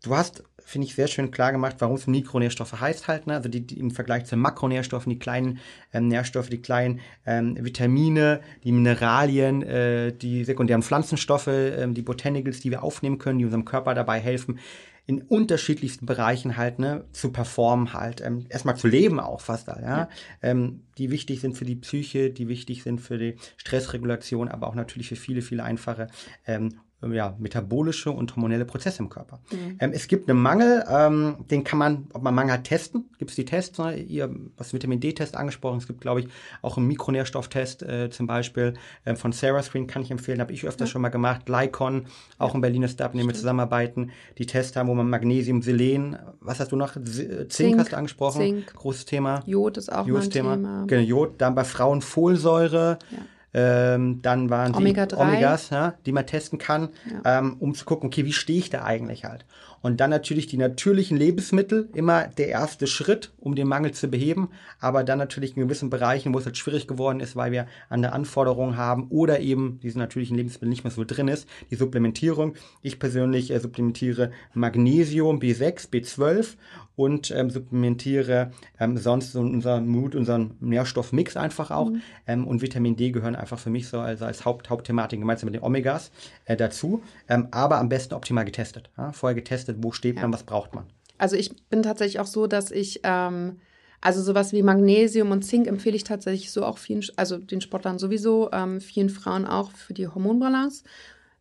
du 0.02 0.14
hast 0.14 0.44
finde 0.66 0.88
ich, 0.88 0.96
sehr 0.96 1.06
schön 1.06 1.30
klar 1.30 1.52
gemacht, 1.52 1.76
warum 1.78 1.94
es 1.94 2.08
Mikronährstoffe 2.08 2.80
heißt 2.80 3.06
halt. 3.06 3.28
Ne? 3.28 3.34
Also 3.34 3.48
die, 3.48 3.64
die 3.64 3.78
im 3.78 3.92
Vergleich 3.92 4.24
zu 4.24 4.36
Makronährstoffen, 4.36 5.10
die 5.10 5.18
kleinen 5.18 5.60
ähm, 5.92 6.08
Nährstoffe, 6.08 6.48
die 6.48 6.60
kleinen 6.60 7.00
ähm, 7.24 7.56
Vitamine, 7.60 8.40
die 8.64 8.72
Mineralien, 8.72 9.62
äh, 9.62 10.12
die 10.12 10.42
sekundären 10.42 10.82
Pflanzenstoffe, 10.82 11.46
äh, 11.46 11.86
die 11.86 12.02
Botanicals, 12.02 12.58
die 12.58 12.72
wir 12.72 12.82
aufnehmen 12.82 13.18
können, 13.18 13.38
die 13.38 13.44
unserem 13.44 13.64
Körper 13.64 13.94
dabei 13.94 14.18
helfen, 14.18 14.58
in 15.07 15.23
unterschiedlichsten 15.23 16.05
Bereichen 16.05 16.57
halt 16.57 16.79
ne, 16.79 17.05
zu 17.12 17.31
performen 17.31 17.92
halt, 17.92 18.21
ähm, 18.21 18.47
erstmal 18.49 18.77
zu 18.77 18.88
leben 18.88 19.21
auch 19.21 19.40
fast 19.40 19.69
da, 19.69 19.79
ja, 19.81 19.87
ja. 19.87 20.09
Ähm, 20.42 20.83
die 20.99 21.11
wichtig 21.11 21.40
sind 21.40 21.57
für 21.57 21.64
die 21.64 21.77
Psyche, 21.77 22.31
die 22.31 22.49
wichtig 22.49 22.83
sind 22.83 23.01
für 23.01 23.16
die 23.16 23.37
Stressregulation, 23.57 24.49
aber 24.49 24.66
auch 24.66 24.75
natürlich 24.75 25.09
für 25.09 25.16
viele, 25.16 25.42
viele 25.42 25.62
einfache 25.62 26.09
ähm, 26.47 26.81
ja, 27.02 27.37
metabolische 27.38 28.11
und 28.11 28.35
hormonelle 28.35 28.64
Prozesse 28.64 29.02
im 29.02 29.11
Körper. 29.11 29.40
Mhm. 29.52 29.76
Ähm, 29.80 29.92
es 29.92 30.09
gibt 30.09 30.30
einen 30.30 30.40
Mangel, 30.40 30.82
ähm, 30.88 31.44
den 31.50 31.62
kann 31.62 31.78
man, 31.78 32.06
ob 32.12 32.22
man 32.22 32.35
Mangel 32.35 32.54
hat, 32.54 32.64
testen. 32.64 33.11
Gibt 33.18 33.30
es 33.30 33.37
die 33.37 33.44
Tests? 33.44 33.78
Ne? 33.78 33.98
Ihr 33.98 34.35
was 34.56 34.72
Vitamin 34.72 34.98
D-Test 35.00 35.37
angesprochen. 35.37 35.78
Es 35.78 35.87
gibt, 35.87 36.00
glaube 36.00 36.20
ich, 36.20 36.28
auch 36.62 36.78
einen 36.78 36.87
Mikronährstofftest 36.87 37.82
äh, 37.82 38.11
zum 38.11 38.26
Beispiel 38.26 38.74
äh, 39.04 39.14
von 39.14 39.32
Sarah 39.32 39.62
Screen 39.62 39.87
kann 39.87 40.02
ich 40.02 40.11
empfehlen. 40.11 40.40
Habe 40.40 40.52
ich 40.52 40.64
öfters 40.64 40.88
ja. 40.88 40.92
schon 40.92 41.02
mal 41.02 41.11
gemacht. 41.11 41.44
Glycon, 41.44 42.06
auch 42.38 42.54
ein 42.54 42.61
Berliner 42.62 42.88
Startup, 42.88 43.14
in 43.14 43.20
dem 43.20 43.28
wir 43.28 43.35
zusammenarbeiten. 43.35 44.11
Die 44.38 44.46
Tests 44.46 44.74
haben, 44.76 44.88
wo 44.88 44.94
man 44.94 45.11
Magnesium, 45.11 45.61
Selen, 45.61 46.16
was 46.40 46.61
hast 46.61 46.72
du 46.72 46.76
noch? 46.76 46.94
Zink, 46.94 47.52
Zink 47.52 47.78
hast 47.78 47.92
du 47.92 47.96
angesprochen. 47.96 48.40
Zink. 48.40 48.74
Großes 48.74 49.04
Thema. 49.04 49.42
Jod 49.46 49.76
ist 49.76 49.92
auch 49.92 50.06
Jod 50.06 50.22
ein 50.22 50.30
Thema. 50.30 50.56
Thema. 50.56 50.85
Genau, 50.87 51.02
Jod. 51.02 51.35
Dann 51.38 51.54
bei 51.54 51.64
Frauen 51.64 52.00
Folsäure. 52.00 52.98
Ja 53.11 53.18
ähm, 53.57 54.21
dann 54.21 54.51
waren 54.51 54.75
Omega 54.75 55.07
die 55.07 55.16
Omegas, 55.16 55.71
ja, 55.71 55.95
die 56.05 56.12
man 56.12 56.27
testen 56.27 56.59
kann, 56.59 56.90
ja. 57.25 57.38
ähm, 57.38 57.57
um 57.59 57.75
zu 57.75 57.87
gucken, 57.87 58.09
okay, 58.09 58.27
wie 58.27 58.35
stehe 58.35 58.59
ich 58.59 58.69
da 58.69 58.85
eigentlich 58.85 59.25
halt. 59.25 59.47
Und 59.87 60.01
dann 60.01 60.11
natürlich 60.11 60.49
die 60.49 60.57
natürlichen 60.57 61.16
Lebensmittel, 61.16 61.88
immer 61.94 62.27
der 62.27 62.49
erste 62.49 62.88
Schritt, 62.88 63.33
um 63.38 63.55
den 63.55 63.68
Mangel 63.68 63.92
zu 63.92 64.09
beheben, 64.09 64.49
aber 64.81 65.05
dann 65.05 65.16
natürlich 65.16 65.57
in 65.57 65.62
gewissen 65.62 65.90
Bereichen, 65.90 66.35
wo 66.35 66.40
es 66.40 66.44
halt 66.44 66.57
schwierig 66.57 66.88
geworden 66.88 67.20
ist, 67.20 67.37
weil 67.37 67.53
wir 67.53 67.68
andere 67.88 68.12
Anforderungen 68.12 68.77
haben 68.77 69.07
oder 69.11 69.38
eben 69.38 69.79
diese 69.85 70.01
natürlichen 70.01 70.37
Lebensmittel 70.37 70.68
nicht 70.68 70.83
mehr 70.83 70.90
so 70.90 71.05
drin 71.05 71.29
ist, 71.29 71.49
die 71.70 71.77
Supplementierung. 71.77 72.55
Ich 72.83 72.99
persönlich 72.99 73.53
äh, 73.53 73.61
supplementiere 73.61 74.33
Magnesium, 74.55 75.38
B6, 75.38 75.88
B12 75.88 76.57
und 76.96 77.31
ähm, 77.31 77.51
supplementiere 77.51 78.51
ähm, 78.81 78.96
sonst 78.96 79.37
unseren 79.37 79.87
Mut, 79.87 80.14
unseren 80.14 80.57
Nährstoffmix 80.61 81.37
einfach 81.37 81.70
auch. 81.70 81.90
Mhm. 81.90 82.03
Ähm, 82.27 82.46
und 82.46 82.62
Vitamin 82.62 82.96
D 82.96 83.11
gehören 83.11 83.37
einfach 83.37 83.59
für 83.59 83.70
mich 83.70 83.87
so 83.87 84.01
also 84.01 84.25
als 84.25 84.44
Haupt, 84.44 84.70
Hauptthematik 84.70 85.20
gemeinsam 85.20 85.46
mit 85.46 85.55
den 85.55 85.62
Omegas 85.62 86.11
äh, 86.46 86.57
dazu. 86.57 87.03
Ähm, 87.29 87.49
aber 87.51 87.79
am 87.79 87.88
besten 87.88 88.14
optimal 88.14 88.44
getestet. 88.44 88.90
Ja? 88.96 89.12
Vorher 89.12 89.35
getestet, 89.35 89.75
wo 89.82 89.92
steht 89.92 90.16
ja. 90.16 90.22
man, 90.22 90.32
was 90.32 90.44
braucht 90.44 90.74
man. 90.74 90.84
Also 91.18 91.36
ich 91.36 91.50
bin 91.68 91.82
tatsächlich 91.82 92.20
auch 92.20 92.26
so, 92.26 92.46
dass 92.46 92.70
ich 92.70 93.00
ähm, 93.02 93.56
also 94.00 94.22
sowas 94.22 94.52
wie 94.52 94.62
Magnesium 94.62 95.30
und 95.30 95.42
Zink 95.42 95.66
empfehle 95.66 95.96
ich 95.96 96.04
tatsächlich 96.04 96.50
so 96.50 96.64
auch 96.64 96.78
vielen, 96.78 97.04
also 97.16 97.38
den 97.38 97.60
Sportlern 97.60 97.98
sowieso, 97.98 98.50
ähm, 98.52 98.80
vielen 98.80 99.08
Frauen 99.08 99.46
auch 99.46 99.72
für 99.72 99.94
die 99.94 100.06
Hormonbalance. 100.06 100.84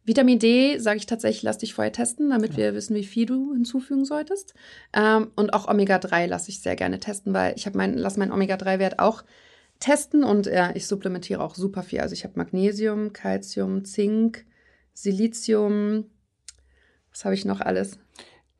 Vitamin 0.03 0.39
D 0.39 0.77
sage 0.77 0.97
ich 0.97 1.07
tatsächlich, 1.07 1.43
lass 1.43 1.57
dich 1.57 1.73
vorher 1.73 1.91
testen, 1.91 2.29
damit 2.29 2.51
ja. 2.51 2.57
wir 2.57 2.75
wissen, 2.75 2.95
wie 2.95 3.03
viel 3.03 3.25
du 3.25 3.53
hinzufügen 3.53 4.05
solltest. 4.05 4.53
Ähm, 4.93 5.31
und 5.35 5.53
auch 5.53 5.67
Omega-3 5.67 6.27
lasse 6.27 6.49
ich 6.49 6.61
sehr 6.61 6.75
gerne 6.75 6.99
testen, 6.99 7.33
weil 7.33 7.55
ich 7.55 7.65
habe 7.65 7.77
mein, 7.77 7.97
lasse 7.97 8.19
meinen 8.19 8.31
Omega-3-Wert 8.31 8.99
auch 8.99 9.23
testen 9.79 10.23
und 10.23 10.45
ja, 10.45 10.71
ich 10.75 10.87
supplementiere 10.87 11.43
auch 11.43 11.55
super 11.55 11.83
viel. 11.83 11.99
Also 11.99 12.13
ich 12.13 12.23
habe 12.23 12.37
Magnesium, 12.37 13.13
Calcium, 13.13 13.83
Zink, 13.83 14.45
Silizium. 14.93 16.05
Was 17.15 17.23
habe 17.23 17.33
ich 17.33 17.45
noch 17.45 17.61
alles? 17.61 17.97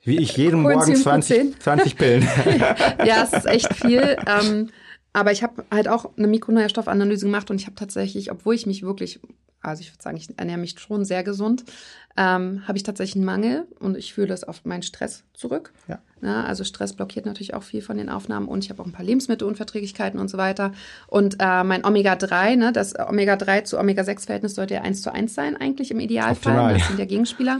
Wie 0.05 0.17
ich 0.17 0.37
jeden 0.37 0.61
Morgen 0.61 0.95
20, 0.95 1.59
20 1.59 1.97
Pillen. 1.97 2.21
ja, 3.05 3.23
es 3.23 3.33
ist 3.33 3.45
echt 3.47 3.73
viel. 3.73 4.15
Ähm, 4.25 4.69
aber 5.11 5.33
ich 5.33 5.43
habe 5.43 5.65
halt 5.69 5.89
auch 5.89 6.17
eine 6.17 6.27
Mikronährstoffanalyse 6.27 7.25
gemacht 7.25 7.51
und 7.51 7.59
ich 7.59 7.65
habe 7.65 7.75
tatsächlich, 7.75 8.31
obwohl 8.31 8.55
ich 8.55 8.65
mich 8.65 8.81
wirklich, 8.81 9.19
also 9.61 9.81
ich 9.81 9.91
würde 9.91 10.01
sagen, 10.01 10.15
ich 10.15 10.29
ernähre 10.37 10.57
mich 10.57 10.79
schon 10.79 11.03
sehr 11.03 11.23
gesund, 11.23 11.65
ähm, 12.15 12.65
habe 12.65 12.77
ich 12.77 12.83
tatsächlich 12.83 13.17
einen 13.17 13.25
Mangel 13.25 13.67
und 13.79 13.97
ich 13.97 14.13
fühle 14.13 14.27
das 14.27 14.45
auf 14.45 14.63
meinen 14.63 14.83
Stress 14.83 15.25
zurück. 15.33 15.73
Ja. 15.89 15.99
ja. 16.21 16.45
also 16.45 16.63
Stress 16.63 16.93
blockiert 16.93 17.25
natürlich 17.25 17.55
auch 17.55 17.63
viel 17.63 17.81
von 17.81 17.97
den 17.97 18.07
Aufnahmen 18.07 18.47
und 18.47 18.63
ich 18.63 18.69
habe 18.69 18.81
auch 18.81 18.85
ein 18.85 18.93
paar 18.93 19.05
Lebensmittelunverträglichkeiten 19.05 20.17
und 20.17 20.29
so 20.29 20.37
weiter. 20.37 20.71
Und 21.07 21.37
äh, 21.39 21.63
mein 21.65 21.83
Omega-3, 21.83 22.55
ne, 22.55 22.71
das 22.71 22.97
Omega-3 22.97 23.65
zu 23.65 23.77
Omega-6-Verhältnis 23.77 24.55
sollte 24.55 24.75
ja 24.75 24.81
1 24.81 25.01
zu 25.01 25.13
1 25.13 25.33
sein 25.33 25.57
eigentlich 25.57 25.91
im 25.91 25.99
Idealfall. 25.99 26.53
Optimal. 26.53 26.73
Das 26.75 26.87
sind 26.87 26.99
ja 26.99 27.05
Gegenspieler. 27.05 27.59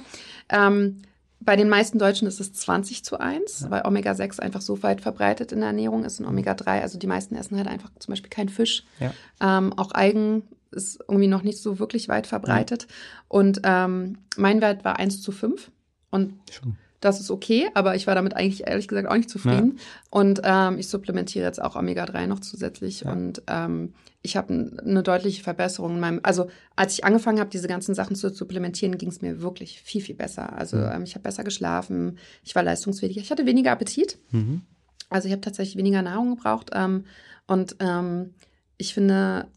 Ähm, 0.50 1.02
bei 1.40 1.56
den 1.56 1.70
meisten 1.70 2.00
Deutschen 2.00 2.28
ist 2.28 2.40
es 2.40 2.54
20 2.54 3.04
zu 3.04 3.20
1, 3.20 3.62
ja. 3.62 3.72
weil 3.72 3.86
Omega-6 3.86 4.40
einfach 4.40 4.62
so 4.62 4.82
weit 4.84 5.02
verbreitet 5.02 5.52
in 5.52 5.60
der 5.60 5.68
Ernährung 5.68 6.04
ist 6.04 6.20
und 6.20 6.26
Omega-3, 6.26 6.82
also 6.82 6.98
die 6.98 7.08
meisten 7.08 7.36
essen 7.36 7.58
halt 7.58 7.68
einfach 7.68 7.92
zum 8.00 8.12
Beispiel 8.12 8.30
keinen 8.30 8.50
Fisch. 8.50 8.84
Ja. 9.00 9.14
Ähm, 9.42 9.74
auch 9.74 9.92
Algen 9.92 10.44
ist 10.72 11.00
irgendwie 11.08 11.28
noch 11.28 11.44
nicht 11.44 11.62
so 11.62 11.80
wirklich 11.80 12.10
weit 12.10 12.28
verbreitet. 12.28 12.84
Ja. 12.84 12.96
Und 13.28 13.62
ähm, 13.64 14.18
mein 14.38 14.62
Wert 14.62 14.84
war 14.84 14.98
1 14.98 15.22
zu 15.22 15.32
5. 15.32 15.72
Und 16.10 16.34
Schon 16.52 16.78
das 17.06 17.20
ist 17.20 17.32
okay, 17.32 17.70
aber 17.74 17.96
ich 17.96 18.08
war 18.08 18.16
damit 18.16 18.36
eigentlich 18.36 18.68
ehrlich 18.68 18.88
gesagt 18.88 19.08
auch 19.08 19.16
nicht 19.16 19.30
zufrieden. 19.30 19.78
Ja. 19.78 19.84
Und 20.10 20.42
ähm, 20.44 20.80
ich 20.80 20.88
supplementiere 20.88 21.46
jetzt 21.46 21.62
auch 21.62 21.76
Omega-3 21.76 22.28
noch 22.28 22.40
zusätzlich 22.40 23.02
ja. 23.02 23.12
und 23.12 23.42
ähm, 23.48 23.94
ich 24.22 24.36
habe 24.36 24.72
eine 24.84 25.04
deutliche 25.04 25.44
Verbesserung 25.44 25.94
in 25.94 26.00
meinem, 26.00 26.20
also 26.24 26.50
als 26.76 26.94
ich 26.94 27.06
angefangen 27.06 27.40
habe, 27.40 27.52
diese 27.52 27.68
ganzen 27.68 27.94
Sachen 27.94 28.16
zu 28.16 28.30
supplementieren, 28.30 28.98
ging 28.98 29.10
es 29.10 29.22
mir 29.22 29.42
wirklich 29.42 29.82
viel, 29.82 30.02
viel 30.02 30.16
besser. 30.16 30.58
Also 30.58 30.78
mhm. 30.78 30.92
ähm, 30.92 31.04
ich 31.04 31.14
habe 31.14 31.24
besser 31.24 31.44
geschlafen, 31.44 32.18
ich 32.44 32.56
war 32.56 32.64
leistungsfähiger, 32.64 33.22
ich 33.22 33.30
hatte 33.30 33.46
weniger 33.46 33.72
Appetit. 33.72 34.18
Mhm. 34.32 34.64
Also 35.10 35.28
ich 35.28 35.32
habe 35.32 35.42
tatsächlich 35.42 35.78
weniger 35.78 36.02
Nahrung 36.02 36.36
gebraucht. 36.36 36.72
Ähm, 36.74 37.06
und 37.46 37.76
ähm, 37.80 38.34
ich 38.78 38.96
finde, 38.96 39.48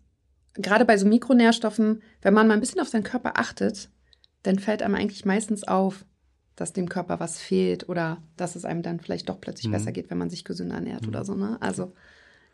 gerade 0.55 0.85
bei 0.85 0.99
so 0.99 1.07
Mikronährstoffen, 1.07 2.03
wenn 2.21 2.35
man 2.35 2.47
mal 2.47 2.55
ein 2.55 2.61
bisschen 2.61 2.83
auf 2.83 2.89
seinen 2.89 3.05
Körper 3.05 3.39
achtet, 3.39 3.89
dann 4.43 4.59
fällt 4.59 4.83
einem 4.83 4.95
eigentlich 4.95 5.25
meistens 5.25 5.65
auf, 5.65 6.05
dass 6.61 6.73
dem 6.73 6.89
Körper 6.89 7.21
was 7.21 7.39
fehlt 7.39 7.89
oder 7.89 8.19
dass 8.37 8.57
es 8.57 8.65
einem 8.65 8.83
dann 8.83 9.01
vielleicht 9.01 9.29
doch 9.29 9.41
plötzlich 9.41 9.69
mhm. 9.69 9.73
besser 9.73 9.93
geht, 9.93 10.11
wenn 10.11 10.19
man 10.19 10.31
sich 10.31 10.45
gesünder 10.45 10.77
ernährt 10.77 11.03
mhm. 11.03 11.09
oder 11.09 11.25
so. 11.25 11.35
Ne? 11.35 11.57
Also 11.61 11.93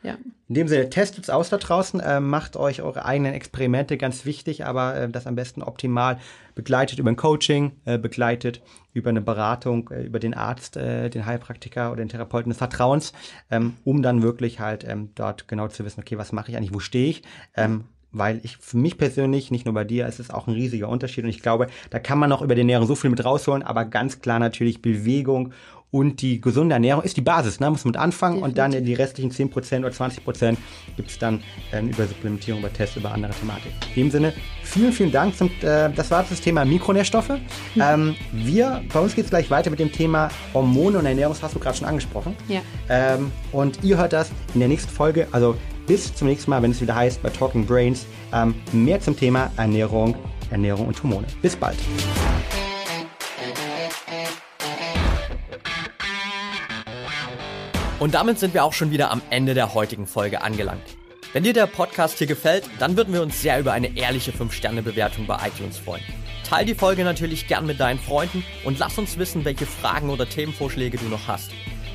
ja. 0.05 0.19
In 0.49 0.55
dem 0.55 0.69
Sinne, 0.69 0.91
testet 0.91 1.25
es 1.25 1.31
aus 1.31 1.49
da 1.49 1.57
draußen, 1.57 1.99
äh, 1.99 2.21
macht 2.21 2.57
euch 2.57 2.83
eure 2.83 3.07
eigenen 3.07 3.33
Experimente, 3.33 3.97
ganz 3.97 4.27
wichtig, 4.27 4.67
aber 4.67 4.95
äh, 4.97 5.09
das 5.09 5.27
am 5.27 5.35
besten 5.35 5.63
optimal 5.63 6.19
begleitet 6.55 6.99
über 6.99 7.11
ein 7.11 7.17
Coaching, 7.17 7.73
äh, 7.87 7.97
begleitet 7.97 8.61
über 8.93 9.09
eine 9.09 9.23
Beratung, 9.23 9.89
äh, 9.89 10.03
über 10.03 10.19
den 10.19 10.35
Arzt, 10.35 10.77
äh, 10.77 11.09
den 11.09 11.25
Heilpraktiker 11.25 11.91
oder 11.91 12.03
den 12.03 12.11
Therapeuten 12.11 12.51
des 12.51 12.59
Vertrauens, 12.59 13.15
ähm, 13.51 13.77
um 13.85 14.03
dann 14.03 14.23
wirklich 14.23 14.61
halt 14.61 14.85
ähm, 14.87 15.09
dort 15.15 15.49
genau 15.49 15.69
zu 15.69 15.87
wissen, 15.87 16.01
okay, 16.01 16.19
was 16.19 16.33
mache 16.33 16.51
ich 16.51 16.59
eigentlich, 16.59 16.75
wo 16.75 16.81
stehe 16.81 17.09
ich, 17.09 17.23
ähm, 17.57 17.85
weil 18.15 18.41
ich 18.43 18.57
für 18.57 18.77
mich 18.77 18.97
persönlich, 18.97 19.51
nicht 19.51 19.67
nur 19.67 19.75
bei 19.75 19.85
dir, 19.85 20.07
es 20.07 20.21
ist 20.21 20.33
auch 20.33 20.47
ein 20.47 20.55
riesiger 20.55 20.89
Unterschied 20.89 21.25
und 21.25 21.31
ich 21.31 21.43
glaube, 21.43 21.67
da 21.91 21.99
kann 21.99 22.19
man 22.19 22.31
noch 22.31 22.43
über 22.43 22.55
die 22.55 22.63
Ernährung 22.63 22.87
so 22.87 22.95
viel 22.95 23.11
mit 23.11 23.25
rausholen, 23.25 23.63
aber 23.63 23.85
ganz 23.85 24.21
klar 24.21 24.39
natürlich 24.39 24.81
Bewegung 24.81 25.53
und 25.95 26.23
die 26.23 26.41
gesunde 26.41 26.73
Ernährung 26.73 27.05
ist 27.05 27.17
die 27.17 27.21
Basis, 27.21 27.61
ne? 27.61 27.71
muss 27.71 27.85
man 27.85 27.93
mit 27.93 28.01
anfangen 28.01 28.39
Definitiv. 28.39 28.51
und 28.51 28.59
dann 28.59 28.73
in 28.73 28.85
die 28.85 28.95
restlichen 28.95 29.31
10% 29.31 29.79
oder 29.79 29.91
20% 29.91 30.57
gibt 30.97 31.09
es 31.09 31.21
dann 31.21 31.41
äh, 31.71 31.81
über 31.85 32.05
Supplementierung, 32.05 32.63
über 32.63 32.73
Tests, 32.73 32.97
über 32.97 33.13
andere 33.13 33.33
Thematik. 33.33 33.71
In 33.95 34.03
dem 34.03 34.11
Sinne, 34.11 34.33
vielen, 34.65 34.93
vielen 34.93 35.13
Dank. 35.13 35.37
Zum, 35.37 35.51
äh, 35.61 35.91
das 35.95 36.11
war 36.11 36.25
das 36.29 36.41
Thema 36.41 36.65
Mikronährstoffe. 36.65 37.29
Mhm. 37.29 37.81
Ähm, 37.81 38.17
wir, 38.33 38.83
bei 38.93 38.99
uns 38.99 39.15
geht 39.15 39.27
es 39.27 39.31
gleich 39.31 39.49
weiter 39.53 39.71
mit 39.71 39.79
dem 39.79 39.93
Thema 39.93 40.31
Hormone 40.53 40.99
und 40.99 41.07
Ernährung, 41.07 41.33
das 41.33 41.45
hast 41.45 41.55
du 41.55 41.61
gerade 41.61 41.77
schon 41.77 41.87
angesprochen. 41.87 42.35
Ja. 42.49 42.61
Ähm, 42.89 43.31
und 43.53 43.85
ihr 43.85 43.97
hört 43.97 44.13
das 44.13 44.33
in 44.53 44.59
der 44.59 44.69
nächsten 44.69 44.91
Folge, 44.91 45.29
also 45.31 45.55
bis 45.87 46.15
zum 46.15 46.29
nächsten 46.29 46.51
Mal, 46.51 46.63
wenn 46.63 46.71
es 46.71 46.81
wieder 46.81 46.95
heißt 46.95 47.23
bei 47.23 47.31
Talking 47.31 47.67
Brains, 47.67 48.07
ähm, 48.33 48.55
mehr 48.73 49.01
zum 49.01 49.17
Thema 49.17 49.51
Ernährung, 49.57 50.15
Ernährung 50.51 50.89
und 50.89 51.03
Hormone. 51.03 51.27
Bis 51.43 51.57
bald. 51.57 51.79
Und 57.99 58.15
damit 58.15 58.39
sind 58.39 58.53
wir 58.53 58.65
auch 58.65 58.73
schon 58.73 58.91
wieder 58.91 59.11
am 59.11 59.23
Ende 59.31 59.55
der 59.55 59.73
heutigen 59.73 60.07
Folge 60.07 60.43
angelangt. 60.43 60.83
Wenn 61.33 61.43
dir 61.43 61.53
der 61.53 61.67
Podcast 61.67 62.19
hier 62.19 62.27
gefällt, 62.27 62.65
dann 62.79 62.97
würden 62.97 63.13
wir 63.13 63.23
uns 63.23 63.41
sehr 63.41 63.59
über 63.59 63.73
eine 63.73 63.97
ehrliche 63.97 64.31
5-Sterne-Bewertung 64.31 65.27
bei 65.27 65.39
iTunes 65.49 65.79
freuen. 65.79 66.05
Teil 66.49 66.67
die 66.67 66.75
Folge 66.75 67.03
natürlich 67.03 67.49
gern 67.49 67.67
mit 67.67 67.81
deinen 67.81 67.99
Freunden 67.99 68.45
und 68.65 68.79
lass 68.79 68.99
uns 68.99 69.19
wissen, 69.19 69.45
welche 69.45 69.67
Fragen 69.67 70.11
oder 70.11 70.29
Themenvorschläge 70.29 70.99
du 70.99 71.07
noch 71.07 71.27
hast. 71.27 71.51